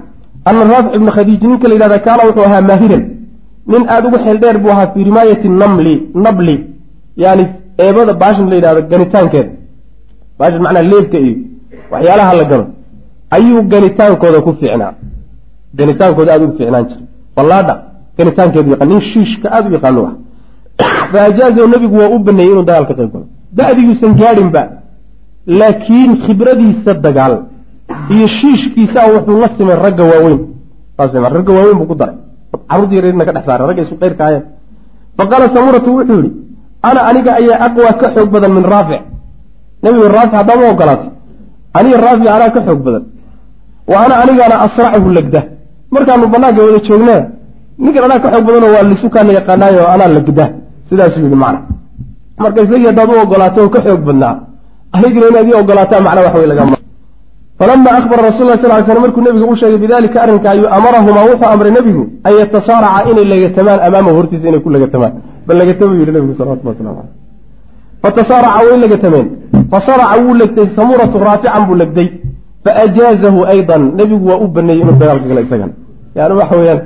ana 0.49 0.61
raafic 0.73 0.93
ibnu 0.99 1.11
khadiij 1.17 1.43
ninka 1.51 1.69
la 1.69 1.75
yidhahda 1.75 1.99
kaana 2.07 2.23
wuxuu 2.29 2.45
ahaa 2.49 2.63
maahiran. 2.71 3.03
Nin 3.73 3.83
aada 3.89 4.09
ugu 4.09 4.19
xeel 4.25 4.39
dheer 4.43 4.59
buu 4.63 4.71
ahaa 4.75 4.87
fii 4.93 5.05
rimaayati 5.05 5.49
namli 5.49 5.95
nabli 6.25 6.57
yani 7.17 7.45
eebada 7.85 8.13
baashan 8.23 8.47
la 8.51 8.57
yidhahdo 8.59 8.83
ganitaankeeda. 8.93 9.51
Baashan 10.39 10.63
macnaa 10.65 10.83
leebka 10.93 11.19
iyo 11.19 11.35
waxyaalaha 11.93 12.33
la 12.41 12.45
gano 12.51 12.67
ayuu 13.37 13.63
ganitaankooda 13.73 14.41
ku 14.47 14.51
fiicnaa 14.61 14.93
ganitaankooda 15.79 16.31
aada 16.33 16.45
ugu 16.45 16.55
fiicnaan 16.59 16.87
jira 16.91 17.03
ballaadha 17.37 17.75
ganitaankeedu 18.19 18.69
yaqaan 18.75 18.89
nin 18.93 19.01
shiishka 19.13 19.47
aada 19.55 19.69
u 19.69 19.73
yaqaano 19.79 20.01
ah 20.11 20.15
fa 21.13 21.67
nebigu 21.73 21.97
waa 22.03 22.11
u 22.17 22.19
baneeyey 22.19 22.53
inuu 22.53 22.65
dagaal 22.65 22.87
ka 22.87 22.95
qayb 22.95 23.13
galo. 23.13 23.27
Da-diguusan 23.53 24.13
gaadhinba 24.21 24.63
laakiin 25.47 26.13
khibradiisa 26.25 26.95
dagaal 26.95 27.35
iyo 28.15 28.27
shiishkiisa 28.39 29.01
wuxuu 29.13 29.41
la 29.41 29.49
simay 29.57 29.77
ragga 29.77 30.05
waaweyn. 30.11 30.41
Ragga 30.99 31.53
waaweyn 31.53 31.79
buu 31.79 31.87
ku 31.87 31.95
daray. 31.95 32.17
Carruurta 32.69 32.95
yareerna 32.95 33.25
ka 33.25 33.33
dhex 33.33 33.45
saaray 33.45 33.67
ragga 33.67 33.83
isu 33.83 33.95
qeyrka 34.03 34.25
ayeen 34.29 34.45
fa 35.17 35.25
samuratu 35.55 35.91
wuxuu 35.97 36.19
yihi 36.23 36.31
ana 36.83 37.01
aniga 37.09 37.31
ayaa 37.41 37.59
aqwa 37.67 37.93
ka 38.01 38.07
xoog 38.15 38.31
badan 38.31 38.53
min 38.57 38.65
raafic 38.65 39.03
nebigu 39.83 40.07
raafic 40.17 40.35
haddaama 40.41 40.65
ogolaatay 40.73 41.11
aniga 41.79 41.97
raafic 42.07 42.29
anaa 42.37 42.51
ka 42.51 42.61
xoog 42.67 42.81
badan. 42.87 43.05
Wa 43.91 43.97
ana 44.05 44.15
anigaana 44.23 44.57
asrachu 44.67 45.09
legda 45.19 45.41
markaanu 45.95 46.27
banaanka 46.35 46.61
wada 46.67 46.81
joognaa 46.89 47.23
ninkan 47.83 48.05
anaa 48.07 48.21
ka 48.25 48.29
xoog 48.33 48.45
badanoo 48.49 48.73
waa 48.77 48.85
lisukaana 48.91 49.33
yaqaanaayo 49.39 49.83
anaa 49.95 50.11
legda 50.17 50.47
sidaasuu 50.89 51.25
yihi 51.27 51.39
macna. 51.43 51.61
Marka 52.43 52.59
isagii 52.65 52.89
haddaad 52.91 53.11
u 53.13 53.21
ogolaato 53.25 53.59
oo 53.63 53.73
ka 53.75 53.81
xoog 53.87 54.01
badnaa. 54.09 54.35
Anigina 54.95 55.27
inaad 55.31 55.47
ii 55.49 55.59
ogolaataa 55.63 56.01
macna 56.07 56.21
wax 56.27 56.35
wey 56.41 56.49
laga 56.53 56.65
falama 57.59 57.91
ahbara 57.99 58.23
rasul 58.29 58.47
la 58.51 58.57
sal 58.59 58.73
ly 58.95 59.01
markuu 59.05 59.23
nebigu 59.23 59.47
u 59.53 59.57
sheegay 59.57 59.79
bidalika 59.79 60.23
arrinka 60.23 60.51
ayuu 60.51 60.69
amarahumaa 60.77 61.27
wuxuu 61.31 61.49
amray 61.55 61.73
nebigu 61.79 62.05
an 62.27 62.33
yatasaaraca 62.41 63.11
inay 63.11 63.25
legatamaan 63.33 63.81
amaamahu 63.87 64.17
hortiisa 64.19 64.49
inay 64.49 64.61
ku 64.65 64.71
legatamaan 64.77 65.13
bal 65.47 65.57
legatama 65.61 65.93
yihi 65.95 66.13
nebigu 66.17 66.35
salawatullah 66.39 66.73
waslamu 66.75 66.99
aleyh 67.03 67.15
fatasaaraca 68.03 68.61
way 68.67 68.77
legatameen 68.85 69.27
fasaraca 69.73 70.15
wuu 70.25 70.35
legtay. 70.43 70.67
Samuratu 70.79 71.19
raafican 71.29 71.63
buu 71.69 71.79
legday 71.83 72.09
faajaazahu 72.65 73.39
aydan. 73.55 73.83
Nebigu 73.99 74.25
waa 74.31 74.41
u 74.45 74.49
baneeyey 74.49 74.83
inuu 74.83 74.97
dagaalka 75.01 75.27
gala 75.31 75.41
isagana 75.47 75.73
yani 76.19 76.35
waxa 76.41 76.57
weeyaan 76.61 76.81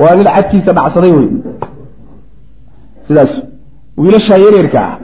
waa 0.00 0.14
nin 0.18 0.26
cadkiisa 0.34 0.70
dhacsaday 0.78 1.12
wey 1.18 1.28
sidaas 3.06 3.32
wiilashaa 4.02 4.38
yareerka 4.44 4.80
ah 4.88 4.94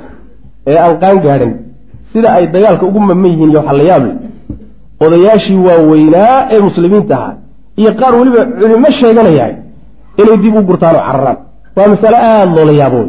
ee 0.71 0.77
aan 0.85 0.95
qaan 1.03 1.17
gaadhin 1.27 1.53
sida 2.13 2.29
ay 2.37 2.45
dagaalka 2.55 2.85
ugu 2.91 3.01
maman 3.09 3.31
yihiin 3.33 3.51
iyo 3.53 3.59
waxa 3.61 3.75
la 3.81 3.85
yaable 3.91 4.13
odayaashii 5.05 5.59
waaweynaa 5.69 6.35
ee 6.55 6.61
muslimiinta 6.69 7.15
ahaa 7.19 7.35
iyo 7.81 7.91
qaar 8.01 8.13
weliba 8.21 8.43
culimo 8.61 8.89
sheeganayaa 9.01 9.51
inay 10.21 10.37
dib 10.43 10.55
u 10.59 10.63
gurtaan 10.69 10.97
oo 10.97 11.05
cararaan. 11.09 11.39
Waa 11.77 11.89
masale 11.93 12.17
aada 12.29 12.53
loola 12.57 12.73
yaabo 12.83 13.01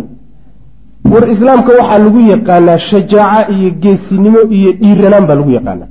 war 1.12 1.24
islaamka 1.34 1.72
waxaa 1.80 2.00
lagu 2.06 2.20
yaqaanaa 2.34 2.78
shajaaco 2.90 3.52
iyo 3.58 3.70
geesinimo 3.84 4.40
iyo 4.58 4.70
dhiiranaan 4.82 5.26
baa 5.30 5.38
lagu 5.40 5.52
yaqaanaa 5.58 5.90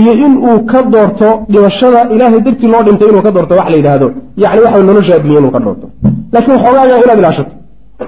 iyo 0.00 0.12
in 0.24 0.32
uu 0.48 0.58
ka 0.70 0.78
doorto 0.92 1.28
dhimashada 1.52 2.00
ilaahay 2.14 2.40
dartii 2.46 2.68
loo 2.72 2.82
dhintay 2.86 3.08
inuu 3.10 3.22
ka 3.26 3.30
doorto 3.36 3.54
wax 3.58 3.68
la 3.72 3.76
yidhaahdo. 3.80 4.08
Yani 4.42 4.60
waxa 4.64 4.82
nolosha 4.88 5.12
addunya 5.18 5.38
inuu 5.42 5.52
ka 5.56 5.60
doorto. 5.66 5.86
Laakiin 6.32 6.54
waxoogaaga 6.56 6.94
inaad 7.04 7.18
ilaashato 7.22 7.52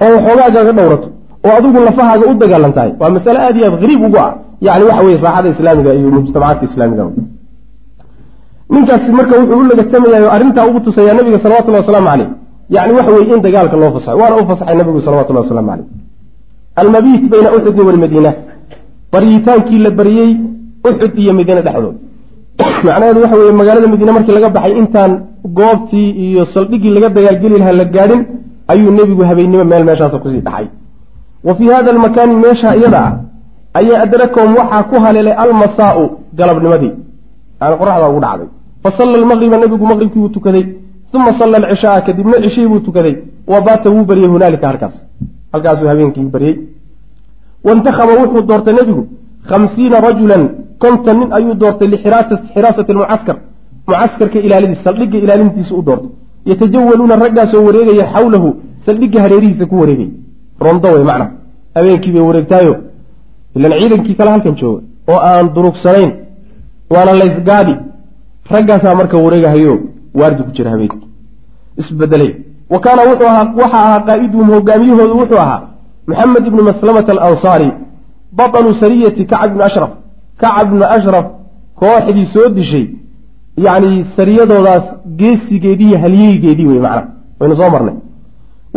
oo 0.03 0.15
waxoogaaga 0.15 0.59
ka 0.67 0.73
dhowrato. 0.77 1.07
Oo 1.45 1.53
adigu 1.57 1.79
lafahaaga 1.87 2.25
u 2.31 2.33
dagaalan 2.41 2.73
tahay 2.77 2.91
waa 2.99 3.09
masale 3.15 3.39
aad 3.45 3.55
iyo 3.57 3.65
aad 3.67 3.75
hariib 3.83 4.01
ugu 4.07 4.17
ah. 4.25 4.31
Yani 4.67 4.83
waxa 4.89 5.01
weye 5.05 5.17
saaxada 5.23 5.49
islaamiga 5.55 5.91
iyo 5.99 6.07
mujtamacaadka 6.15 6.65
islaamiga. 6.69 7.03
Ninkaasi 8.73 9.11
marka 9.17 9.33
wuxuu 9.39 9.59
u 9.61 9.63
lagatamaya 9.71 10.17
oo 10.25 10.31
arrintaa 10.35 10.65
ugu 10.69 10.79
tusayaa 10.85 11.15
nabiga 11.19 11.39
salawatullahi 11.43 11.83
wasalaamu 11.83 12.07
caleyh 12.11 12.29
yani 12.75 12.91
waxa 12.97 13.11
weye 13.15 13.33
in 13.35 13.41
dagaalka 13.45 13.75
loo 13.81 13.91
fasaxay 13.95 14.15
waana 14.21 14.35
u 14.41 14.47
fasaxay 14.49 14.75
nabigu 14.79 14.99
salawatullahi 15.07 15.45
wasalaamu 15.45 15.69
caleyh 15.71 15.87
almabiit 16.81 17.23
bayna 17.31 17.49
uxudin 17.57 17.85
walmadiina 17.89 18.31
baryitaankii 19.13 19.79
la 19.85 19.89
baryey 19.99 20.31
uxud 20.89 21.13
iyo 21.21 21.33
madiine 21.39 21.61
dhexdood 21.67 21.95
macnaheedu 22.87 23.19
waxa 23.23 23.35
weye 23.41 23.53
magaalada 23.61 23.87
madiine 23.93 24.11
markii 24.17 24.35
laga 24.37 24.49
baxay 24.55 24.73
intaan 24.81 25.11
goobtii 25.59 26.09
iyo 26.25 26.43
saldhiggii 26.53 26.93
laga 26.97 27.09
dagaalgeli 27.17 27.55
lahaa 27.61 27.77
la 27.81 27.85
gaadhin 27.95 28.21
ayuu 28.73 28.91
nebigu 28.99 29.23
habeennimo 29.29 29.63
meel 29.71 29.83
meeshaasa 29.89 30.17
ku 30.23 30.27
sii 30.33 30.41
dhaxay 30.47 30.67
wa 31.47 31.53
fii 31.57 31.69
hada 31.75 31.89
almakaani 31.95 32.35
meesha 32.45 32.69
iyada 32.79 32.99
ah 33.07 33.13
ayaa 33.79 34.01
adrakom 34.05 34.49
waxaa 34.59 34.83
ku 34.89 34.95
haleelay 35.03 35.35
almasaau 35.43 36.03
galabnimadii. 36.39 36.93
Yani 37.61 37.75
qoraxdaa 37.81 38.09
ugu 38.11 38.21
dhacday. 38.25 38.47
Fa 38.83 38.89
salla 38.97 39.15
almaqriba 39.21 39.57
nebigu 39.63 39.85
maqribkii 39.91 40.21
buu 40.23 40.33
tukaday. 40.37 40.65
Uma 41.17 41.31
salla 41.39 41.57
alcishaaa 41.61 42.01
kadibna 42.07 42.37
cishihii 42.43 42.69
buu 42.71 42.81
tukaday. 42.87 43.15
Wa 43.51 43.61
baata 43.67 43.87
wuu 43.93 44.05
baryey 44.09 44.27
hunaalika 44.33 44.67
halkaas. 44.67 44.95
Halkaasuu 45.53 45.87
habeenkii 45.91 46.27
baryey 46.35 46.55
waintakhaba 47.65 48.13
wuxuu 48.21 48.41
doortay 48.49 48.73
nebigu 48.79 49.03
khamsiina 49.49 49.97
rajulan 50.07 50.43
konton 50.83 51.15
nin 51.19 51.29
ayuu 51.37 51.53
doortay 51.61 51.87
lixiraasati 51.93 52.91
almucaskar 52.93 53.37
mucaskarka 53.87 54.39
ilaaladiis 54.47 54.81
saldhigga 54.87 55.17
ilaalintiisa 55.25 55.73
u 55.79 55.81
doortay 55.87 56.11
yatajawaluuna 56.49 57.15
raggaasoo 57.23 57.63
wareegaya 57.67 58.05
xawlahu 58.13 58.49
saldhigga 58.85 59.19
hareerihiisa 59.25 59.65
ku 59.65 59.75
wareegay. 59.81 60.09
Rondo 60.65 60.87
wey 60.95 61.03
macna. 61.09 61.25
Habeenkii 61.75 62.11
bay 62.15 62.21
wareegtaayo. 62.29 62.75
Ilan 63.55 63.71
ciidankii 63.79 64.15
kale 64.19 64.29
halkan 64.31 64.55
jooga 64.61 64.81
oo 65.11 65.19
aan 65.29 65.47
durugsanayn 65.55 66.11
waana 66.93 67.13
laysgaadi 67.21 67.75
raggaasaa 68.53 68.95
marka 68.99 69.17
wareegahayo 69.25 69.73
waardi 70.19 70.43
ku 70.43 70.51
jira 70.57 70.71
habeenkii. 70.71 71.07
Isbedelay. 71.81 72.31
Wa 72.69 72.79
kaana 72.79 73.01
wuxuu 73.09 73.27
ahaa 73.31 73.53
waxa 73.61 73.77
ahaa 73.85 73.99
qaa'iduhum 74.07 74.47
hogaamiyahoodu 74.55 75.15
wuxuu 75.21 75.39
ahaa 75.45 75.61
maxamed 76.07 76.47
ibnu 76.47 76.61
maslamata 76.69 77.11
alansaari 77.11 77.69
batanu 78.31 78.73
sariyati 78.81 79.25
kacab 79.25 79.51
ibni 79.51 79.63
ashraf 79.69 79.91
kacab 80.41 80.67
ibni 80.67 80.85
ashraf 80.97 81.25
kooxdii 81.81 82.25
soo 82.35 82.49
dishay 82.57 82.85
yacni 83.65 84.05
sariyadoodaas 84.17 84.85
geesigeedii 85.19 85.89
iyo 85.89 85.97
halyeygeedii 86.03 86.67
wey 86.71 86.79
macna 86.85 87.03
waynu 87.39 87.55
soo 87.55 87.69
marnay. 87.75 87.95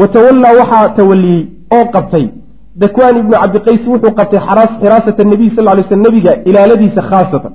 Wa 0.00 0.08
tawallaa 0.08 0.52
waxaa 0.60 0.88
tawaliyey 0.88 1.42
oo 1.76 1.84
qabtay 1.94 2.26
dakwaan 2.82 3.16
ibnu 3.22 3.34
cabdiqays 3.42 3.82
wuxuu 3.92 4.12
qabtay 4.18 4.40
xiraasata 4.80 5.24
nabiy 5.32 5.50
sal 5.56 5.64
lay 5.64 5.82
sl 5.82 6.02
nebiga 6.06 6.32
ilaaladiisa 6.48 7.02
khaasatan. 7.10 7.52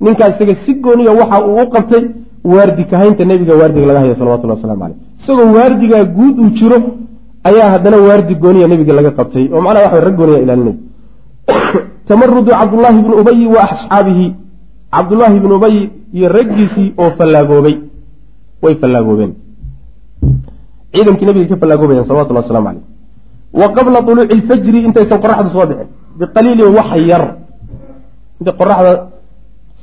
Ninkaa 0.00 0.28
isaga 0.32 0.54
si 0.64 0.74
gooniya 0.84 1.12
waxa 1.20 1.36
uu 1.48 1.56
u 1.62 1.66
qabtay 1.74 2.04
waardi 2.44 2.84
kahaynta 2.84 3.24
nebiga 3.24 3.54
waardiga 3.60 3.86
laga 3.86 4.00
haya 4.00 4.14
salawatullah 4.14 4.56
waslamu 4.56 4.80
caleyh 4.82 4.98
isagoo 5.20 5.52
waardigaa 5.56 6.04
guud 6.16 6.36
uu 6.42 6.50
jiro 6.58 6.78
ayaa 7.50 7.68
haddana 7.74 7.96
waardi 8.08 8.34
gooniya 8.34 8.68
nebiga 8.68 8.92
laga 8.98 9.10
qabtay 9.18 9.44
oo 9.52 9.60
macnaha 9.64 9.84
waxa 9.86 10.04
rag 10.06 10.16
gooniya 10.20 10.40
ilaalinay 10.44 10.76
tamarudu 12.08 12.50
cabdullaahi 12.50 13.02
bni 13.02 13.14
ubayi 13.20 13.46
wa 13.46 13.60
asxaabihi. 13.70 14.26
Cabdullaahi 14.94 15.40
bni 15.40 15.54
ubayi 15.58 15.90
iyo 16.12 16.28
raggiisii 16.28 16.94
oo 16.98 17.10
fallaagoobay 17.18 17.76
way 18.62 18.74
fallaagoobeen 18.82 19.32
ciidankii 20.94 21.26
nebiga 21.26 21.48
ka 21.50 21.56
fallaagoobayan 21.62 22.04
salawatullah 22.06 22.42
waslamu 22.46 22.66
caleyh 22.68 22.84
wa 23.60 23.68
qabla 23.76 23.98
tuluuci 24.06 24.32
ilfajri 24.34 24.78
intaysan 24.86 25.18
qoraxdu 25.24 25.50
soo 25.50 25.66
bixin. 25.66 25.88
Biqaliilin 26.18 26.68
wax 26.76 26.90
yar. 27.10 27.24
Inta 28.40 28.52
qoraxda 28.60 28.92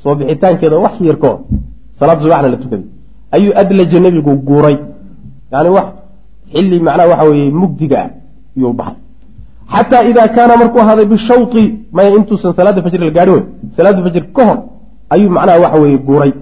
soo 0.01 0.15
bixitaankeeda 0.15 0.77
wax 0.85 0.95
yar 1.01 1.17
ka 1.19 1.27
hor. 1.27 1.39
Salaada 1.99 2.21
subaxna 2.21 2.49
la 2.49 2.57
tukaday 2.57 2.85
ayuu 3.35 3.53
adlaja 3.61 3.99
nebigu 3.99 4.31
guuray. 4.47 4.77
Yani 5.51 5.69
wax 5.69 5.87
xilli 6.53 6.79
macnaha 6.79 7.09
waxa 7.11 7.25
weeye 7.29 7.51
mugdiga 7.51 7.97
ah. 8.03 8.09
Iyuu 8.57 8.73
baxay 8.73 8.99
xataa 9.73 10.03
idaa 10.11 10.27
kaana 10.35 10.53
markuu 10.61 10.79
ahaaday 10.83 11.05
bishawti 11.13 11.63
maya 11.95 12.09
intuusan 12.17 12.53
salaada 12.53 12.81
fajri 12.85 13.05
la 13.09 13.11
gaadhin. 13.17 13.33
Wey 13.35 13.43
salaada 13.77 14.01
fajr 14.05 14.23
ka 14.35 14.43
hor 14.47 14.57
ayuu 15.13 15.29
macnaha 15.35 15.59
waxa 15.63 15.79
weeye 15.83 15.97
guuray. 16.07 16.33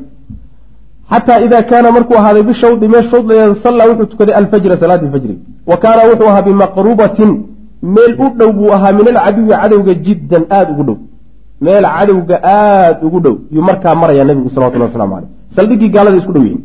Xataa 1.11 1.39
ida 1.45 1.63
kaana 1.71 1.91
markuu 1.91 2.17
ahaaday 2.21 2.43
bishawdi 2.49 2.87
mee 2.93 3.03
shawdleeda 3.11 3.55
sallaa 3.65 3.87
wuxuu 3.89 4.09
tukaday 4.11 4.35
alfajra 4.41 4.77
salaadii 4.83 5.11
fajri. 5.15 5.35
Wa 5.69 5.77
kaana 5.83 6.01
wuxuu 6.09 6.29
ahaa 6.31 6.41
bimaqrubatin 6.47 7.31
meel 7.95 8.13
u 8.25 8.27
dhow 8.37 8.51
buu 8.57 8.71
ahaa 8.75 8.91
min 8.97 9.07
alcaduwi 9.07 9.49
cadowga 9.61 9.93
jiddan 10.05 10.43
aada 10.57 10.71
ugu 10.73 10.83
dhow. 10.87 10.97
Meel 11.61 11.85
cadowga 11.95 12.35
aada 12.43 12.99
ugu 13.07 13.19
dhow 13.25 13.35
yuu 13.51 13.63
markaa 13.69 13.95
maraya 14.01 14.23
nebigu 14.29 14.49
salawatullah 14.49 14.87
waslamu 14.89 15.13
caleyh 15.15 15.29
saldhiggii 15.55 15.89
gaalada 15.95 16.17
isku 16.21 16.33
dhow 16.35 16.43
yihiin 16.47 16.63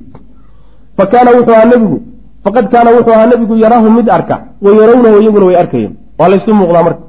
fa 0.97 1.05
kaana 1.13 1.31
wuxuu 1.37 1.55
ahaa 1.57 1.71
nebigu 1.73 1.99
faqad 2.45 2.67
kaana 2.73 2.91
wuxuu 2.97 3.15
ahaa 3.17 3.27
nebigu 3.33 3.55
yaraahu 3.65 3.91
mid 3.99 4.07
arka 4.17 4.37
wa 4.65 4.71
yarawnahu 4.79 5.17
iyaguna 5.23 5.47
way 5.49 5.57
arkayeen 5.63 5.93
waa 6.19 6.29
laysu 6.33 6.51
muuqdaa 6.61 6.83
marka. 6.89 7.03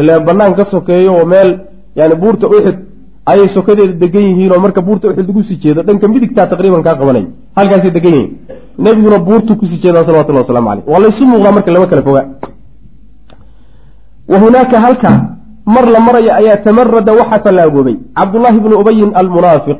Ila 0.00 0.20
banaan 0.20 0.54
ka 0.58 0.64
sokeeyo 0.64 1.12
oo 1.18 1.24
meel 1.32 1.50
yani 1.98 2.14
buurta 2.22 2.46
uxud 2.46 2.76
ayay 3.30 3.48
sokadeeda 3.56 3.94
degan 4.02 4.22
yihiin 4.28 4.52
oo 4.52 4.60
marka 4.64 4.80
buurta 4.86 5.08
uxud 5.08 5.26
lagu 5.28 5.42
sii 5.48 5.58
jeedo 5.62 5.82
dhanka 5.82 6.06
midigtaa 6.08 6.46
taqriiban 6.52 6.82
kaa 6.86 6.96
qabanay. 7.00 7.24
Halkaasay 7.56 7.90
degan 7.96 8.14
yihiin. 8.14 8.30
Nebiguna 8.84 9.18
buurtu 9.18 9.56
ku 9.60 9.64
sii 9.66 9.80
jeedaa 9.82 10.04
salawatullah 10.06 10.42
waslamu 10.44 10.68
caleyh 10.68 10.84
waa 10.92 11.00
laysu 11.04 11.22
muuqdaa 11.30 11.52
marka 11.56 11.70
lama 11.74 11.86
kala 11.90 12.02
foga 12.02 12.22
wa 14.30 14.38
hunaaka 14.38 14.76
halka 14.80 15.10
mar 15.74 15.84
la 15.94 16.00
maraya 16.00 16.32
ayaa 16.40 16.56
tamarada 16.66 17.12
waxaa 17.20 17.40
fallaagoobay 17.44 17.96
cabdullaahi 18.18 18.60
bnu 18.64 18.74
ubayin 18.82 19.10
almunaafiq 19.20 19.78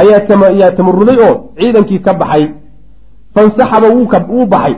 ayaa 0.00 0.70
tamaruday 0.78 1.18
oo 1.26 1.34
ciidankii 1.58 2.00
ka 2.06 2.12
baxay. 2.14 2.44
Fansaxaba 3.34 3.88
wuu 3.94 4.46
baxay 4.46 4.74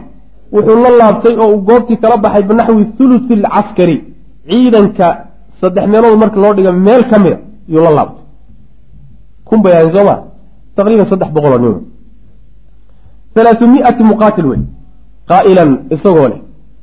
wuxuu 0.55 0.83
la 0.85 0.91
laabtay 1.01 1.35
oo 1.43 1.49
uu 1.55 1.61
goobtii 1.69 1.97
kala 2.03 2.17
baxay 2.25 2.43
binaxwi 2.51 2.85
thuluthi 2.97 3.33
alcaskari 3.39 3.97
ciidanka 4.49 5.07
saddex 5.61 5.87
meelood 5.93 6.19
marka 6.23 6.39
loo 6.43 6.55
dhiga 6.57 6.73
meel 6.87 7.03
ka 7.11 7.19
mida 7.19 7.39
yuu 7.73 7.83
la 7.87 7.91
laabtay. 7.99 8.25
Kun 9.47 9.63
bay 9.63 9.73
ahayn 9.73 9.91
soo 9.95 10.05
ma? 10.09 10.15
Taqriiban 10.77 11.07
saddex 11.13 11.31
boqol 11.35 11.53
oo 11.53 11.59
nin 11.65 11.75
halaatu 13.37 13.65
miati 13.73 14.03
muqaatil 14.11 14.47
wey 14.51 14.61
qaa'ilan 15.31 15.71
isagoo 15.95 16.29
leh. 16.33 16.41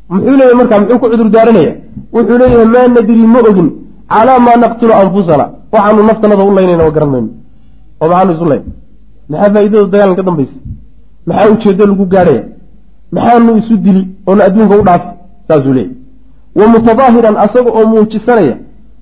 Muxuu 0.09 0.35
leeyahy 0.39 0.55
markaa 0.59 0.79
muxuu 0.81 0.99
ku 1.01 1.07
cudur 1.11 1.29
daaranaya? 1.35 1.73
Wuxuu 2.15 2.37
leeyahay 2.41 2.67
maa 2.75 2.87
nadri 2.95 3.25
ma 3.33 3.39
ogin. 3.49 3.69
Calaa 4.13 4.39
maa 4.45 4.57
naqtulu 4.63 4.93
anfusana. 5.01 5.45
Waxaanu 5.73 6.01
naftanada 6.09 6.43
u 6.49 6.51
laynayna 6.57 6.83
wa 6.87 6.91
garan 6.95 7.09
mayno 7.13 7.29
oo 8.01 8.07
maxaanu 8.09 8.31
isu 8.35 8.45
layn? 8.51 8.63
Maxaa 9.29 9.49
dagaalan 9.93 10.15
ka 10.19 10.23
dambaysa? 10.27 10.57
Maxaa 11.27 11.51
ujeeddo 11.53 11.83
lagu 11.91 12.05
gaadhaya 12.13 12.43
maxaanu 13.11 13.57
isu 13.57 13.77
dili 13.85 14.07
oona 14.27 14.43
adduunka 14.47 14.79
u 14.81 14.83
dhaafi 14.87 15.09
saasuu 15.47 15.73
leeyahy 15.73 15.95
wa 16.59 16.67
mutadaahiran 16.73 17.37
asaga 17.45 17.69
oo 17.77 17.85
muujisanaya 17.93 18.55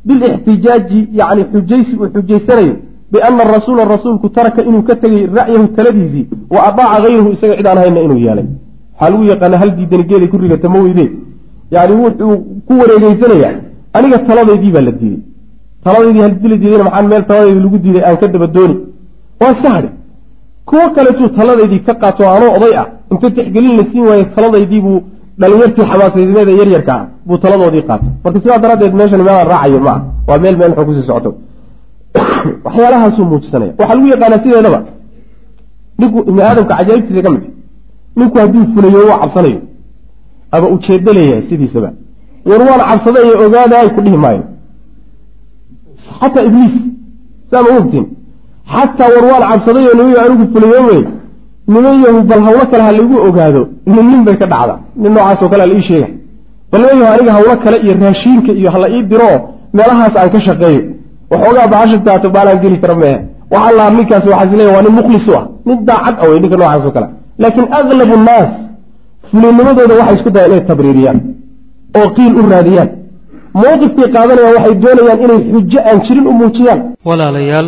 bilixtijaaji 0.05 0.99
yacni 1.19 1.43
xujaysi 1.51 1.93
uu 2.01 2.09
xujaysanayo 2.13 2.75
biana 3.11 3.43
rasuula 3.55 3.85
rasuulku 3.85 4.29
taraka 4.29 4.61
inuu 4.69 4.83
ka 4.89 4.95
tegay 4.95 5.23
ra'yahu 5.39 5.67
taladiisii 5.77 6.25
wa 6.53 6.59
adaaca 6.69 7.01
hayrahu 7.03 7.29
isaga 7.35 7.57
cid 7.57 7.67
aan 7.67 7.77
hayna 7.83 7.99
inuu 8.07 8.19
yeelay 8.25 8.47
waxaa 8.99 9.09
lagu 9.11 9.23
yaqaana 9.23 9.57
hal 9.61 9.71
diidani 9.77 10.03
geeday 10.09 10.27
ku 10.27 10.37
rigata 10.37 10.69
ma 10.69 10.79
weyde. 10.79 11.05
Yani 11.71 11.93
wuxuu 12.01 12.35
ku 12.67 12.73
wareegeysanayaa 12.79 13.55
aniga 13.93 14.17
taladaydii 14.27 14.71
baa 14.71 14.81
la 14.81 14.91
diiday. 14.91 15.21
Taladaydii 15.83 16.21
haddii 16.21 16.49
la 16.49 16.57
diidayna 16.57 16.83
maxaan 16.83 17.07
meel 17.07 17.23
taladaydi 17.29 17.59
lagu 17.65 17.77
diiday 17.83 18.03
aan 18.07 18.17
ka 18.17 18.27
daba 18.27 18.47
waa 19.41 19.53
sahri 19.63 19.89
kuwo 20.67 20.89
kaletuu 20.95 21.29
taladaydii 21.37 21.79
ka 21.87 21.93
qaato 22.01 22.23
anoo 22.35 22.51
oday 22.57 22.73
ah 22.81 22.87
inta 23.11 23.27
tixgelin 23.35 23.77
la 23.77 23.83
siin 23.91 24.03
waaye 24.09 24.25
taladaydii 24.35 24.81
buu 24.85 24.99
dhalinyartii 25.39 25.85
xamaasaysimeeda 25.91 26.51
yaryarka 26.59 26.93
ah 26.99 27.05
buu 27.27 27.37
taladoodii 27.43 27.83
qaatay. 27.89 28.09
Marka 28.23 28.39
sidaa 28.39 28.59
daraaddeed 28.63 28.93
meeshan 28.99 29.21
meelaan 29.27 29.47
raacayo 29.53 29.79
ma 29.79 29.91
ah 29.91 30.01
waa 30.27 30.37
meel 30.43 30.57
meel 30.57 30.73
xun 30.75 30.85
ku 30.87 30.93
sii 30.93 31.07
socoto. 31.09 31.31
Waxyaalahaasuu 32.65 33.25
muujisanaya. 33.31 33.73
Waxaa 33.79 33.95
lagu 33.95 34.07
yaqaanaa 34.13 34.43
sideedaba. 34.43 34.79
Ninku 35.99 36.19
ibni 36.29 36.41
aadamka 36.41 36.73
cajaa'ibtiisa 36.79 37.21
ka 37.25 37.29
mid 37.35 37.43
ninku 38.17 38.37
hadduu 38.41 38.65
fulayo 38.73 39.07
waa 39.09 39.19
cabsanayo. 39.21 39.61
Ama 40.51 40.67
ujeedo 40.75 41.11
sidiisaba. 41.49 41.89
War 42.49 42.61
waan 42.69 42.81
cabsaday 42.89 43.25
ee 43.29 43.37
ogaadaay 43.45 43.89
ku 43.95 44.01
dhihi 44.05 44.17
maayo. 44.25 44.43
Xataa 46.19 46.43
ibliis 46.49 46.75
saa 47.51 47.61
ma 47.63 47.69
ogtiin 47.79 48.16
xataa 48.73 49.09
war 49.15 49.25
waan 49.31 49.43
cabsaday 49.51 49.83
oo 49.89 49.95
nimayo 49.99 50.19
anigu 50.25 50.45
fuliyoomey 50.53 51.01
nimayahu 51.73 52.19
bal 52.29 52.41
hawlo 52.47 52.63
kale 52.71 52.83
ha 52.87 52.91
laigu 52.97 53.15
ogaado 53.27 53.61
nin 53.93 54.05
nin 54.11 54.21
bay 54.27 54.35
ka 54.41 54.45
dhacda. 54.53 54.75
Nin 55.01 55.11
noocaasoo 55.15 55.49
kale 55.51 55.61
ha 55.63 55.69
ii 55.77 55.83
sheega. 55.89 56.07
Bal 56.71 56.81
nimayahu 56.81 57.13
aniga 57.15 57.31
hawlo 57.37 57.53
kale 57.63 57.77
iyo 57.85 57.93
raashiinka 58.01 58.51
iyo 58.59 58.69
hala 58.73 58.87
ii 58.95 59.03
diro 59.11 59.31
meelahaas 59.75 60.13
aan 60.19 60.29
ka 60.33 60.39
shaqeeyo. 60.47 60.81
Waxoogaa 61.31 61.67
bahashitaato 61.73 62.27
baalaan 62.35 62.59
geli 62.63 62.77
kara 62.83 62.95
mehe 63.01 63.17
waxaa 63.53 63.73
lahaa 63.77 63.91
ninkaas 63.97 64.25
waxaa 64.31 64.45
isleeya 64.47 64.71
waa 64.75 64.83
nin 64.85 64.93
mukhlis 64.99 65.25
u 65.31 65.33
ah. 65.39 65.43
Nin 65.67 65.77
daacad 65.87 66.15
a 66.21 66.23
wey 66.29 66.39
ninka 66.43 66.57
noocaas 66.61 66.83
oo 66.87 66.91
kale. 66.97 67.07
Laakiin 67.41 67.67
aglabu 67.79 68.15
nnaas 68.21 68.51
fulinimadooda 69.29 69.93
waxay 69.99 70.15
isku 70.17 70.29
dayaan 70.35 70.51
inay 70.53 70.63
tabriiriyaan 70.69 71.17
oo 71.99 72.07
qiil 72.17 72.33
u 72.39 72.41
raadiyaan. 72.53 72.89
Mowqifkay 73.61 74.07
qaadanayaan 74.15 74.55
waxay 74.57 74.75
doonayaan 74.83 75.19
inay 75.25 75.39
xujo 75.51 75.79
aan 75.89 75.97
jirin 76.05 76.25
u 76.31 76.33
muujiyaan. 76.39 76.79
Walaalayaal 77.07 77.67